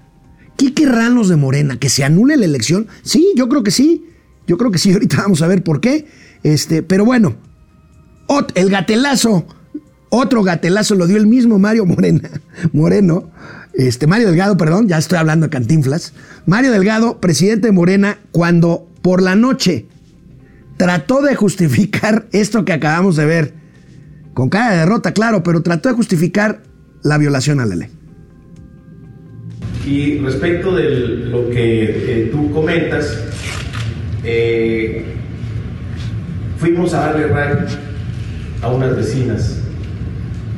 ¿Qué 0.60 0.74
querrán 0.74 1.14
los 1.14 1.30
de 1.30 1.36
Morena? 1.36 1.78
¿Que 1.78 1.88
se 1.88 2.04
anule 2.04 2.36
la 2.36 2.44
elección? 2.44 2.86
Sí, 3.02 3.32
yo 3.34 3.48
creo 3.48 3.62
que 3.62 3.70
sí. 3.70 4.04
Yo 4.46 4.58
creo 4.58 4.70
que 4.70 4.78
sí. 4.78 4.92
Ahorita 4.92 5.16
vamos 5.16 5.40
a 5.40 5.46
ver 5.46 5.64
por 5.64 5.80
qué. 5.80 6.04
Este, 6.42 6.82
pero 6.82 7.06
bueno, 7.06 7.34
el 8.54 8.68
gatelazo, 8.68 9.46
otro 10.10 10.42
gatelazo 10.42 10.96
lo 10.96 11.06
dio 11.06 11.16
el 11.16 11.26
mismo 11.26 11.58
Mario 11.58 11.86
Morena, 11.86 12.28
Moreno, 12.74 13.30
este, 13.72 14.06
Mario 14.06 14.26
Delgado, 14.26 14.58
perdón, 14.58 14.86
ya 14.86 14.98
estoy 14.98 15.16
hablando 15.16 15.46
de 15.46 15.50
Cantinflas. 15.50 16.12
Mario 16.44 16.72
Delgado, 16.72 17.20
presidente 17.20 17.68
de 17.68 17.72
Morena, 17.72 18.18
cuando 18.30 18.86
por 19.00 19.22
la 19.22 19.36
noche 19.36 19.86
trató 20.76 21.22
de 21.22 21.36
justificar 21.36 22.28
esto 22.32 22.66
que 22.66 22.74
acabamos 22.74 23.16
de 23.16 23.24
ver, 23.24 23.54
con 24.34 24.50
cara 24.50 24.72
de 24.72 24.76
derrota, 24.80 25.12
claro, 25.12 25.42
pero 25.42 25.62
trató 25.62 25.88
de 25.88 25.94
justificar 25.94 26.62
la 27.02 27.16
violación 27.16 27.60
a 27.60 27.64
la 27.64 27.76
ley. 27.76 27.88
Y 29.90 30.18
respecto 30.18 30.76
de 30.76 30.88
lo 30.88 31.50
que 31.50 32.28
tú 32.30 32.52
comentas, 32.52 33.24
eh, 34.22 35.04
fuimos 36.58 36.94
a 36.94 37.06
darle 37.06 37.26
a 38.62 38.68
unas 38.68 38.96
vecinas 38.96 39.58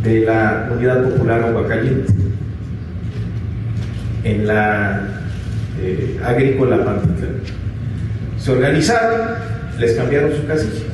de 0.03 0.27
la 0.27 0.69
Unidad 0.77 1.05
Popular 1.05 1.45
Aguacaliente 1.45 2.13
en 4.25 4.47
la 4.47 5.23
eh, 5.81 6.21
agrícola 6.23 6.85
Pantitlán. 6.85 7.37
Se 8.37 8.51
organizaron, 8.51 9.31
les 9.81 9.95
cambiaron 9.95 10.33
su 10.37 10.47
casilla 10.47 10.85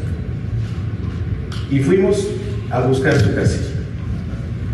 y 1.72 1.80
fuimos 1.80 2.24
a 2.70 2.82
buscar 2.82 3.18
su 3.18 3.34
casilla. 3.34 3.80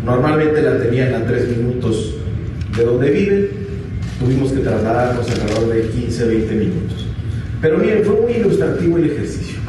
Normalmente 0.05 0.61
la 0.61 0.77
tenían 0.77 1.15
a 1.15 1.25
tres 1.25 1.47
minutos 1.57 2.17
de 2.77 2.83
donde 2.83 3.09
viven, 3.09 3.49
tuvimos 4.19 4.51
que 4.51 4.59
trasladarnos 4.59 5.29
alrededor 5.29 5.73
de 5.73 5.81
15, 5.89 6.25
20 6.25 6.55
minutos. 6.55 7.05
Pero 7.61 7.77
miren, 7.77 8.03
fue 8.03 8.21
muy 8.21 8.33
ilustrativo 8.33 8.97
el 8.97 9.11
ejercicio, 9.11 9.59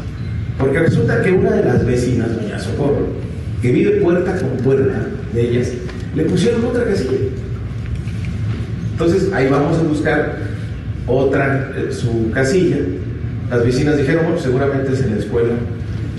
porque 0.59 0.79
resulta 0.81 1.23
que 1.23 1.33
una 1.33 1.53
de 1.53 1.65
las 1.65 1.87
vecinas, 1.87 2.35
doña 2.35 2.59
Socorro, 2.59 3.07
que 3.63 3.73
vive 3.73 4.01
puerta 4.03 4.39
con 4.39 4.51
puerta 4.59 5.07
de 5.33 5.41
ellas, 5.41 5.73
le 6.15 6.25
pusieron 6.25 6.65
otra 6.65 6.85
casilla. 6.85 7.13
Entonces 8.93 9.33
ahí 9.33 9.49
vamos 9.49 9.79
a 9.79 9.83
buscar 9.83 10.39
otra, 11.07 11.73
eh, 11.77 11.93
su 11.93 12.31
casilla. 12.33 12.79
Las 13.51 13.65
vecinas 13.65 13.97
dijeron, 13.97 14.25
bueno, 14.25 14.41
seguramente 14.41 14.93
es 14.93 15.03
en 15.03 15.13
la 15.13 15.19
escuela 15.19 15.55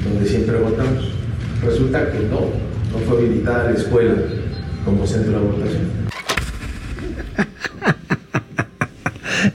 donde 0.07 0.29
siempre 0.29 0.57
votamos. 0.57 1.11
Resulta 1.65 2.11
que 2.11 2.19
no, 2.19 2.41
no 2.91 3.05
fue 3.05 3.17
habilitada 3.17 3.71
la 3.71 3.77
escuela 3.77 4.13
como 4.85 5.05
centro 5.05 5.33
de 5.33 5.45
votación. 5.45 6.06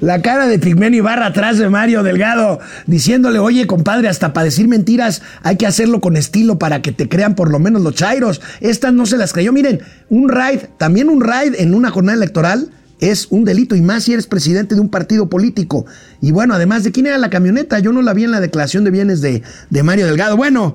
La 0.02 0.20
cara 0.20 0.48
de 0.48 0.58
Pigmenio 0.58 0.98
Ibarra 0.98 1.26
atrás 1.26 1.58
de 1.58 1.68
Mario 1.68 2.02
Delgado, 2.02 2.58
diciéndole, 2.86 3.38
oye, 3.38 3.68
compadre, 3.68 4.08
hasta 4.08 4.32
para 4.32 4.46
decir 4.46 4.66
mentiras 4.66 5.22
hay 5.44 5.56
que 5.56 5.64
hacerlo 5.64 6.00
con 6.00 6.16
estilo 6.16 6.58
para 6.58 6.82
que 6.82 6.90
te 6.90 7.08
crean 7.08 7.36
por 7.36 7.52
lo 7.52 7.60
menos 7.60 7.82
los 7.82 7.94
chairos. 7.94 8.40
Estas 8.60 8.92
no 8.92 9.06
se 9.06 9.16
las 9.16 9.32
creyó. 9.32 9.52
Miren, 9.52 9.80
un 10.10 10.28
raid, 10.28 10.58
también 10.76 11.08
un 11.08 11.20
raid 11.20 11.54
en 11.56 11.72
una 11.72 11.92
jornada 11.92 12.16
electoral 12.16 12.72
es 12.98 13.28
un 13.30 13.44
delito, 13.44 13.76
y 13.76 13.80
más 13.80 14.02
si 14.02 14.12
eres 14.12 14.26
presidente 14.26 14.74
de 14.74 14.80
un 14.80 14.88
partido 14.88 15.30
político. 15.30 15.86
Y 16.20 16.32
bueno, 16.32 16.54
además, 16.54 16.82
¿de 16.82 16.90
quién 16.90 17.06
era 17.06 17.16
la 17.16 17.30
camioneta? 17.30 17.78
Yo 17.78 17.92
no 17.92 18.02
la 18.02 18.12
vi 18.12 18.24
en 18.24 18.32
la 18.32 18.40
declaración 18.40 18.82
de 18.82 18.90
bienes 18.90 19.20
de, 19.20 19.44
de 19.70 19.82
Mario 19.84 20.06
Delgado. 20.06 20.36
Bueno, 20.36 20.74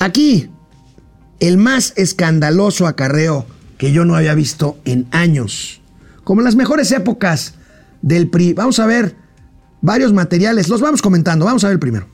aquí, 0.00 0.50
el 1.38 1.58
más 1.58 1.92
escandaloso 1.94 2.88
acarreo 2.88 3.46
que 3.78 3.92
yo 3.92 4.04
no 4.04 4.16
había 4.16 4.34
visto 4.34 4.80
en 4.84 5.06
años. 5.12 5.80
Como 6.24 6.40
en 6.40 6.44
las 6.46 6.56
mejores 6.56 6.90
épocas 6.90 7.54
del 8.02 8.28
PRI. 8.28 8.52
Vamos 8.52 8.78
a 8.78 8.86
ver 8.86 9.16
varios 9.80 10.12
materiales, 10.12 10.68
los 10.68 10.80
vamos 10.80 11.00
comentando. 11.02 11.44
Vamos 11.44 11.64
a 11.64 11.68
ver 11.68 11.78
primero. 11.78 12.06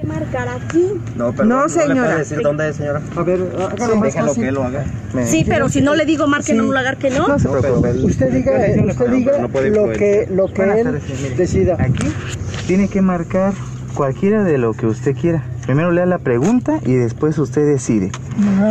que 0.00 0.06
marcar 0.06 0.48
aquí. 0.48 0.92
No, 1.16 1.32
pero 1.32 1.44
No, 1.46 1.56
no 1.56 1.66
le 1.66 1.72
puede 1.74 1.86
señora. 1.88 2.18
decir 2.18 2.38
dónde 2.40 2.68
es, 2.68 2.76
señora? 2.76 3.02
A 3.16 3.22
ver, 3.24 3.40
más 3.40 4.00
déjalo 4.02 4.32
que 4.32 4.52
lo 4.52 4.62
haga. 4.62 4.84
Me- 5.12 5.26
Sí, 5.26 5.44
pero 5.44 5.68
si 5.68 5.80
no 5.80 5.96
le 5.96 6.04
digo 6.06 6.28
marque 6.28 6.52
en 6.52 6.58
Sí. 6.58 6.60
un 6.60 6.66
lugar 6.68 6.98
que 6.98 7.10
no. 7.10 7.26
No 7.26 7.36
se 7.38 7.48
preocupe. 7.48 7.90
Usted 8.04 8.32
diga, 8.32 8.52
usted 8.92 9.10
diga 9.10 9.38
lo 9.38 9.50
que, 9.92 10.28
lo 10.30 10.46
que 10.52 10.62
él 10.62 11.00
sí, 11.04 11.34
decida. 11.36 11.76
Aquí 11.80 12.06
tiene 12.68 12.86
que 12.88 13.02
marcar 13.02 13.54
cualquiera 13.98 14.44
de 14.44 14.58
lo 14.58 14.74
que 14.74 14.86
usted 14.86 15.16
quiera. 15.16 15.42
Primero 15.66 15.90
lea 15.90 16.06
la 16.06 16.18
pregunta 16.18 16.78
y 16.86 16.94
después 16.94 17.36
usted 17.36 17.66
decide. 17.66 18.12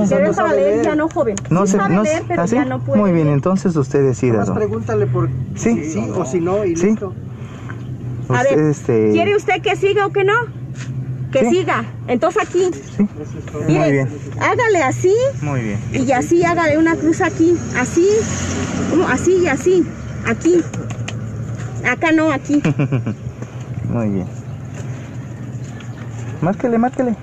Pero 0.10 0.32
para 0.34 0.54
leer 0.54 0.86
ya 0.86 0.96
no, 0.96 1.10
joven. 1.10 1.36
No 1.50 1.66
Sí 1.66 1.74
se, 1.74 1.78
sabe 1.78 1.96
no, 1.96 2.04
leer, 2.04 2.24
pero 2.26 2.42
¿ah, 2.44 2.46
ya 2.46 2.64
no 2.64 2.80
puede. 2.80 3.02
Muy 3.02 3.12
bien, 3.12 3.28
entonces 3.28 3.76
usted 3.76 4.04
decida. 4.04 4.46
Don. 4.46 4.56
pregúntale 4.56 5.06
por 5.06 5.28
Sí. 5.56 5.84
si 5.84 5.92
sí 5.92 6.10
o 6.16 6.26
si 6.26 6.40
no 6.40 6.64
y 6.64 6.78
Sí. 6.78 6.88
listo. 6.88 7.14
A 8.30 8.42
Usted, 8.42 8.56
ver, 8.56 8.66
este, 8.70 9.10
¿quiere 9.12 9.36
usted 9.36 9.62
que 9.62 9.76
siga 9.76 10.06
o 10.08 10.12
que 10.14 10.24
no? 10.24 10.34
Que 11.34 11.42
Sí. 11.42 11.50
siga. 11.58 11.84
Entonces 12.08 12.42
aquí. 12.48 12.72
Muy 12.98 13.66
Mire, 13.68 13.92
bien, 13.92 14.10
hágale 14.40 14.82
así 14.84 15.14
muy 15.42 15.62
bien. 15.62 15.80
y 15.92 16.10
así 16.14 16.42
hágale 16.46 16.78
una 16.78 16.96
cruz 16.96 17.20
aquí. 17.20 17.54
Así. 17.78 18.08
Así 19.10 19.40
y 19.44 19.48
así. 19.48 19.86
Aquí. 20.26 20.62
Acá 21.86 22.14
no, 22.14 22.32
aquí. 22.32 22.62
Muy 23.90 24.10
bien. 24.10 24.37
Márquele, 26.42 26.78
márquele. 26.78 27.16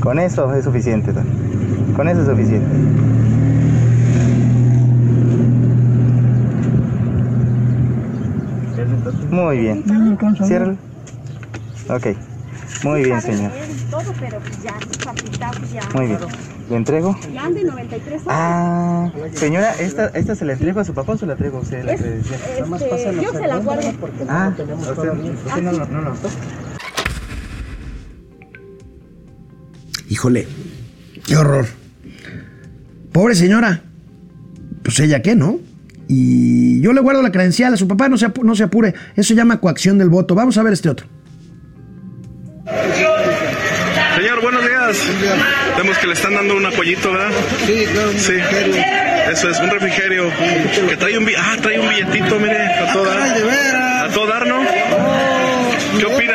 Con 0.00 0.18
eso 0.18 0.52
es 0.54 0.64
suficiente. 0.64 1.12
don. 1.12 1.24
Con 1.94 2.08
eso 2.08 2.22
es 2.22 2.26
suficiente. 2.26 2.66
Muy 9.30 9.58
bien. 9.58 9.84
Ciérralo. 10.44 10.76
Ok. 11.88 12.06
Muy 12.84 13.04
bien, 13.04 13.20
señor. 13.20 13.52
pues. 13.52 15.94
Muy 15.94 16.06
bien. 16.06 16.18
¿Le 16.70 16.76
entrego? 16.76 17.16
Ya 17.34 17.46
ande 17.46 17.64
93 17.64 18.14
años. 18.14 18.24
Ah, 18.28 19.10
señora, 19.34 19.74
¿esta, 19.80 20.06
¿esta 20.08 20.36
se 20.36 20.44
la 20.44 20.52
entrego 20.52 20.78
a 20.78 20.84
su 20.84 20.94
papá 20.94 21.12
o 21.12 21.18
se 21.18 21.26
la 21.26 21.32
entrego 21.32 21.58
a 21.58 21.60
usted 21.62 21.84
la 21.84 21.94
este, 21.94 22.22
yo 23.20 23.32
se 23.32 23.46
la 23.48 23.56
guardo. 23.58 23.88
Ah, 24.28 24.50
¿usted, 24.50 24.70
usted 24.70 25.62
no, 25.62 25.72
no 25.72 26.14
Híjole, 30.10 30.46
qué 31.26 31.36
horror. 31.36 31.66
Pobre 33.12 33.34
señora. 33.34 33.82
Pues 34.82 34.98
ella 35.00 35.22
qué, 35.22 35.34
¿no? 35.34 35.58
Y 36.08 36.80
yo 36.82 36.92
le 36.92 37.00
guardo 37.00 37.22
la 37.22 37.30
credencial 37.30 37.72
a 37.72 37.76
su 37.76 37.86
papá, 37.86 38.08
no 38.08 38.18
se, 38.18 38.26
apu- 38.26 38.42
no 38.42 38.54
se 38.56 38.64
apure. 38.64 38.94
Eso 39.16 39.28
se 39.28 39.34
llama 39.36 39.60
coacción 39.60 39.96
del 39.98 40.08
voto. 40.08 40.34
Vamos 40.34 40.58
a 40.58 40.62
ver 40.62 40.72
este 40.72 40.88
otro. 40.88 41.06
Señor, 44.16 44.42
buenos 44.42 44.62
días. 44.62 44.98
Vemos 45.78 45.96
que 45.98 46.06
le 46.08 46.12
están 46.14 46.34
dando 46.34 46.56
un 46.56 46.66
apoyito, 46.66 47.12
¿verdad? 47.12 47.30
Sí, 47.66 47.84
claro, 47.92 48.10
un 48.10 48.18
Sí. 48.18 48.32
refrigerio. 48.32 48.74
Eso 49.32 49.48
es, 49.50 49.60
un 49.60 49.70
refrigerio. 49.70 50.24
Que 50.88 50.96
trae 50.96 51.16
un, 51.18 51.26
ah, 51.38 51.56
trae 51.62 51.78
un 51.80 51.88
billetito, 51.88 52.38
mire, 52.40 52.58
a 52.66 52.92
todo 52.92 53.04
dar. 53.04 53.18
A 53.20 54.08
todo 54.12 54.26
dar, 54.26 54.46
¿no? 54.48 54.60
¿Qué 55.98 56.06
opina? 56.06 56.34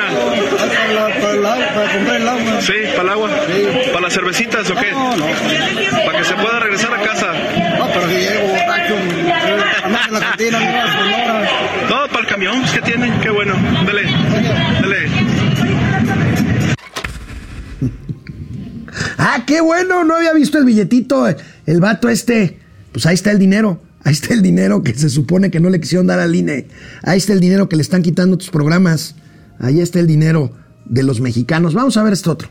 Para, 0.58 0.94
la- 0.94 1.20
para 1.22 1.34
el 1.34 1.46
agua, 1.46 1.66
para 1.74 1.92
comprar 1.94 2.22
el 2.22 2.28
agua. 2.28 2.62
Sí, 2.62 2.74
para 2.92 3.04
el 3.04 3.10
agua. 3.10 3.30
¿Para 3.94 4.02
las 4.02 4.14
cervecitas 4.14 4.70
o 4.70 4.76
qué? 4.76 4.92
No, 4.92 5.16
no. 5.16 5.26
Para 6.06 6.18
que 6.20 6.24
se 6.26 6.34
pueda 6.36 6.60
regresar 6.60 6.94
a 6.94 7.02
casa. 7.04 7.34
No, 7.80 7.88
pero 7.94 8.08
si 8.10 8.16
llego 8.16 8.48
borracho, 8.48 8.96
en 8.96 10.14
la 10.14 10.20
cantina, 10.20 10.60
no, 11.90 12.08
para 12.08 12.20
el 12.20 12.28
camión, 12.28 12.60
pues, 12.62 12.72
¿qué 12.74 12.82
tiene? 12.82 13.12
Qué 13.22 13.30
bueno. 13.30 13.54
Dele, 13.86 14.04
dele. 14.82 15.10
Ah, 19.18 19.44
qué 19.46 19.60
bueno, 19.60 20.04
no 20.06 20.16
había 20.16 20.34
visto 20.34 20.58
el 20.58 20.64
billetito. 20.66 21.26
El 21.66 21.80
vato 21.82 22.08
este, 22.10 22.60
pues 22.94 23.06
ahí 23.06 23.16
está 23.16 23.32
el 23.32 23.40
dinero. 23.40 23.82
Ahí 24.04 24.14
está 24.14 24.34
el 24.34 24.42
dinero 24.42 24.84
que 24.84 24.94
se 24.94 25.10
supone 25.10 25.50
que 25.52 25.60
no 25.60 25.70
le 25.70 25.80
quisieron 25.82 26.08
dar 26.08 26.20
al 26.20 26.34
INE. 26.36 26.68
Ahí 27.04 27.18
está 27.18 27.34
el 27.34 27.40
dinero 27.42 27.68
que 27.68 27.76
le 27.76 27.82
están 27.82 28.04
quitando 28.04 28.38
tus 28.38 28.50
programas. 28.50 29.16
Ahí 29.60 29.82
está 29.82 30.00
el 30.00 30.08
dinero 30.08 30.52
de 30.86 31.04
los 31.04 31.22
mexicanos. 31.22 31.74
Vamos 31.74 31.98
a 31.98 32.04
ver 32.04 32.14
este 32.14 32.30
otro. 32.30 32.50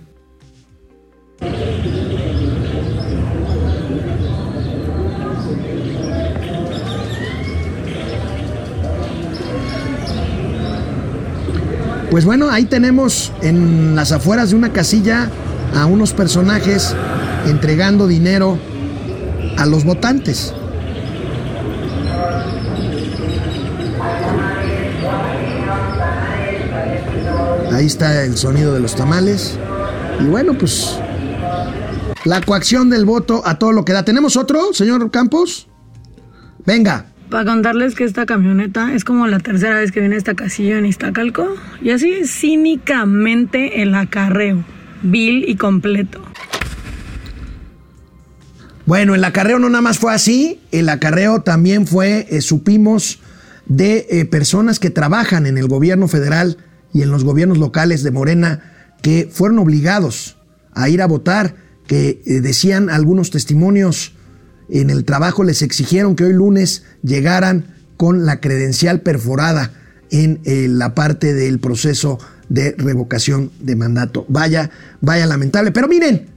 Pues 12.10 12.24
bueno, 12.24 12.48
ahí 12.48 12.64
tenemos 12.64 13.32
en 13.42 13.96
las 13.96 14.12
afueras 14.12 14.50
de 14.50 14.56
una 14.56 14.72
casilla 14.72 15.30
a 15.74 15.86
unos 15.86 16.12
personajes 16.12 16.94
entregando 17.46 18.06
dinero 18.06 18.56
a 19.58 19.66
los 19.66 19.84
votantes. 19.84 20.54
Ahí 27.74 27.86
está 27.86 28.24
el 28.24 28.36
sonido 28.36 28.72
de 28.72 28.78
los 28.78 28.94
tamales. 28.94 29.58
Y 30.20 30.26
bueno, 30.26 30.56
pues 30.56 30.96
La 32.24 32.40
coacción 32.40 32.88
del 32.88 33.04
voto 33.04 33.42
a 33.44 33.58
todo 33.58 33.72
lo 33.72 33.84
que 33.84 33.92
da. 33.92 34.04
¿Tenemos 34.04 34.36
otro, 34.36 34.72
señor 34.72 35.10
Campos? 35.10 35.66
Venga. 36.64 37.06
Para 37.30 37.44
contarles 37.44 37.96
que 37.96 38.04
esta 38.04 38.26
camioneta 38.26 38.94
es 38.94 39.04
como 39.04 39.26
la 39.26 39.40
tercera 39.40 39.74
vez 39.74 39.90
que 39.90 39.98
viene 39.98 40.14
a 40.14 40.18
esta 40.18 40.34
casilla 40.34 40.78
en 40.78 40.86
Iztacalco. 40.86 41.56
Y 41.82 41.90
así 41.90 42.24
cínicamente 42.26 43.82
el 43.82 43.92
acarreo. 43.96 44.64
Vil 45.02 45.44
y 45.48 45.56
completo. 45.56 46.22
Bueno, 48.86 49.16
el 49.16 49.24
acarreo 49.24 49.58
no 49.58 49.68
nada 49.68 49.82
más 49.82 49.98
fue 49.98 50.14
así, 50.14 50.60
el 50.70 50.88
acarreo 50.88 51.42
también 51.42 51.88
fue, 51.88 52.28
eh, 52.30 52.40
supimos, 52.40 53.18
de 53.66 54.06
eh, 54.10 54.24
personas 54.26 54.78
que 54.78 54.90
trabajan 54.90 55.46
en 55.46 55.58
el 55.58 55.66
gobierno 55.66 56.06
federal 56.06 56.58
y 56.94 57.02
en 57.02 57.10
los 57.10 57.24
gobiernos 57.24 57.58
locales 57.58 58.02
de 58.02 58.10
Morena 58.10 58.72
que 59.02 59.28
fueron 59.30 59.58
obligados 59.58 60.38
a 60.72 60.88
ir 60.88 61.02
a 61.02 61.06
votar, 61.06 61.56
que 61.86 62.22
eh, 62.24 62.40
decían 62.40 62.88
algunos 62.88 63.30
testimonios 63.30 64.14
en 64.70 64.88
el 64.88 65.04
trabajo 65.04 65.44
les 65.44 65.60
exigieron 65.60 66.16
que 66.16 66.24
hoy 66.24 66.32
lunes 66.32 66.84
llegaran 67.02 67.74
con 67.98 68.24
la 68.24 68.40
credencial 68.40 69.02
perforada 69.02 69.72
en 70.10 70.40
la 70.78 70.94
parte 70.94 71.34
del 71.34 71.58
proceso 71.58 72.18
de 72.48 72.74
revocación 72.78 73.50
de 73.60 73.76
mandato. 73.76 74.24
Vaya, 74.28 74.70
vaya 75.00 75.26
lamentable. 75.26 75.72
Pero 75.72 75.88
miren, 75.88 76.28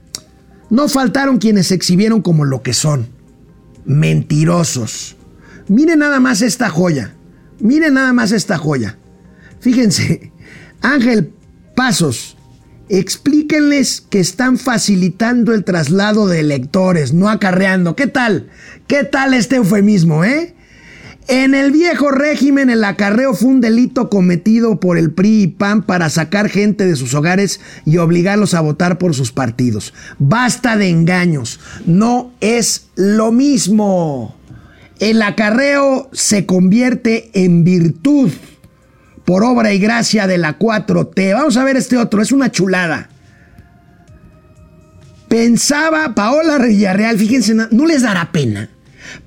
no 0.70 0.88
faltaron 0.88 1.38
quienes 1.38 1.68
se 1.68 1.74
exhibieron 1.74 2.20
como 2.20 2.44
lo 2.44 2.62
que 2.62 2.74
son, 2.74 3.08
mentirosos. 3.84 5.16
Miren 5.68 6.00
nada 6.00 6.18
más 6.20 6.42
esta 6.42 6.70
joya, 6.70 7.14
miren 7.60 7.94
nada 7.94 8.12
más 8.12 8.32
esta 8.32 8.58
joya. 8.58 8.98
Fíjense, 9.60 10.32
Ángel 10.82 11.32
Pasos, 11.74 12.36
explíquenles 12.88 14.00
que 14.00 14.20
están 14.20 14.58
facilitando 14.58 15.54
el 15.54 15.64
traslado 15.64 16.26
de 16.26 16.40
electores, 16.40 17.12
no 17.12 17.28
acarreando. 17.28 17.94
¿Qué 17.94 18.06
tal? 18.06 18.48
¿Qué 18.86 19.04
tal 19.04 19.34
este 19.34 19.56
eufemismo, 19.56 20.24
eh? 20.24 20.54
En 21.28 21.54
el 21.54 21.72
viejo 21.72 22.10
régimen, 22.10 22.70
el 22.70 22.82
acarreo 22.84 23.34
fue 23.34 23.50
un 23.50 23.60
delito 23.60 24.08
cometido 24.08 24.80
por 24.80 24.96
el 24.96 25.12
PRI 25.12 25.42
y 25.42 25.46
PAN 25.48 25.82
para 25.82 26.08
sacar 26.08 26.48
gente 26.48 26.86
de 26.86 26.96
sus 26.96 27.12
hogares 27.12 27.60
y 27.84 27.98
obligarlos 27.98 28.54
a 28.54 28.62
votar 28.62 28.96
por 28.96 29.14
sus 29.14 29.30
partidos. 29.30 29.92
Basta 30.18 30.78
de 30.78 30.88
engaños, 30.88 31.60
no 31.84 32.32
es 32.40 32.86
lo 32.96 33.30
mismo. 33.30 34.36
El 35.00 35.20
acarreo 35.20 36.08
se 36.12 36.46
convierte 36.46 37.30
en 37.34 37.62
virtud 37.62 38.30
por 39.28 39.44
obra 39.44 39.74
y 39.74 39.78
gracia 39.78 40.26
de 40.26 40.38
la 40.38 40.58
4T. 40.58 41.34
Vamos 41.34 41.58
a 41.58 41.64
ver 41.64 41.76
este 41.76 41.98
otro, 41.98 42.22
es 42.22 42.32
una 42.32 42.50
chulada. 42.50 43.10
Pensaba 45.28 46.14
Paola 46.14 46.56
Villarreal, 46.56 47.18
fíjense, 47.18 47.54
no 47.54 47.84
les 47.84 48.00
dará 48.00 48.32
pena 48.32 48.70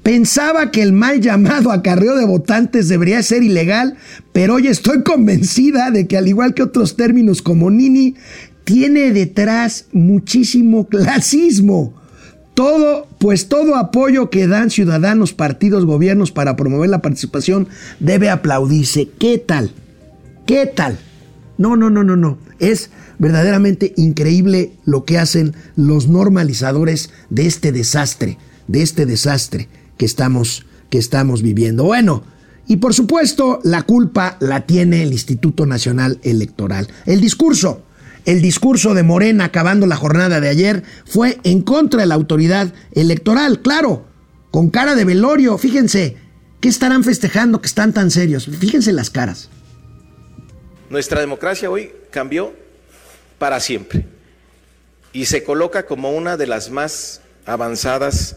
Pensaba 0.02 0.72
que 0.72 0.82
el 0.82 0.91
mal 0.91 1.22
llamado 1.22 1.72
acarreo 1.72 2.16
de 2.16 2.26
votantes 2.26 2.89
debería 2.89 3.22
ser 3.22 3.43
ilegal, 3.43 3.95
pero 4.34 4.56
hoy 4.56 4.66
estoy 4.66 5.04
convencida 5.04 5.91
de 5.91 6.08
que 6.08 6.18
al 6.18 6.28
igual 6.28 6.56
que 6.56 6.64
otros 6.64 6.95
términos 6.95 7.43
como 7.43 7.70
Nini, 7.70 8.16
tiene 8.64 9.12
detrás 9.12 9.86
muchísimo 9.91 10.88
clasismo. 10.88 11.93
Todo, 12.56 13.08
pues 13.20 13.49
todo 13.49 13.76
apoyo 13.76 14.32
que 14.32 14.47
dan 14.47 14.72
ciudadanos, 14.72 15.34
partidos, 15.34 15.86
gobiernos 15.86 16.32
para 16.32 16.56
promover 16.56 16.89
la 16.89 17.04
participación 17.04 17.68
debe 17.99 18.32
aplaudirse. 18.32 19.08
¿Qué 19.20 19.38
tal? 19.38 19.72
¿Qué 20.52 20.66
tal? 20.66 20.99
No, 21.58 21.78
no, 21.78 21.89
no, 21.89 22.04
no, 22.04 22.18
no. 22.18 22.38
Es 22.60 22.89
verdaderamente 23.20 23.93
increíble 23.95 24.74
lo 24.84 25.06
que 25.06 25.18
hacen 25.18 25.56
los 25.78 26.10
normalizadores 26.10 27.10
de 27.30 27.47
este 27.47 27.72
desastre 27.72 28.38
de 28.68 28.82
este 28.82 29.06
desastre 29.06 29.70
que 29.95 30.04
estamos, 30.04 30.66
que 30.89 30.97
estamos 30.97 31.41
viviendo. 31.41 31.86
Bueno, 31.86 32.24
y 32.68 32.76
por 32.78 32.93
supuesto 32.93 33.62
la 33.64 33.84
culpa 33.84 34.36
la 34.41 34.66
tiene 34.66 35.04
el 35.04 35.14
Instituto 35.14 35.66
Nacional 35.66 36.20
Electoral. 36.22 36.89
El 37.06 37.22
discurso, 37.22 37.86
el 38.26 38.41
discurso 38.41 38.93
de 38.93 39.04
Morena 39.04 39.45
acabando 39.45 39.88
la 39.88 39.95
jornada 39.95 40.41
de 40.41 40.49
ayer 40.49 40.84
fue 41.06 41.39
en 41.45 41.62
contra 41.62 42.02
de 42.02 42.08
la 42.08 42.16
autoridad 42.16 42.74
electoral, 42.91 43.62
claro, 43.62 44.06
con 44.52 44.70
cara 44.70 44.95
de 44.95 45.06
velorio. 45.06 45.58
Fíjense, 45.58 46.18
¿qué 46.60 46.68
estarán 46.68 47.06
festejando 47.06 47.62
que 47.62 47.68
están 47.68 47.93
tan 47.93 48.12
serios? 48.12 48.47
Fíjense 48.60 48.91
las 48.91 49.10
caras. 49.10 49.49
Nuestra 50.92 51.22
democracia 51.22 51.72
hoy 51.72 51.94
cambió 52.10 52.54
para 53.39 53.62
siempre 53.62 54.04
y 55.14 55.24
se 55.24 55.42
coloca 55.42 55.86
como 55.86 56.12
una 56.12 56.36
de 56.36 56.48
las 56.48 56.70
más 56.70 57.22
avanzadas 57.46 58.36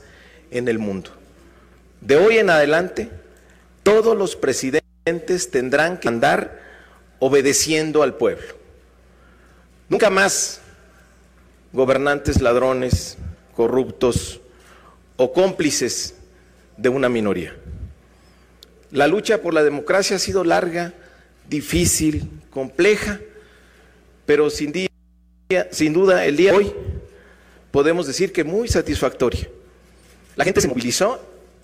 en 0.53 0.69
el 0.69 0.79
mundo. 0.79 1.11
De 2.01 2.15
hoy 2.15 2.39
en 2.39 2.51
adelante, 2.51 3.11
todos 3.83 4.17
los 4.17 4.37
presidentes 4.37 5.51
tendrán 5.51 5.99
que 5.99 6.07
andar 6.07 6.61
obedeciendo 7.19 8.05
al 8.05 8.15
pueblo. 8.15 8.55
Nunca 9.89 10.09
más 10.09 10.61
gobernantes 11.73 12.41
ladrones, 12.41 13.19
corruptos 13.57 14.41
o 15.17 15.33
cómplices 15.33 16.15
de 16.77 16.89
una 16.89 17.09
minoría. 17.09 17.57
La 18.93 19.09
lucha 19.09 19.43
por 19.43 19.55
la 19.55 19.65
democracia 19.65 20.15
ha 20.15 20.21
sido 20.21 20.45
larga, 20.45 20.95
difícil, 21.49 22.29
compleja, 22.51 23.21
pero 24.27 24.51
sin, 24.51 24.73
día, 24.73 24.89
sin 25.71 25.93
duda 25.93 26.25
el 26.25 26.37
día 26.37 26.53
de 26.53 26.59
hoy 26.59 26.73
podemos 27.71 28.07
decir 28.07 28.33
que 28.33 28.45
muy 28.45 28.69
satisfactoria. 28.69 29.49
La 30.37 30.45
gente 30.45 30.61
se 30.61 30.69
movilizó 30.69 31.21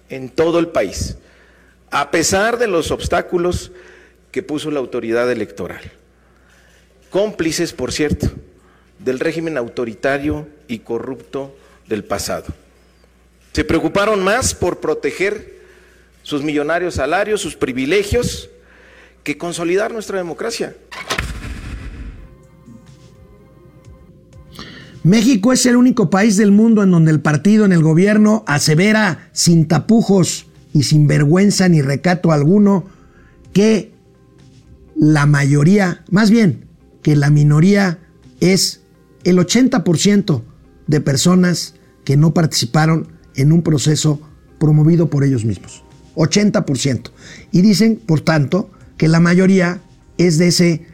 en 0.09 0.29
todo 0.29 0.59
el 0.59 0.69
país, 0.69 1.17
a 1.91 2.11
pesar 2.11 2.59
de 2.59 2.67
los 2.67 2.91
obstáculos 2.91 3.73
que 4.31 4.43
puso 4.43 4.71
la 4.71 4.81
autoridad 4.81 5.31
electoral. 5.31 5.81
Cómplices, 7.11 7.73
por 7.73 7.93
cierto, 7.93 8.31
del 8.99 9.19
régimen 9.19 9.57
autoritario 9.57 10.47
y 10.69 10.81
corrupto 10.81 11.57
del 11.89 12.05
pasado. 12.05 12.47
Se 13.53 13.65
preocuparon 13.65 14.23
más 14.23 14.55
por 14.55 14.79
proteger 14.79 15.61
sus 16.23 16.43
millonarios 16.43 16.95
salarios, 16.95 17.41
sus 17.41 17.57
privilegios, 17.57 18.49
que 19.23 19.39
consolidar 19.39 19.93
nuestra 19.93 20.19
democracia. 20.19 20.77
México 25.03 25.53
es 25.53 25.65
el 25.65 25.77
único 25.77 26.11
país 26.11 26.37
del 26.37 26.53
mundo 26.53 26.83
en 26.83 26.91
donde 26.91 27.11
el 27.11 27.21
partido 27.21 27.65
en 27.65 27.73
el 27.73 27.83
gobierno 27.83 28.45
asevera 28.47 29.31
sin 29.33 29.67
tapujos 29.67 30.47
y 30.75 30.83
sin 30.83 31.07
vergüenza 31.07 31.69
ni 31.69 31.81
recato 31.81 32.33
alguno 32.33 32.85
que 33.53 33.93
la 34.95 35.25
mayoría, 35.25 36.05
más 36.11 36.31
bien 36.31 36.67
que 37.03 37.17
la 37.17 37.31
minoría 37.31 37.99
es 38.41 38.83
el 39.25 39.39
80% 39.39 40.43
de 40.87 41.01
personas 41.01 41.75
que 42.05 42.17
no 42.17 42.35
participaron 42.35 43.09
en 43.37 43.53
un 43.53 43.63
proceso 43.63 44.21
promovido 44.59 45.09
por 45.09 45.25
ellos 45.25 45.45
mismos. 45.45 45.83
80%. 46.17 47.11
Y 47.53 47.63
dicen, 47.63 47.97
por 48.05 48.21
tanto, 48.21 48.71
que 49.01 49.09
la 49.09 49.19
mayoría 49.19 49.81
es 50.19 50.37
de 50.37 50.49
ese 50.49 50.85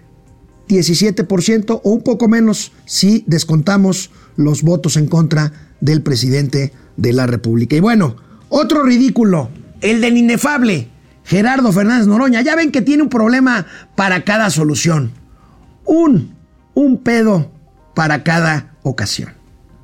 17% 0.69 1.81
o 1.83 1.91
un 1.91 2.03
poco 2.05 2.29
menos 2.29 2.71
si 2.85 3.25
descontamos 3.27 4.13
los 4.37 4.63
votos 4.63 4.97
en 4.97 5.09
contra 5.09 5.51
del 5.81 6.03
presidente 6.03 6.73
de 6.97 7.13
la 7.13 7.27
República. 7.27 7.75
Y 7.75 7.81
bueno, 7.81 8.15
otro 8.49 8.85
ridículo, 8.85 9.51
el 9.81 10.01
del 10.01 10.19
inefable 10.19 10.89
Gerardo 11.25 11.73
Fernández 11.73 12.07
Noroña. 12.07 12.43
Ya 12.43 12.55
ven 12.55 12.71
que 12.71 12.81
tiene 12.81 13.03
un 13.03 13.09
problema 13.09 13.67
para 13.97 14.23
cada 14.23 14.51
solución. 14.51 15.11
Un, 15.85 16.37
un 16.75 17.03
pedo 17.03 17.51
para 17.97 18.23
cada 18.23 18.77
ocasión. 18.85 19.31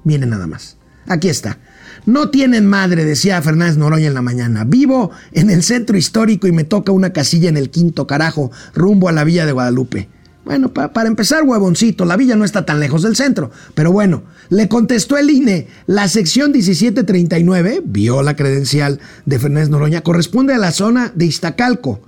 Miren 0.04 0.30
nada 0.30 0.46
más. 0.46 0.76
Aquí 1.08 1.28
está. 1.28 1.58
No 2.06 2.30
tienen 2.30 2.66
madre, 2.66 3.04
decía 3.04 3.42
Fernández 3.42 3.76
Noroña 3.76 4.08
en 4.08 4.14
la 4.14 4.22
mañana. 4.22 4.64
Vivo 4.64 5.10
en 5.32 5.50
el 5.50 5.62
centro 5.62 5.96
histórico 5.96 6.46
y 6.46 6.52
me 6.52 6.64
toca 6.64 6.92
una 6.92 7.12
casilla 7.12 7.48
en 7.48 7.56
el 7.56 7.70
quinto 7.70 8.06
carajo, 8.06 8.50
rumbo 8.74 9.08
a 9.08 9.12
la 9.12 9.24
Villa 9.24 9.46
de 9.46 9.52
Guadalupe. 9.52 10.08
Bueno, 10.44 10.72
para 10.72 11.08
empezar, 11.08 11.44
huevoncito, 11.44 12.04
la 12.04 12.16
villa 12.16 12.34
no 12.34 12.44
está 12.44 12.66
tan 12.66 12.80
lejos 12.80 13.02
del 13.02 13.14
centro. 13.14 13.52
Pero 13.74 13.92
bueno, 13.92 14.24
le 14.48 14.68
contestó 14.68 15.16
el 15.16 15.30
INE, 15.30 15.68
la 15.86 16.08
sección 16.08 16.50
1739, 16.50 17.82
vio 17.84 18.22
la 18.22 18.34
credencial 18.34 18.98
de 19.24 19.38
Fernández 19.38 19.68
Noroña, 19.68 20.00
corresponde 20.00 20.52
a 20.52 20.58
la 20.58 20.72
zona 20.72 21.12
de 21.14 21.26
Iztacalco. 21.26 22.00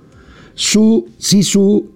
Su, 0.53 1.07
si, 1.17 1.41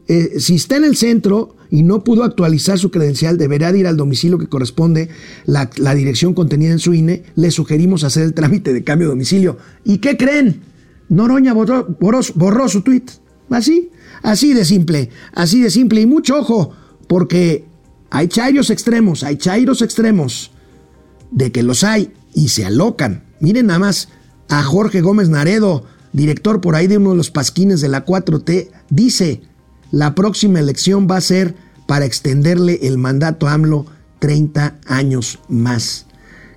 eh, 0.08 0.40
si 0.40 0.56
está 0.56 0.78
en 0.78 0.86
el 0.86 0.96
centro 0.96 1.56
y 1.72 1.84
no 1.84 2.04
pudo 2.04 2.24
actualizar 2.24 2.80
su 2.80 2.92
credencial, 2.92 3.38
deberá 3.38 3.72
de 3.72 3.80
ir 3.80 3.88
al 3.88 3.98
domicilio 3.98 4.38
que 4.38 4.48
corresponde 4.48 5.10
la, 5.46 5.70
dirección 5.96 6.34
contenida 6.34 6.72
en 6.72 6.80
su 6.80 6.94
INE. 6.94 7.24
Le 7.36 7.52
sugerimos 7.52 8.04
hacer 8.04 8.24
el 8.24 8.34
trámite 8.34 8.74
de 8.74 8.84
cambio 8.84 9.08
de 9.08 9.14
domicilio. 9.14 9.58
¿Y 9.84 10.00
qué 10.00 10.18
creen? 10.18 10.62
Noroña 11.10 11.54
borró 11.54 12.68
su 12.68 12.82
tweet. 12.82 13.04
Así, 13.50 13.90
así 14.22 14.54
de 14.54 14.66
simple, 14.66 15.10
así 15.34 15.62
de 15.62 15.70
simple. 15.70 16.02
Y 16.02 16.06
mucho 16.06 16.40
ojo, 16.40 16.74
porque 17.08 17.66
hay 18.10 18.28
chairos 18.28 18.70
extremos, 18.70 19.24
hay 19.24 19.38
chairos 19.38 19.82
extremos 19.82 20.52
de 21.32 21.52
que 21.52 21.64
los 21.64 21.84
hay 21.84 22.12
y 22.34 22.50
se 22.50 22.66
alocan. 22.66 23.24
Miren 23.40 23.68
nada 23.68 23.80
más 23.80 24.10
a 24.50 24.64
Jorge 24.64 25.02
Gómez 25.02 25.30
Naredo, 25.30 25.86
director 26.14 26.62
por 26.62 26.76
ahí 26.76 26.88
de 26.88 26.98
uno 26.98 27.12
de 27.12 27.18
los 27.18 27.32
pasquines 27.32 27.82
de 27.82 27.90
la 27.90 28.06
4T, 28.06 28.70
dice, 28.90 29.42
la 29.92 30.16
próxima 30.16 30.60
elección 30.60 31.08
va 31.10 31.18
a 31.18 31.22
ser 31.22 31.56
para 31.88 32.06
extenderle 32.06 32.80
el 32.84 32.98
mandato 32.98 33.48
a 33.48 33.54
AMLO 33.54 33.86
30 34.20 34.76
años 34.86 35.40
más. 35.48 36.06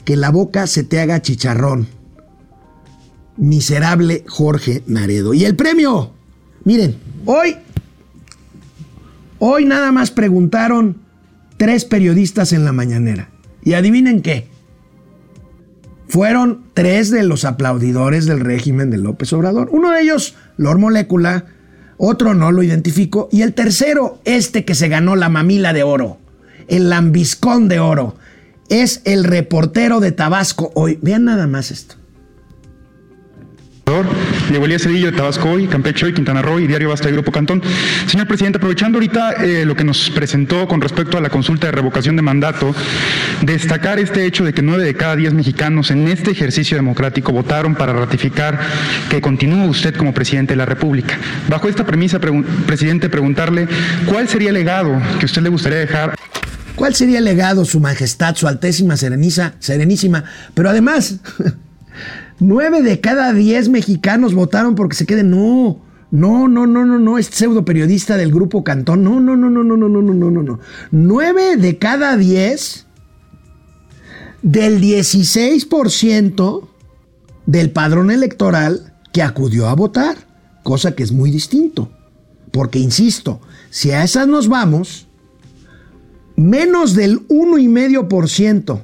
Que 0.05 0.17
la 0.17 0.31
boca 0.31 0.67
se 0.67 0.83
te 0.83 1.01
haga 1.01 1.23
chicharrón. 1.23 1.87
Miserable 3.37 4.25
Jorge 4.29 4.83
Naredo. 4.87 5.33
Y 5.33 5.45
el 5.45 5.57
premio, 5.57 6.13
miren, 6.65 6.97
hoy, 7.25 7.57
hoy 9.39 9.65
nada 9.65 9.91
más 9.93 10.11
preguntaron 10.11 10.99
tres 11.57 11.85
periodistas 11.85 12.53
en 12.53 12.65
la 12.65 12.73
mañanera. 12.73 13.31
Y 13.65 13.75
adivinen 13.75 14.21
qué. 14.21 14.49
Fueron 16.09 16.65
tres 16.75 17.11
de 17.11 17.23
los 17.23 17.47
aplaudidores 17.47 18.27
del 18.27 18.41
régimen 18.41 18.91
de 18.91 18.99
López 18.99 19.33
Obrador. 19.33 19.71
Uno 19.73 19.93
de 19.93 20.03
ellos, 20.03 20.35
Lord 20.59 20.79
Molécula, 20.79 21.47
otro 21.97 22.35
no 22.35 22.53
lo 22.53 22.63
identifico, 22.63 23.29
y 23.31 23.43
el 23.43 23.55
tercero, 23.55 24.21
este 24.25 24.65
que 24.65 24.75
se 24.75 24.89
ganó 24.89 25.17
la 25.17 25.29
mamila 25.29 25.73
de 25.73 25.83
oro, 25.83 26.19
el 26.69 26.91
lambiscón 26.91 27.69
de 27.69 27.81
oro, 27.81 28.17
es 28.69 29.03
el 29.05 29.25
reportero 29.25 30.01
de 30.01 30.13
Tabasco 30.13 30.73
hoy. 30.75 30.99
Vean 31.03 31.25
nada 31.25 31.47
más 31.47 31.71
esto. 31.71 31.97
Diego 34.53 34.67
Elías 34.67 34.83
Cedillo 34.83 35.11
de 35.11 35.17
Tabasco 35.17 35.49
hoy, 35.49 35.67
Campeche 35.67 36.05
hoy, 36.05 36.13
Quintana 36.13 36.43
Roo 36.43 36.61
y 36.61 36.67
Diario 36.67 36.91
Basta 36.91 37.07
de 37.07 37.13
Grupo 37.13 37.33
Cantón. 37.33 37.63
Señor 38.07 38.27
presidente, 38.27 38.59
aprovechando 38.59 38.99
ahorita 38.99 39.33
eh, 39.43 39.65
lo 39.65 39.75
que 39.75 39.83
nos 39.83 40.11
presentó 40.11 40.69
con 40.69 40.83
respecto 40.83 41.17
a 41.17 41.23
la 41.23 41.31
consulta 41.31 41.69
de 41.69 41.73
revocación 41.73 42.17
de 42.17 42.23
mandato, 42.23 42.75
destacar 43.41 43.99
este 43.99 44.27
hecho 44.27 44.45
de 44.45 44.53
que 44.53 44.61
nueve 44.61 44.85
de 44.85 44.95
cada 44.95 45.17
diez 45.17 45.33
mexicanos 45.33 45.91
en 45.91 46.07
este 46.07 46.33
ejercicio 46.33 46.77
democrático 46.77 47.33
votaron 47.33 47.75
para 47.75 47.95
ratificar 47.95 48.61
que 49.09 49.23
continúa 49.23 49.65
usted 49.65 49.97
como 49.97 50.13
presidente 50.13 50.53
de 50.53 50.59
la 50.59 50.67
República. 50.67 51.17
Bajo 51.49 51.71
esta 51.71 51.87
premisa, 51.87 52.21
presidente, 52.21 53.09
preguntarle 53.09 53.67
cuál 54.05 54.29
sería 54.29 54.51
el 54.51 54.55
legado 54.57 55.01
que 55.19 55.25
usted 55.25 55.41
le 55.41 55.49
gustaría 55.49 55.79
dejar. 55.79 56.15
¿Cuál 56.75 56.95
sería 56.95 57.21
el 57.21 57.25
legado, 57.25 57.65
Su 57.65 57.81
Majestad, 57.81 58.35
Su 58.35 58.47
Altésima 58.47 58.99
Sereniza, 58.99 59.55
Serenísima? 59.61 60.25
Pero 60.53 60.69
además, 60.69 61.21
nueve 62.43 62.83
de 62.83 63.01
cada 63.01 63.33
diez 63.33 63.69
mexicanos 63.69 64.35
votaron 64.35 64.75
porque 64.75 64.97
se 64.97 65.07
queden. 65.07 65.31
No, 65.31 65.81
no, 66.11 66.49
no, 66.49 66.67
no, 66.67 66.85
no, 66.85 66.99
no, 66.99 67.19
es 67.19 67.27
pseudo 67.27 67.65
periodista 67.65 68.17
del 68.17 68.33
grupo 68.33 68.65
Cantón. 68.65 69.03
No, 69.03 69.21
no, 69.21 69.37
no, 69.37 69.49
no, 69.49 69.63
no, 69.63 69.77
no, 69.77 69.89
no, 69.89 70.03
no, 70.03 70.15
no, 70.15 70.31
no, 70.31 70.43
no. 70.43 70.61
Nueve 70.91 71.57
de 71.57 71.79
cada 71.79 72.17
diez 72.17 72.87
del 74.43 74.81
16% 74.81 76.69
del 77.47 77.71
padrón 77.71 78.11
electoral 78.11 78.95
que 79.13 79.23
acudió 79.23 79.69
a 79.69 79.75
votar, 79.75 80.17
cosa 80.63 80.95
que 80.95 81.03
es 81.03 81.13
muy 81.13 81.31
distinto. 81.31 81.91
Porque, 82.51 82.79
insisto, 82.79 83.41
si 83.71 83.93
a 83.93 84.05
esas 84.05 84.29
nos 84.29 84.49
vamos, 84.49 85.07
menos 86.37 86.95
del 86.95 87.27
1,5%, 87.29 88.83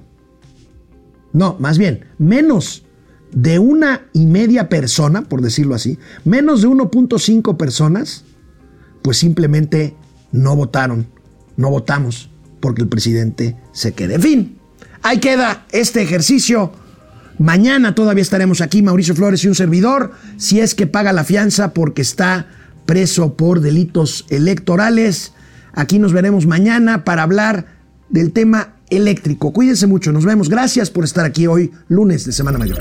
no, 1.32 1.56
más 1.58 1.76
bien, 1.76 2.06
menos 2.18 2.84
de 3.32 3.58
una 3.58 4.02
y 4.12 4.26
media 4.26 4.68
persona, 4.68 5.22
por 5.22 5.42
decirlo 5.42 5.74
así, 5.74 5.98
menos 6.24 6.62
de 6.62 6.68
1.5 6.68 7.56
personas, 7.56 8.24
pues 9.02 9.18
simplemente 9.18 9.94
no 10.32 10.56
votaron, 10.56 11.06
no 11.56 11.70
votamos 11.70 12.30
porque 12.60 12.82
el 12.82 12.88
presidente 12.88 13.56
se 13.72 13.92
quede. 13.92 14.14
En 14.14 14.22
fin, 14.22 14.58
ahí 15.02 15.18
queda 15.18 15.66
este 15.72 16.02
ejercicio. 16.02 16.72
Mañana 17.38 17.94
todavía 17.94 18.22
estaremos 18.22 18.60
aquí, 18.60 18.82
Mauricio 18.82 19.14
Flores 19.14 19.44
y 19.44 19.48
un 19.48 19.54
servidor, 19.54 20.12
si 20.38 20.60
es 20.60 20.74
que 20.74 20.86
paga 20.86 21.12
la 21.12 21.24
fianza 21.24 21.72
porque 21.72 22.02
está 22.02 22.48
preso 22.84 23.36
por 23.36 23.60
delitos 23.60 24.26
electorales. 24.28 25.32
Aquí 25.72 25.98
nos 25.98 26.12
veremos 26.12 26.46
mañana 26.46 27.04
para 27.04 27.22
hablar 27.22 27.66
del 28.08 28.32
tema 28.32 28.77
eléctrico. 28.90 29.52
Cuídense 29.52 29.86
mucho, 29.86 30.12
nos 30.12 30.24
vemos. 30.24 30.48
Gracias 30.48 30.90
por 30.90 31.04
estar 31.04 31.24
aquí 31.24 31.46
hoy, 31.46 31.70
lunes 31.88 32.24
de 32.24 32.32
Semana 32.32 32.58
Mayor. 32.58 32.78